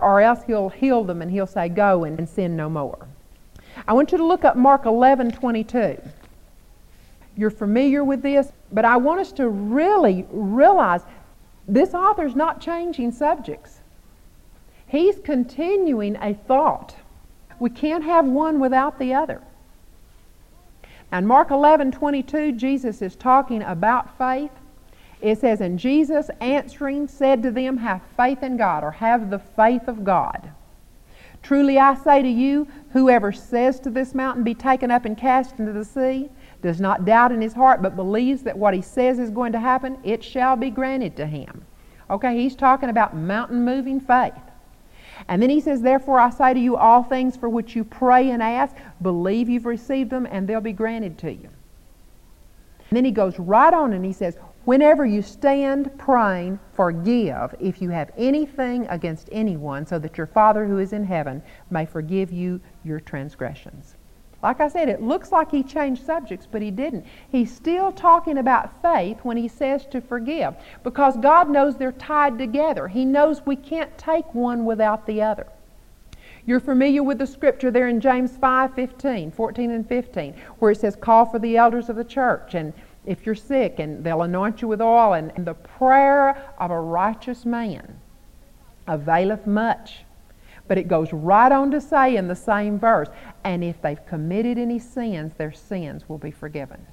Or 0.00 0.20
else 0.20 0.42
He'll 0.46 0.68
heal 0.68 1.04
them 1.04 1.22
and 1.22 1.30
He'll 1.30 1.46
say, 1.46 1.68
Go 1.68 2.04
and 2.04 2.28
sin 2.28 2.56
no 2.56 2.68
more. 2.68 3.06
I 3.88 3.92
want 3.92 4.12
you 4.12 4.18
to 4.18 4.24
look 4.24 4.44
up 4.44 4.56
Mark 4.56 4.86
11 4.86 5.32
22. 5.32 6.00
You're 7.36 7.50
familiar 7.50 8.04
with 8.04 8.22
this, 8.22 8.52
but 8.70 8.84
I 8.84 8.96
want 8.96 9.20
us 9.20 9.32
to 9.32 9.48
really 9.48 10.24
realize 10.30 11.02
this 11.66 11.94
author's 11.94 12.36
not 12.36 12.60
changing 12.60 13.12
subjects. 13.12 13.80
He's 14.86 15.18
continuing 15.18 16.16
a 16.16 16.34
thought. 16.34 16.94
We 17.58 17.70
can't 17.70 18.04
have 18.04 18.26
one 18.26 18.60
without 18.60 18.98
the 18.98 19.14
other. 19.14 19.42
And 21.12 21.28
Mark 21.28 21.50
11, 21.50 21.92
22, 21.92 22.52
Jesus 22.52 23.00
is 23.00 23.14
talking 23.14 23.62
about 23.62 24.18
faith. 24.18 24.50
It 25.20 25.38
says, 25.38 25.60
And 25.60 25.78
Jesus 25.78 26.28
answering 26.40 27.08
said 27.08 27.42
to 27.44 27.50
them, 27.50 27.76
Have 27.76 28.02
faith 28.16 28.42
in 28.42 28.56
God, 28.56 28.82
or 28.82 28.90
have 28.90 29.30
the 29.30 29.38
faith 29.38 29.88
of 29.88 30.04
God. 30.04 30.50
Truly 31.42 31.78
I 31.78 31.94
say 31.94 32.22
to 32.22 32.28
you, 32.28 32.66
whoever 32.92 33.30
says 33.30 33.78
to 33.80 33.90
this 33.90 34.14
mountain, 34.14 34.42
Be 34.42 34.54
taken 34.54 34.90
up 34.90 35.04
and 35.04 35.16
cast 35.16 35.58
into 35.58 35.72
the 35.72 35.84
sea, 35.84 36.30
does 36.62 36.80
not 36.80 37.04
doubt 37.04 37.32
in 37.32 37.40
his 37.40 37.52
heart, 37.52 37.82
but 37.82 37.96
believes 37.96 38.42
that 38.42 38.58
what 38.58 38.74
he 38.74 38.82
says 38.82 39.18
is 39.18 39.30
going 39.30 39.52
to 39.52 39.60
happen, 39.60 39.98
it 40.02 40.24
shall 40.24 40.56
be 40.56 40.70
granted 40.70 41.16
to 41.16 41.26
him. 41.26 41.64
Okay, 42.10 42.34
he's 42.36 42.56
talking 42.56 42.88
about 42.88 43.16
mountain 43.16 43.64
moving 43.64 44.00
faith. 44.00 44.32
And 45.28 45.40
then 45.40 45.50
he 45.50 45.60
says, 45.60 45.82
Therefore 45.82 46.20
I 46.20 46.30
say 46.30 46.54
to 46.54 46.60
you, 46.60 46.76
all 46.76 47.02
things 47.02 47.36
for 47.36 47.48
which 47.48 47.74
you 47.76 47.84
pray 47.84 48.30
and 48.30 48.42
ask, 48.42 48.74
believe 49.02 49.48
you've 49.48 49.66
received 49.66 50.10
them, 50.10 50.26
and 50.30 50.46
they'll 50.46 50.60
be 50.60 50.72
granted 50.72 51.18
to 51.18 51.32
you. 51.32 51.48
And 52.90 52.96
then 52.96 53.04
he 53.04 53.10
goes 53.10 53.38
right 53.38 53.72
on 53.72 53.92
and 53.92 54.04
he 54.04 54.12
says, 54.12 54.36
Whenever 54.64 55.04
you 55.04 55.20
stand 55.20 55.90
praying, 55.98 56.58
forgive 56.72 57.54
if 57.60 57.82
you 57.82 57.90
have 57.90 58.10
anything 58.16 58.86
against 58.86 59.28
anyone, 59.30 59.86
so 59.86 59.98
that 59.98 60.16
your 60.16 60.26
Father 60.26 60.66
who 60.66 60.78
is 60.78 60.94
in 60.94 61.04
heaven 61.04 61.42
may 61.70 61.84
forgive 61.84 62.32
you 62.32 62.60
your 62.82 62.98
transgressions. 62.98 63.93
Like 64.44 64.60
I 64.60 64.68
said, 64.68 64.90
it 64.90 65.00
looks 65.00 65.32
like 65.32 65.50
he 65.50 65.62
changed 65.62 66.04
subjects, 66.04 66.46
but 66.46 66.60
he 66.60 66.70
didn't. 66.70 67.06
He's 67.32 67.50
still 67.50 67.90
talking 67.90 68.36
about 68.36 68.82
faith 68.82 69.20
when 69.22 69.38
he 69.38 69.48
says 69.48 69.86
to 69.86 70.02
forgive 70.02 70.54
because 70.82 71.16
God 71.16 71.48
knows 71.48 71.78
they're 71.78 71.92
tied 71.92 72.36
together. 72.36 72.86
He 72.88 73.06
knows 73.06 73.46
we 73.46 73.56
can't 73.56 73.96
take 73.96 74.34
one 74.34 74.66
without 74.66 75.06
the 75.06 75.22
other. 75.22 75.46
You're 76.44 76.60
familiar 76.60 77.02
with 77.02 77.16
the 77.16 77.26
scripture 77.26 77.70
there 77.70 77.88
in 77.88 78.02
James 78.02 78.36
5 78.36 78.74
15, 78.74 79.30
14 79.30 79.70
and 79.70 79.88
15, 79.88 80.34
where 80.58 80.72
it 80.72 80.78
says, 80.78 80.94
Call 80.94 81.24
for 81.24 81.38
the 81.38 81.56
elders 81.56 81.88
of 81.88 81.96
the 81.96 82.04
church, 82.04 82.54
and 82.54 82.74
if 83.06 83.24
you're 83.24 83.34
sick, 83.34 83.78
and 83.78 84.04
they'll 84.04 84.20
anoint 84.20 84.60
you 84.60 84.68
with 84.68 84.82
oil, 84.82 85.14
and, 85.14 85.32
the 85.46 85.54
prayer 85.54 86.36
of 86.58 86.70
a 86.70 86.78
righteous 86.78 87.46
man 87.46 87.98
availeth 88.86 89.46
much. 89.46 90.03
But 90.66 90.78
it 90.78 90.88
goes 90.88 91.12
right 91.12 91.52
on 91.52 91.70
to 91.72 91.80
say 91.80 92.16
in 92.16 92.28
the 92.28 92.34
same 92.34 92.78
verse, 92.78 93.08
and 93.44 93.62
if 93.62 93.80
they've 93.82 94.04
committed 94.06 94.58
any 94.58 94.78
sins, 94.78 95.34
their 95.36 95.52
sins 95.52 96.08
will 96.08 96.18
be 96.18 96.30
forgiven. 96.30 96.86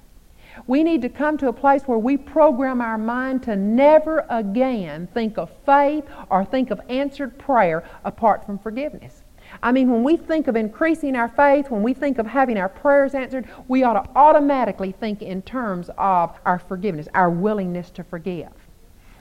We 0.68 0.84
need 0.84 1.02
to 1.04 1.10
come 1.10 1.38
to 1.38 1.48
a 1.48 1.54
place 1.54 1.84
where 1.84 1.98
we 1.98 2.18
program 2.18 2.82
our 2.82 2.98
mind 2.98 3.44
to 3.44 3.56
never 3.56 4.26
again 4.30 5.08
think 5.14 5.38
of 5.38 5.50
faith 5.66 6.04
or 6.30 6.44
think 6.44 6.72
of 6.72 6.82
answered 6.90 7.38
prayer 7.40 7.84
apart 8.04 8.46
from 8.46 8.60
forgiveness. 8.60 9.24
I 9.64 9.72
mean, 9.72 9.90
when 9.90 10.04
we 10.04 10.18
think 10.18 10.48
of 10.48 10.56
increasing 10.56 11.16
our 11.16 11.28
faith, 11.28 11.70
when 11.70 11.84
we 11.84 11.94
think 11.94 12.18
of 12.18 12.28
having 12.28 12.58
our 12.58 12.70
prayers 12.70 13.16
answered, 13.16 13.48
we 13.68 13.84
ought 13.84 14.02
to 14.02 14.10
automatically 14.16 14.92
think 14.92 15.22
in 15.22 15.42
terms 15.42 15.90
of 15.98 16.38
our 16.46 16.60
forgiveness, 16.60 17.08
our 17.14 17.30
willingness 17.30 17.90
to 17.92 18.04
forgive. 18.04 18.52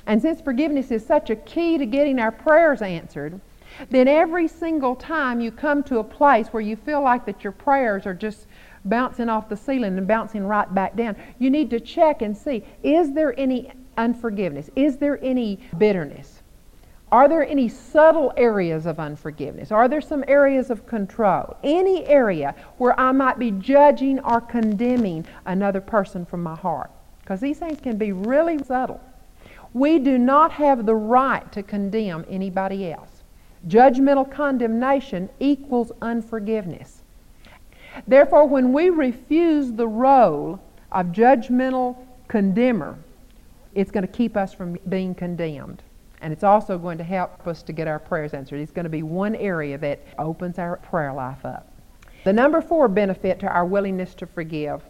And 0.07 0.21
since 0.21 0.41
forgiveness 0.41 0.91
is 0.91 1.05
such 1.05 1.31
a 1.31 1.37
key 1.37 1.79
to 1.79 1.87
getting 1.87 2.19
our 2.19 2.33
prayers 2.33 2.83
answered, 2.83 3.41
then 3.91 4.09
every 4.09 4.49
single 4.49 4.95
time 4.95 5.41
you 5.41 5.51
come 5.51 5.83
to 5.85 5.99
a 5.99 6.05
place 6.05 6.49
where 6.49 6.63
you 6.63 6.77
feel 6.77 7.03
like 7.03 7.27
that 7.27 7.45
your 7.45 7.53
prayers 7.53 8.07
are 8.07 8.15
just 8.15 8.47
bouncing 8.85 9.29
off 9.29 9.49
the 9.49 9.57
ceiling 9.57 9.99
and 9.99 10.07
bouncing 10.07 10.47
right 10.47 10.73
back 10.75 10.97
down, 10.97 11.17
you 11.39 11.51
need 11.51 11.71
to 11.71 11.81
check 11.81 12.23
and 12.23 12.37
see 12.37 12.65
is 12.83 13.13
there 13.13 13.39
any 13.39 13.71
unforgiveness? 13.97 14.71
Is 14.77 14.97
there 14.99 15.23
any 15.23 15.61
bitterness? 15.79 16.43
Are 17.13 17.29
there 17.29 17.45
any 17.45 17.69
subtle 17.69 18.33
areas 18.37 18.87
of 18.87 19.01
unforgiveness? 19.01 19.73
Are 19.73 19.89
there 19.89 20.01
some 20.01 20.25
areas 20.29 20.71
of 20.71 20.87
control? 20.87 21.57
Any 21.65 22.07
area 22.07 22.55
where 22.79 22.99
I 22.99 23.11
might 23.11 23.39
be 23.39 23.51
judging 23.51 24.21
or 24.21 24.41
condemning 24.41 25.27
another 25.45 25.81
person 25.81 26.25
from 26.25 26.43
my 26.43 26.55
heart? 26.55 26.91
Because 27.21 27.41
these 27.41 27.59
things 27.59 27.81
can 27.81 27.97
be 27.97 28.13
really 28.13 28.63
subtle. 28.63 29.01
We 29.73 29.99
do 29.99 30.19
not 30.19 30.53
have 30.53 30.87
the 30.87 30.95
right 30.95 31.51
to 31.53 31.65
condemn 31.65 32.25
anybody 32.29 32.93
else. 32.93 33.10
Judgmental 33.69 34.31
condemnation 34.31 35.29
equals 35.39 35.93
unforgiveness. 36.01 37.03
Therefore, 38.07 38.47
when 38.47 38.73
we 38.73 38.91
refuse 38.91 39.73
the 39.73 39.89
role 39.89 40.61
of 40.93 41.07
judgmental 41.09 41.97
condemner, 42.29 42.97
it's 43.75 43.91
going 43.91 44.07
to 44.07 44.13
keep 44.13 44.37
us 44.37 44.55
from 44.55 44.79
being 44.89 45.15
condemned. 45.15 45.83
And 46.23 46.33
it's 46.33 46.45
also 46.45 46.79
going 46.79 46.99
to 46.99 47.05
help 47.05 47.47
us 47.47 47.63
to 47.63 47.73
get 47.73 47.89
our 47.89 47.99
prayers 47.99 48.35
answered. 48.35 48.61
It's 48.61 48.73
going 48.73 48.85
to 48.85 48.91
be 48.91 49.03
one 49.03 49.35
area 49.37 49.79
that 49.79 50.01
opens 50.19 50.59
our 50.59 50.77
prayer 50.77 51.13
life 51.13 51.45
up. 51.45 51.71
The 52.25 52.33
number 52.33 52.61
four 52.61 52.89
benefit 52.89 53.41
to 53.41 53.47
our 53.47 53.65
willingness 53.65 54.15
to 54.17 54.27
forgive 54.27 54.83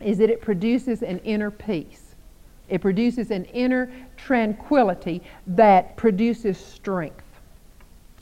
is 0.00 0.18
that 0.18 0.30
it 0.30 0.40
produces 0.40 1.02
an 1.02 1.18
inner 1.20 1.50
peace. 1.50 2.14
It 2.68 2.80
produces 2.80 3.30
an 3.30 3.44
inner 3.46 3.90
tranquility 4.16 5.22
that 5.46 5.96
produces 5.96 6.58
strength. 6.58 7.25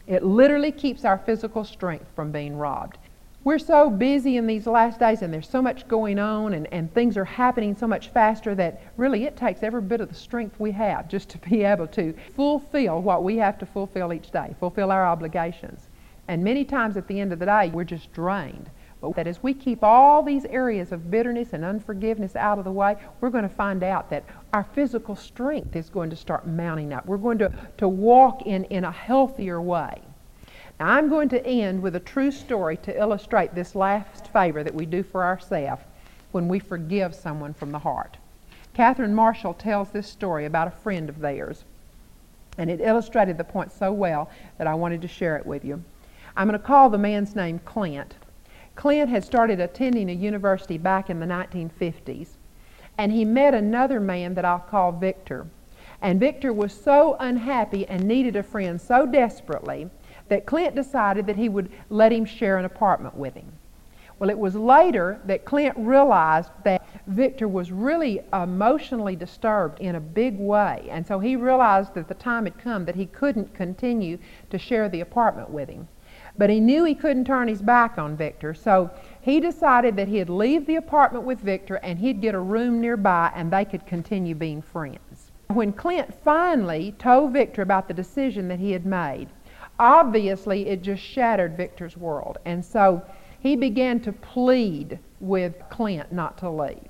It 0.06 0.22
literally 0.22 0.72
keeps 0.72 1.04
our 1.04 1.18
physical 1.18 1.64
strength 1.64 2.06
from 2.14 2.30
being 2.30 2.56
robbed. 2.56 2.98
We're 3.44 3.58
so 3.58 3.90
busy 3.90 4.38
in 4.38 4.46
these 4.46 4.66
last 4.66 4.98
days 4.98 5.20
and 5.20 5.32
there's 5.32 5.48
so 5.48 5.60
much 5.60 5.86
going 5.86 6.18
on 6.18 6.54
and, 6.54 6.66
and 6.72 6.92
things 6.92 7.18
are 7.18 7.26
happening 7.26 7.76
so 7.76 7.86
much 7.86 8.08
faster 8.08 8.54
that 8.54 8.80
really 8.96 9.24
it 9.24 9.36
takes 9.36 9.62
every 9.62 9.82
bit 9.82 10.00
of 10.00 10.08
the 10.08 10.14
strength 10.14 10.58
we 10.58 10.70
have 10.72 11.08
just 11.08 11.28
to 11.30 11.38
be 11.50 11.62
able 11.62 11.86
to 11.88 12.14
fulfill 12.34 13.02
what 13.02 13.22
we 13.22 13.36
have 13.36 13.58
to 13.58 13.66
fulfill 13.66 14.12
each 14.14 14.30
day, 14.30 14.54
fulfill 14.58 14.90
our 14.90 15.06
obligations. 15.06 15.88
And 16.28 16.42
many 16.42 16.64
times 16.64 16.96
at 16.96 17.06
the 17.06 17.20
end 17.20 17.34
of 17.34 17.38
the 17.38 17.46
day, 17.46 17.70
we're 17.72 17.84
just 17.84 18.12
drained. 18.14 18.70
But 19.10 19.16
that 19.16 19.26
as 19.26 19.42
we 19.42 19.52
keep 19.52 19.82
all 19.82 20.22
these 20.22 20.44
areas 20.46 20.92
of 20.92 21.10
bitterness 21.10 21.52
and 21.52 21.64
unforgiveness 21.64 22.36
out 22.36 22.58
of 22.58 22.64
the 22.64 22.72
way, 22.72 22.96
we're 23.20 23.30
going 23.30 23.48
to 23.48 23.54
find 23.54 23.82
out 23.82 24.08
that 24.10 24.24
our 24.52 24.64
physical 24.64 25.14
strength 25.16 25.76
is 25.76 25.90
going 25.90 26.10
to 26.10 26.16
start 26.16 26.46
mounting 26.46 26.92
up. 26.92 27.04
We're 27.06 27.18
going 27.18 27.38
to, 27.38 27.52
to 27.78 27.88
walk 27.88 28.42
in, 28.46 28.64
in 28.64 28.84
a 28.84 28.90
healthier 28.92 29.60
way. 29.60 30.00
Now, 30.80 30.88
I'm 30.88 31.08
going 31.08 31.28
to 31.30 31.46
end 31.46 31.82
with 31.82 31.96
a 31.96 32.00
true 32.00 32.30
story 32.30 32.76
to 32.78 32.98
illustrate 32.98 33.54
this 33.54 33.74
last 33.74 34.28
favor 34.32 34.64
that 34.64 34.74
we 34.74 34.86
do 34.86 35.02
for 35.02 35.22
ourselves. 35.22 35.82
when 36.34 36.48
we 36.48 36.58
forgive 36.58 37.14
someone 37.14 37.54
from 37.54 37.70
the 37.70 37.78
heart. 37.78 38.16
Catherine 38.74 39.14
Marshall 39.14 39.54
tells 39.54 39.90
this 39.90 40.08
story 40.08 40.46
about 40.46 40.66
a 40.66 40.72
friend 40.72 41.08
of 41.08 41.20
theirs, 41.20 41.62
and 42.58 42.68
it 42.68 42.80
illustrated 42.80 43.38
the 43.38 43.44
point 43.44 43.70
so 43.70 43.92
well 43.92 44.28
that 44.58 44.66
I 44.66 44.74
wanted 44.74 45.00
to 45.02 45.08
share 45.08 45.36
it 45.36 45.46
with 45.46 45.64
you. 45.64 45.80
I'm 46.36 46.48
going 46.48 46.58
to 46.58 46.66
call 46.66 46.90
the 46.90 46.98
man's 46.98 47.36
name 47.36 47.60
Clint. 47.60 48.14
Clint 48.76 49.08
had 49.08 49.24
started 49.24 49.60
attending 49.60 50.10
a 50.10 50.14
university 50.14 50.78
back 50.78 51.08
in 51.08 51.20
the 51.20 51.26
1950s, 51.26 52.28
and 52.98 53.12
he 53.12 53.24
met 53.24 53.54
another 53.54 54.00
man 54.00 54.34
that 54.34 54.44
I'll 54.44 54.58
call 54.58 54.92
Victor. 54.92 55.46
And 56.02 56.20
Victor 56.20 56.52
was 56.52 56.72
so 56.72 57.16
unhappy 57.20 57.86
and 57.86 58.04
needed 58.04 58.36
a 58.36 58.42
friend 58.42 58.80
so 58.80 59.06
desperately 59.06 59.88
that 60.28 60.46
Clint 60.46 60.74
decided 60.74 61.26
that 61.26 61.36
he 61.36 61.48
would 61.48 61.70
let 61.88 62.12
him 62.12 62.24
share 62.24 62.58
an 62.58 62.64
apartment 62.64 63.16
with 63.16 63.34
him. 63.34 63.52
Well, 64.18 64.30
it 64.30 64.38
was 64.38 64.54
later 64.54 65.20
that 65.24 65.44
Clint 65.44 65.74
realized 65.76 66.50
that 66.64 66.86
Victor 67.06 67.48
was 67.48 67.72
really 67.72 68.20
emotionally 68.32 69.16
disturbed 69.16 69.80
in 69.80 69.96
a 69.96 70.00
big 70.00 70.38
way. 70.38 70.86
And 70.90 71.06
so 71.06 71.18
he 71.18 71.36
realized 71.36 71.94
that 71.94 72.08
the 72.08 72.14
time 72.14 72.44
had 72.44 72.58
come 72.58 72.84
that 72.84 72.94
he 72.94 73.06
couldn't 73.06 73.54
continue 73.54 74.18
to 74.50 74.58
share 74.58 74.88
the 74.88 75.00
apartment 75.00 75.50
with 75.50 75.68
him. 75.68 75.88
But 76.36 76.50
he 76.50 76.58
knew 76.58 76.84
he 76.84 76.94
couldn't 76.94 77.26
turn 77.26 77.46
his 77.46 77.62
back 77.62 77.96
on 77.96 78.16
Victor, 78.16 78.54
so 78.54 78.90
he 79.20 79.38
decided 79.38 79.96
that 79.96 80.08
he'd 80.08 80.28
leave 80.28 80.66
the 80.66 80.76
apartment 80.76 81.24
with 81.24 81.40
Victor 81.40 81.76
and 81.76 81.98
he'd 81.98 82.20
get 82.20 82.34
a 82.34 82.40
room 82.40 82.80
nearby 82.80 83.32
and 83.34 83.52
they 83.52 83.64
could 83.64 83.86
continue 83.86 84.34
being 84.34 84.60
friends. 84.60 85.30
When 85.48 85.72
Clint 85.72 86.12
finally 86.24 86.94
told 86.98 87.32
Victor 87.32 87.62
about 87.62 87.86
the 87.86 87.94
decision 87.94 88.48
that 88.48 88.58
he 88.58 88.72
had 88.72 88.84
made, 88.84 89.28
obviously 89.78 90.66
it 90.66 90.82
just 90.82 91.02
shattered 91.02 91.56
Victor's 91.56 91.96
world. 91.96 92.38
And 92.44 92.64
so 92.64 93.02
he 93.38 93.54
began 93.54 94.00
to 94.00 94.12
plead 94.12 94.98
with 95.20 95.54
Clint 95.70 96.10
not 96.10 96.36
to 96.38 96.50
leave. 96.50 96.88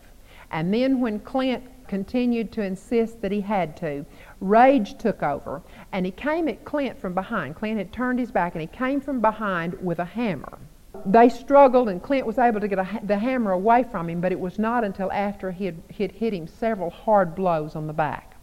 And 0.51 0.73
then 0.73 1.01
when 1.01 1.19
Clint 1.21 1.65
continued 1.89 2.51
to 2.53 2.63
insist 2.63 3.21
that 3.21 3.33
he 3.33 3.41
had 3.41 3.77
to, 3.77 4.07
rage 4.41 4.97
took 4.97 5.23
over, 5.23 5.63
and 5.95 6.05
he 6.05 6.11
came 6.11 6.49
at 6.49 6.65
Clint 6.65 6.99
from 7.01 7.15
behind. 7.15 7.55
Clint 7.55 7.79
had 7.79 7.93
turned 7.93 8.19
his 8.19 8.33
back, 8.33 8.57
and 8.57 8.61
he 8.61 8.67
came 8.67 9.01
from 9.01 9.21
behind 9.21 9.75
with 9.81 10.01
a 10.01 10.05
hammer. 10.05 10.59
They 11.07 11.29
struggled, 11.29 11.89
and 11.89 12.03
Clint 12.03 12.27
was 12.27 12.37
able 12.37 12.59
to 12.59 12.67
get 12.67 12.81
a, 12.81 13.01
the 13.05 13.17
hammer 13.17 13.53
away 13.53 13.85
from 13.85 14.11
him, 14.11 14.21
but 14.21 14.33
it 14.33 14.41
was 14.41 14.59
not 14.59 14.83
until 14.83 15.13
after 15.13 15.53
he 15.53 15.67
had, 15.67 15.81
he 15.89 16.03
had 16.03 16.11
hit 16.11 16.35
him 16.35 16.49
several 16.49 16.91
hard 16.91 17.37
blows 17.37 17.77
on 17.77 17.87
the 17.87 17.93
back. 17.93 18.35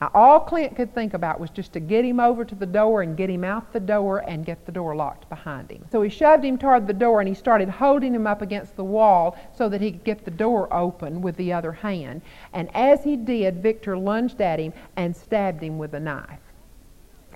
Now, 0.00 0.10
all 0.14 0.40
Clint 0.40 0.74
could 0.74 0.92
think 0.92 1.14
about 1.14 1.38
was 1.38 1.50
just 1.50 1.72
to 1.74 1.80
get 1.80 2.04
him 2.04 2.18
over 2.18 2.44
to 2.44 2.56
the 2.56 2.66
door 2.66 3.02
and 3.02 3.16
get 3.16 3.30
him 3.30 3.44
out 3.44 3.72
the 3.72 3.78
door 3.78 4.24
and 4.26 4.44
get 4.44 4.66
the 4.66 4.72
door 4.72 4.96
locked 4.96 5.28
behind 5.28 5.70
him. 5.70 5.84
So 5.92 6.02
he 6.02 6.10
shoved 6.10 6.44
him 6.44 6.58
toward 6.58 6.88
the 6.88 6.92
door 6.92 7.20
and 7.20 7.28
he 7.28 7.34
started 7.34 7.68
holding 7.68 8.14
him 8.14 8.26
up 8.26 8.42
against 8.42 8.74
the 8.74 8.84
wall 8.84 9.36
so 9.54 9.68
that 9.68 9.80
he 9.80 9.92
could 9.92 10.04
get 10.04 10.24
the 10.24 10.30
door 10.32 10.72
open 10.74 11.22
with 11.22 11.36
the 11.36 11.52
other 11.52 11.70
hand. 11.70 12.22
And 12.52 12.68
as 12.74 13.04
he 13.04 13.16
did, 13.16 13.62
Victor 13.62 13.96
lunged 13.96 14.40
at 14.40 14.58
him 14.58 14.72
and 14.96 15.14
stabbed 15.14 15.62
him 15.62 15.78
with 15.78 15.94
a 15.94 16.00
knife. 16.00 16.40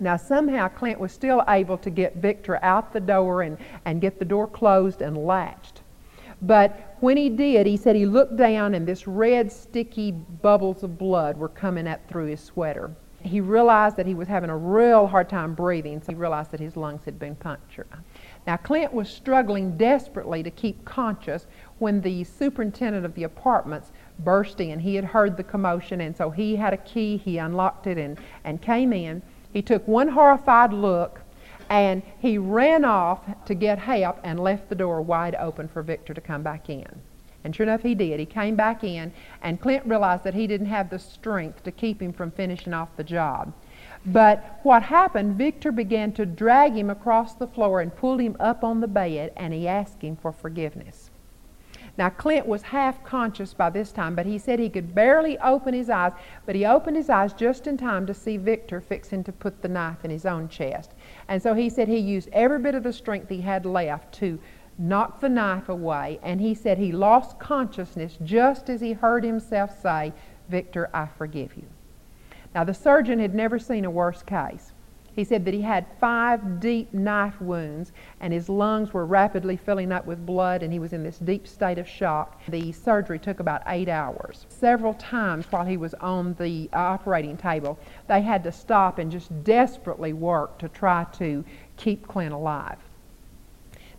Now, 0.01 0.17
somehow 0.17 0.69
Clint 0.69 0.99
was 0.99 1.13
still 1.13 1.45
able 1.49 1.79
to 1.79 1.91
get 1.91 2.17
Victor 2.17 2.63
out 2.63 2.93
the 2.93 3.01
door 3.01 3.43
and, 3.43 3.59
and 3.85 4.01
get 4.01 4.19
the 4.19 4.25
door 4.25 4.47
closed 4.47 5.03
and 5.03 5.17
latched. 5.17 5.83
But 6.43 6.97
when 7.01 7.17
he 7.17 7.31
did, 7.31 7.67
he 7.67 7.77
said 7.77 7.97
he 7.97 8.07
looked 8.07 8.37
down 8.37 8.75
and 8.75 8.87
this 8.87 9.07
red, 9.07 9.51
sticky 9.53 10.13
bubbles 10.13 10.83
of 10.83 10.99
blood 10.99 11.37
were 11.37 11.49
coming 11.49 11.87
up 11.87 12.07
through 12.09 12.27
his 12.27 12.41
sweater. 12.41 12.91
He 13.23 13.41
realized 13.41 13.97
that 13.97 14.07
he 14.07 14.15
was 14.15 14.29
having 14.29 14.51
a 14.51 14.57
real 14.57 15.07
hard 15.07 15.31
time 15.31 15.55
breathing, 15.55 16.03
so 16.03 16.13
he 16.13 16.15
realized 16.15 16.51
that 16.51 16.61
his 16.61 16.77
lungs 16.77 17.07
had 17.07 17.19
been 17.19 17.35
punctured. 17.35 17.87
Now, 18.47 18.59
Clint 18.59 18.93
was 18.93 19.09
struggling 19.09 19.79
desperately 19.79 20.43
to 20.43 20.51
keep 20.51 20.85
conscious 20.85 21.47
when 21.79 22.03
the 22.03 22.25
superintendent 22.25 23.07
of 23.07 23.15
the 23.15 23.25
apartments 23.25 23.93
burst 24.19 24.61
in. 24.61 24.79
He 24.79 24.95
had 24.95 25.07
heard 25.07 25.39
the 25.39 25.43
commotion, 25.43 26.03
and 26.03 26.15
so 26.15 26.29
he 26.29 26.57
had 26.57 26.75
a 26.75 26.79
key. 26.79 27.17
He 27.17 27.39
unlocked 27.39 27.87
it 27.87 27.97
and, 27.97 28.19
and 28.45 28.61
came 28.61 28.93
in. 28.93 29.23
He 29.55 29.63
took 29.63 29.87
one 29.87 30.09
horrified 30.09 30.73
look 30.73 31.23
and 31.71 32.03
he 32.19 32.37
ran 32.39 32.85
off 32.85 33.21
to 33.47 33.55
get 33.55 33.79
help 33.79 34.19
and 34.25 34.39
left 34.39 34.69
the 34.69 34.75
door 34.75 35.01
wide 35.01 35.37
open 35.37 35.69
for 35.69 35.81
Victor 35.81 36.13
to 36.13 36.21
come 36.21 36.43
back 36.43 36.69
in. 36.69 37.01
And 37.45 37.55
sure 37.55 37.65
enough, 37.65 37.83
he 37.83 37.95
did. 37.95 38.19
He 38.19 38.27
came 38.27 38.57
back 38.57 38.83
in, 38.83 39.13
and 39.43 39.61
Clint 39.61 39.87
realized 39.87 40.25
that 40.25 40.35
he 40.35 40.47
didn't 40.47 40.67
have 40.67 40.91
the 40.91 40.99
strength 40.99 41.63
to 41.65 41.71
keep 41.71 42.03
him 42.03 42.13
from 42.13 42.31
finishing 42.33 42.75
off 42.75 42.97
the 42.97 43.05
job. 43.05 43.53
But 44.05 44.61
what 44.63 44.83
happened, 44.83 45.37
Victor 45.37 45.71
began 45.71 46.13
to 46.13 46.27
drag 46.27 46.73
him 46.73 46.91
across 46.91 47.35
the 47.35 47.47
floor 47.47 47.81
and 47.81 47.95
pulled 47.95 48.21
him 48.21 48.37
up 48.41 48.65
on 48.65 48.81
the 48.81 48.89
bed, 48.89 49.33
and 49.37 49.55
he 49.55 49.69
asked 49.69 50.03
him 50.03 50.17
for 50.17 50.33
forgiveness. 50.33 51.11
Now, 51.97 52.11
Clint 52.11 52.47
was 52.47 52.63
half 52.63 53.05
conscious 53.05 53.55
by 53.55 53.71
this 53.71 53.93
time, 53.93 54.17
but 54.17 54.27
he 54.27 54.37
said 54.37 54.59
he 54.59 54.69
could 54.69 54.95
barely 54.95 55.39
open 55.39 55.75
his 55.75 55.89
eyes, 55.89 56.13
but 56.45 56.57
he 56.57 56.67
opened 56.67 56.97
his 56.97 57.09
eyes 57.09 57.33
just 57.33 57.69
in 57.69 57.77
time 57.77 58.05
to 58.07 58.15
see 58.15 58.37
Victor 58.37 58.81
fixing 58.81 59.23
to 59.25 59.33
put 59.33 59.63
the 59.63 59.69
knife 59.69 60.05
in 60.05 60.11
his 60.11 60.27
own 60.27 60.49
chest. 60.49 60.93
And 61.29 61.41
so 61.41 61.55
he 61.55 61.71
said 61.71 61.87
he 61.87 61.99
used 61.99 62.29
every 62.33 62.59
bit 62.59 62.75
of 62.75 62.83
the 62.83 62.93
strength 62.93 63.29
he 63.29 63.43
had 63.43 63.65
left 63.65 64.13
to 64.15 64.41
knock 64.77 65.21
the 65.21 65.29
knife 65.29 65.69
away. 65.69 66.19
And 66.23 66.41
he 66.41 66.55
said 66.55 66.79
he 66.79 66.91
lost 66.91 67.39
consciousness 67.39 68.19
just 68.25 68.69
as 68.69 68.81
he 68.81 68.93
heard 68.93 69.23
himself 69.23 69.81
say, 69.81 70.13
Victor, 70.49 70.91
I 70.93 71.07
forgive 71.07 71.57
you. 71.57 71.67
Now, 72.55 72.65
the 72.65 72.75
surgeon 72.75 73.19
had 73.19 73.35
never 73.35 73.59
seen 73.59 73.85
a 73.85 73.91
worse 73.91 74.23
case. 74.23 74.74
He 75.15 75.23
said 75.23 75.45
that 75.45 75.55
he 75.55 75.63
had 75.63 75.87
five 76.01 76.59
deep 76.59 76.93
knife 76.93 77.41
wounds 77.41 77.93
and 78.21 78.33
his 78.33 78.49
lungs 78.49 78.93
were 78.93 79.07
rapidly 79.07 79.57
filling 79.57 79.93
up 79.93 80.07
with 80.07 80.27
blood 80.27 80.63
and 80.63 80.73
he 80.73 80.81
was 80.81 80.93
in 80.93 81.05
this 81.05 81.19
deep 81.19 81.47
state 81.47 81.79
of 81.79 81.89
shock. 81.89 82.41
The 82.49 82.73
surgery 82.73 83.21
took 83.21 83.39
about 83.39 83.63
eight 83.67 83.89
hours. 83.89 84.47
Several 84.49 84.95
times 84.95 85.47
while 85.51 85.65
he 85.65 85.77
was 85.77 85.95
on 85.95 86.35
the 86.35 86.69
uh, 86.73 86.79
operating 86.79 87.37
table, 87.37 87.79
they 88.09 88.23
had 88.23 88.43
to 88.45 88.53
stop 88.53 88.99
and 88.99 89.11
just 89.11 89.45
desperately 89.45 90.13
work 90.13 90.59
to 90.59 90.69
try 90.69 91.05
to 91.13 91.45
keep 91.77 92.09
Clint 92.09 92.35
alive. 92.35 92.79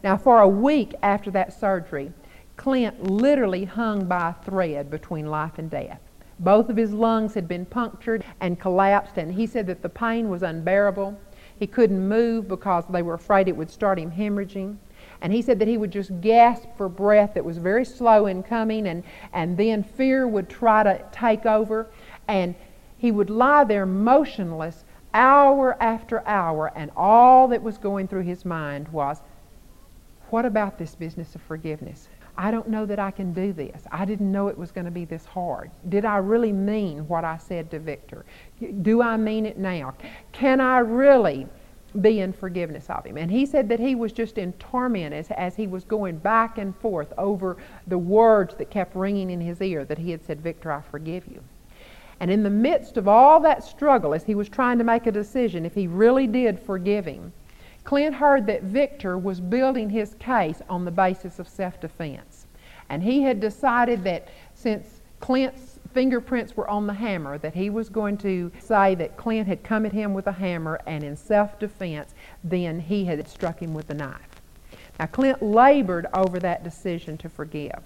Now, 0.03 0.17
for 0.17 0.41
a 0.41 0.47
week 0.47 0.93
after 1.01 1.31
that 1.31 1.53
surgery, 1.53 2.11
Clint 2.57 3.09
literally 3.09 3.65
hung 3.65 4.05
by 4.05 4.29
a 4.29 4.43
thread 4.43 4.91
between 4.91 5.27
life 5.27 5.57
and 5.57 5.69
death. 5.69 6.01
Both 6.39 6.69
of 6.69 6.77
his 6.77 6.93
lungs 6.93 7.33
had 7.33 7.47
been 7.47 7.65
punctured 7.65 8.23
and 8.41 8.59
collapsed, 8.59 9.17
and 9.17 9.33
he 9.33 9.47
said 9.47 9.67
that 9.67 9.81
the 9.81 9.89
pain 9.89 10.29
was 10.29 10.43
unbearable. 10.43 11.17
He 11.57 11.67
couldn't 11.67 12.07
move 12.07 12.47
because 12.47 12.83
they 12.89 13.01
were 13.01 13.13
afraid 13.13 13.47
it 13.47 13.55
would 13.55 13.71
start 13.71 13.97
him 13.97 14.11
hemorrhaging. 14.11 14.77
And 15.21 15.31
he 15.31 15.41
said 15.41 15.59
that 15.59 15.67
he 15.67 15.77
would 15.77 15.91
just 15.91 16.19
gasp 16.19 16.67
for 16.75 16.89
breath 16.89 17.35
that 17.35 17.45
was 17.45 17.57
very 17.57 17.85
slow 17.85 18.25
in 18.25 18.43
coming, 18.43 18.87
and, 18.87 19.03
and 19.33 19.57
then 19.57 19.81
fear 19.83 20.27
would 20.27 20.49
try 20.49 20.83
to 20.83 21.03
take 21.11 21.45
over. 21.45 21.87
And 22.27 22.55
he 22.97 23.11
would 23.11 23.29
lie 23.29 23.63
there 23.63 23.85
motionless 23.85 24.83
hour 25.13 25.81
after 25.81 26.27
hour, 26.27 26.71
and 26.75 26.91
all 26.97 27.47
that 27.47 27.63
was 27.63 27.77
going 27.77 28.07
through 28.07 28.23
his 28.23 28.43
mind 28.43 28.89
was, 28.89 29.21
What 30.29 30.45
about 30.45 30.77
this 30.77 30.95
business 30.95 31.33
of 31.35 31.41
forgiveness? 31.41 32.09
I 32.37 32.51
don't 32.51 32.67
know 32.67 32.85
that 32.85 32.99
I 32.99 33.11
can 33.11 33.33
do 33.33 33.53
this. 33.53 33.83
I 33.91 34.05
didn't 34.05 34.31
know 34.31 34.47
it 34.47 34.57
was 34.57 34.71
going 34.71 34.85
to 34.85 34.91
be 34.91 35.05
this 35.05 35.25
hard. 35.25 35.71
Did 35.89 36.05
I 36.05 36.17
really 36.17 36.51
mean 36.51 37.07
what 37.07 37.23
I 37.23 37.37
said 37.37 37.71
to 37.71 37.79
Victor? 37.79 38.25
Do 38.81 39.01
I 39.01 39.17
mean 39.17 39.45
it 39.45 39.57
now? 39.57 39.93
Can 40.31 40.59
I 40.59 40.79
really 40.79 41.47
be 42.01 42.19
in 42.19 42.33
forgiveness 42.33 42.89
of 42.89 43.05
him? 43.05 43.17
And 43.17 43.31
he 43.31 43.45
said 43.45 43.69
that 43.69 43.79
he 43.79 43.95
was 43.95 44.11
just 44.11 44.37
in 44.37 44.51
torment 44.53 45.13
as, 45.13 45.31
as 45.31 45.55
he 45.55 45.67
was 45.67 45.85
going 45.85 46.17
back 46.17 46.57
and 46.57 46.75
forth 46.77 47.13
over 47.17 47.57
the 47.87 47.97
words 47.97 48.55
that 48.55 48.69
kept 48.69 48.95
ringing 48.95 49.29
in 49.29 49.39
his 49.39 49.61
ear 49.61 49.85
that 49.85 49.97
he 49.97 50.11
had 50.11 50.25
said, 50.25 50.41
Victor, 50.41 50.71
I 50.71 50.81
forgive 50.81 51.25
you. 51.27 51.41
And 52.19 52.31
in 52.31 52.43
the 52.43 52.49
midst 52.49 52.97
of 52.97 53.07
all 53.07 53.39
that 53.41 53.63
struggle, 53.63 54.13
as 54.13 54.23
he 54.23 54.35
was 54.35 54.49
trying 54.49 54.77
to 54.77 54.83
make 54.83 55.05
a 55.05 55.11
decision 55.11 55.65
if 55.65 55.75
he 55.75 55.87
really 55.87 56.27
did 56.27 56.59
forgive 56.59 57.05
him, 57.05 57.33
Clint 57.85 58.15
heard 58.15 58.47
that 58.47 58.63
Victor 58.63 59.15
was 59.15 59.39
building 59.39 59.91
his 59.91 60.15
case 60.15 60.59
on 60.67 60.85
the 60.85 60.91
basis 60.91 61.37
of 61.37 61.47
self 61.47 61.79
defense. 61.79 62.47
And 62.89 63.01
he 63.03 63.21
had 63.21 63.39
decided 63.39 64.03
that 64.03 64.27
since 64.55 65.01
Clint's 65.19 65.79
fingerprints 65.93 66.57
were 66.57 66.67
on 66.67 66.87
the 66.87 66.93
hammer, 66.93 67.37
that 67.37 67.53
he 67.53 67.69
was 67.69 67.89
going 67.89 68.17
to 68.17 68.51
say 68.59 68.95
that 68.95 69.17
Clint 69.17 69.47
had 69.47 69.63
come 69.63 69.85
at 69.85 69.93
him 69.93 70.13
with 70.15 70.25
a 70.25 70.31
hammer 70.31 70.79
and 70.87 71.03
in 71.03 71.15
self 71.15 71.59
defense, 71.59 72.15
then 72.43 72.79
he 72.79 73.05
had 73.05 73.27
struck 73.27 73.61
him 73.61 73.73
with 73.75 73.89
a 73.91 73.93
knife. 73.93 74.41
Now, 74.99 75.05
Clint 75.05 75.43
labored 75.43 76.07
over 76.15 76.39
that 76.39 76.63
decision 76.63 77.17
to 77.19 77.29
forgive. 77.29 77.83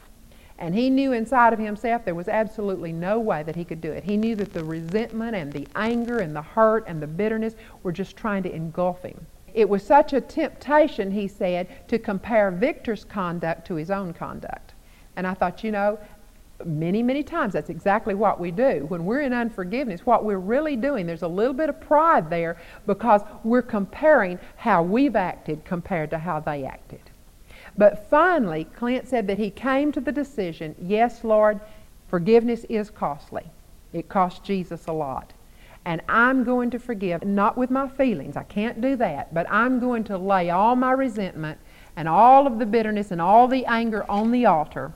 And 0.59 0.75
he 0.75 0.89
knew 0.89 1.11
inside 1.11 1.51
of 1.51 1.59
himself 1.59 2.05
there 2.05 2.15
was 2.15 2.27
absolutely 2.29 2.93
no 2.93 3.19
way 3.19 3.43
that 3.43 3.55
he 3.55 3.65
could 3.65 3.81
do 3.81 3.91
it. 3.91 4.03
He 4.05 4.15
knew 4.15 4.35
that 4.37 4.53
the 4.53 4.63
resentment 4.63 5.35
and 5.35 5.51
the 5.51 5.67
anger 5.75 6.19
and 6.19 6.33
the 6.33 6.41
hurt 6.41 6.85
and 6.87 7.01
the 7.01 7.07
bitterness 7.07 7.55
were 7.83 7.91
just 7.91 8.15
trying 8.15 8.43
to 8.43 8.53
engulf 8.53 9.03
him. 9.03 9.25
It 9.53 9.67
was 9.67 9.83
such 9.83 10.13
a 10.13 10.21
temptation, 10.21 11.11
he 11.11 11.27
said, 11.27 11.87
to 11.87 11.99
compare 11.99 12.51
Victor's 12.51 13.03
conduct 13.03 13.65
to 13.67 13.75
his 13.75 13.91
own 13.91 14.13
conduct. 14.13 14.73
And 15.15 15.25
I 15.27 15.33
thought, 15.33 15.63
you 15.63 15.71
know, 15.71 15.99
many, 16.65 17.01
many 17.01 17.23
times 17.23 17.53
that's 17.53 17.69
exactly 17.69 18.15
what 18.15 18.39
we 18.39 18.51
do. 18.51 18.85
When 18.87 19.05
we're 19.05 19.21
in 19.21 19.33
unforgiveness, 19.33 20.05
what 20.05 20.25
we're 20.25 20.37
really 20.37 20.75
doing, 20.75 21.05
there's 21.05 21.21
a 21.21 21.27
little 21.27 21.53
bit 21.53 21.69
of 21.69 21.79
pride 21.79 22.29
there 22.29 22.57
because 22.85 23.21
we're 23.43 23.61
comparing 23.61 24.39
how 24.57 24.83
we've 24.83 25.15
acted 25.15 25.63
compared 25.65 26.09
to 26.11 26.17
how 26.17 26.39
they 26.39 26.65
acted. 26.65 27.01
But 27.77 28.09
finally, 28.09 28.65
Clint 28.65 29.07
said 29.07 29.27
that 29.27 29.37
he 29.37 29.49
came 29.49 29.91
to 29.93 30.01
the 30.01 30.11
decision 30.11 30.75
yes, 30.81 31.23
Lord, 31.23 31.59
forgiveness 32.09 32.65
is 32.69 32.89
costly. 32.89 33.45
It 33.93 34.09
cost 34.09 34.43
Jesus 34.43 34.85
a 34.87 34.93
lot. 34.93 35.33
And 35.89 36.03
I'm 36.07 36.43
going 36.43 36.69
to 36.69 36.77
forgive, 36.77 37.25
not 37.25 37.57
with 37.57 37.71
my 37.71 37.87
feelings, 37.87 38.37
I 38.37 38.43
can't 38.43 38.79
do 38.79 38.95
that, 38.97 39.33
but 39.33 39.47
I'm 39.49 39.79
going 39.79 40.03
to 40.03 40.19
lay 40.19 40.51
all 40.51 40.75
my 40.75 40.91
resentment 40.91 41.57
and 41.95 42.07
all 42.07 42.45
of 42.45 42.59
the 42.59 42.67
bitterness 42.67 43.09
and 43.09 43.19
all 43.19 43.47
the 43.47 43.65
anger 43.65 44.05
on 44.07 44.29
the 44.29 44.45
altar, 44.45 44.93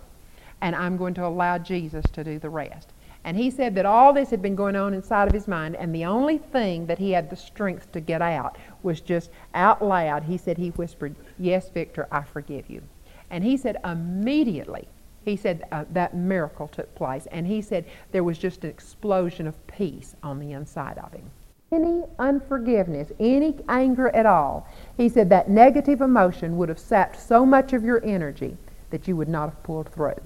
and 0.61 0.75
I'm 0.75 0.95
going 0.95 1.15
to 1.15 1.25
allow 1.25 1.57
Jesus 1.57 2.05
to 2.13 2.23
do 2.23 2.37
the 2.37 2.51
rest. 2.51 2.89
And 3.23 3.35
he 3.35 3.49
said 3.49 3.73
that 3.73 3.87
all 3.87 4.13
this 4.13 4.29
had 4.29 4.43
been 4.43 4.55
going 4.55 4.75
on 4.75 4.93
inside 4.93 5.27
of 5.27 5.33
his 5.33 5.47
mind, 5.47 5.75
and 5.77 5.95
the 5.95 6.05
only 6.05 6.37
thing 6.37 6.85
that 6.85 6.99
he 6.99 7.09
had 7.09 7.31
the 7.31 7.35
strength 7.37 7.91
to 7.93 7.99
get 7.99 8.21
out 8.21 8.55
was 8.83 9.01
just 9.01 9.31
out 9.55 9.83
loud. 9.83 10.25
He 10.25 10.37
said, 10.37 10.59
he 10.59 10.69
whispered, 10.69 11.15
Yes, 11.39 11.69
Victor, 11.69 12.07
I 12.11 12.21
forgive 12.21 12.69
you. 12.69 12.83
And 13.31 13.43
he 13.43 13.57
said, 13.57 13.77
immediately, 13.83 14.87
he 15.25 15.35
said 15.35 15.63
uh, 15.71 15.85
that 15.91 16.15
miracle 16.15 16.67
took 16.67 16.93
place. 16.95 17.27
And 17.31 17.47
he 17.47 17.61
said 17.61 17.85
there 18.11 18.23
was 18.23 18.37
just 18.37 18.63
an 18.63 18.69
explosion 18.69 19.47
of 19.47 19.67
peace 19.67 20.15
on 20.23 20.39
the 20.39 20.51
inside 20.51 20.97
of 20.97 21.11
him. 21.13 21.29
Any 21.71 22.03
unforgiveness, 22.19 23.11
any 23.19 23.55
anger 23.67 24.09
at 24.09 24.25
all, 24.25 24.67
he 24.95 25.09
said 25.09 25.29
that 25.29 25.49
negative 25.49 26.01
emotion 26.01 26.57
would 26.57 26.69
have 26.69 26.79
sapped 26.79 27.19
so 27.19 27.45
much 27.45 27.73
of 27.73 27.83
your 27.83 28.03
energy 28.05 28.57
that 28.91 29.07
you 29.07 29.15
would 29.15 29.29
not 29.29 29.49
have 29.49 29.63
pulled 29.63 29.89
through. 29.89 30.21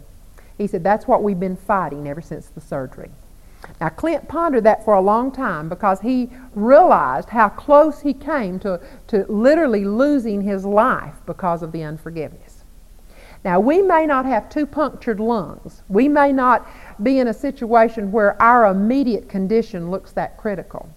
He 0.58 0.68
said 0.68 0.84
that's 0.84 1.08
what 1.08 1.24
we've 1.24 1.40
been 1.40 1.56
fighting 1.56 2.08
ever 2.08 2.22
since 2.22 2.48
the 2.48 2.60
surgery. 2.60 3.10
Now, 3.80 3.90
Clint 3.90 4.28
pondered 4.28 4.64
that 4.66 4.86
for 4.86 4.94
a 4.94 5.02
long 5.02 5.32
time 5.32 5.70
because 5.70 6.02
he 6.02 6.30
realized 6.54 7.30
how 7.30 7.50
close 7.50 8.02
he 8.02 8.14
came 8.14 8.60
to, 8.60 8.80
to 9.08 9.26
literally 9.30 9.86
losing 9.86 10.42
his 10.42 10.66
life 10.66 11.16
because 11.26 11.64
of 11.64 11.72
the 11.72 11.84
unforgiveness. 11.84 12.47
Now, 13.48 13.62
we 13.62 13.82
may 13.82 14.06
not 14.06 14.26
have 14.26 14.50
two 14.50 14.66
punctured 14.66 15.22
lungs. 15.22 15.82
We 15.88 16.10
may 16.10 16.34
not 16.34 16.68
be 17.02 17.20
in 17.20 17.30
a 17.30 17.34
situation 17.34 18.12
where 18.12 18.36
our 18.42 18.66
immediate 18.66 19.30
condition 19.30 19.90
looks 19.90 20.12
that 20.12 20.36
critical. 20.36 20.90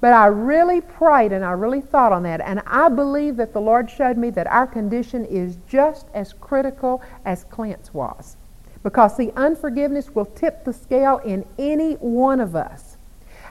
But 0.00 0.12
I 0.12 0.26
really 0.26 0.80
prayed 0.80 1.30
and 1.30 1.44
I 1.44 1.52
really 1.52 1.80
thought 1.80 2.12
on 2.12 2.24
that, 2.24 2.40
and 2.40 2.60
I 2.66 2.88
believe 2.88 3.36
that 3.36 3.52
the 3.52 3.60
Lord 3.60 3.88
showed 3.88 4.16
me 4.16 4.30
that 4.30 4.48
our 4.48 4.66
condition 4.66 5.26
is 5.26 5.58
just 5.68 6.06
as 6.12 6.32
critical 6.32 7.02
as 7.24 7.44
Clint's 7.44 7.94
was. 7.94 8.36
Because, 8.82 9.16
the 9.16 9.32
unforgiveness 9.36 10.12
will 10.12 10.26
tip 10.26 10.64
the 10.64 10.72
scale 10.72 11.18
in 11.18 11.44
any 11.56 11.92
one 11.94 12.40
of 12.40 12.56
us. 12.56 12.96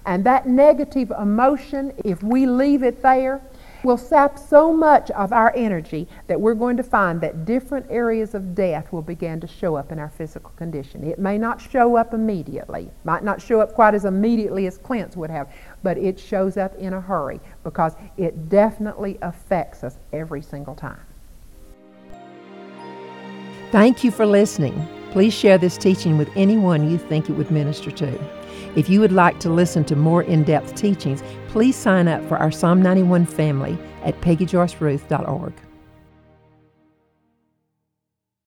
And 0.05 0.25
that 0.25 0.45
negative 0.45 1.09
emotion, 1.11 1.93
if 2.03 2.21
we 2.21 2.47
leave 2.47 2.83
it 2.83 3.01
there, 3.01 3.41
will 3.85 3.97
sap 3.97 4.37
so 4.37 4.73
much 4.73 5.11
of 5.11 5.31
our 5.31 5.53
energy 5.55 6.07
that 6.27 6.41
we're 6.41 6.55
going 6.55 6.75
to 6.75 6.83
find 6.83 7.21
that 7.21 7.45
different 7.45 7.85
areas 7.89 8.33
of 8.33 8.55
death 8.55 8.91
will 8.91 9.01
begin 9.01 9.39
to 9.39 9.47
show 9.47 9.75
up 9.75 9.91
in 9.91 9.99
our 9.99 10.09
physical 10.09 10.49
condition. 10.57 11.03
It 11.03 11.19
may 11.19 11.37
not 11.37 11.61
show 11.61 11.95
up 11.95 12.13
immediately, 12.13 12.89
might 13.03 13.23
not 13.23 13.41
show 13.41 13.61
up 13.61 13.73
quite 13.73 13.93
as 13.93 14.05
immediately 14.05 14.67
as 14.67 14.77
Clint's 14.77 15.15
would 15.15 15.29
have, 15.29 15.53
but 15.83 15.97
it 15.97 16.19
shows 16.19 16.57
up 16.57 16.75
in 16.77 16.93
a 16.93 16.99
hurry 17.01 17.39
because 17.63 17.95
it 18.17 18.49
definitely 18.49 19.17
affects 19.21 19.83
us 19.83 19.97
every 20.11 20.41
single 20.41 20.75
time. 20.75 20.99
Thank 23.71 24.03
you 24.03 24.11
for 24.11 24.25
listening. 24.25 24.87
Please 25.11 25.33
share 25.33 25.57
this 25.57 25.77
teaching 25.77 26.17
with 26.17 26.29
anyone 26.35 26.89
you 26.89 26.97
think 26.97 27.29
it 27.29 27.33
would 27.33 27.51
minister 27.51 27.91
to. 27.91 28.19
If 28.75 28.89
you 28.89 28.99
would 28.99 29.11
like 29.11 29.39
to 29.41 29.49
listen 29.49 29.83
to 29.85 29.95
more 29.95 30.23
in 30.23 30.43
depth 30.43 30.75
teachings, 30.75 31.23
please 31.55 31.77
sign 31.77 32.09
up 32.09 32.21
for 32.27 32.35
our 32.35 32.51
Psalm 32.51 32.81
91 32.81 33.25
family 33.25 33.77
at 34.03 34.19
peggyjoyceruth.org. 34.19 35.53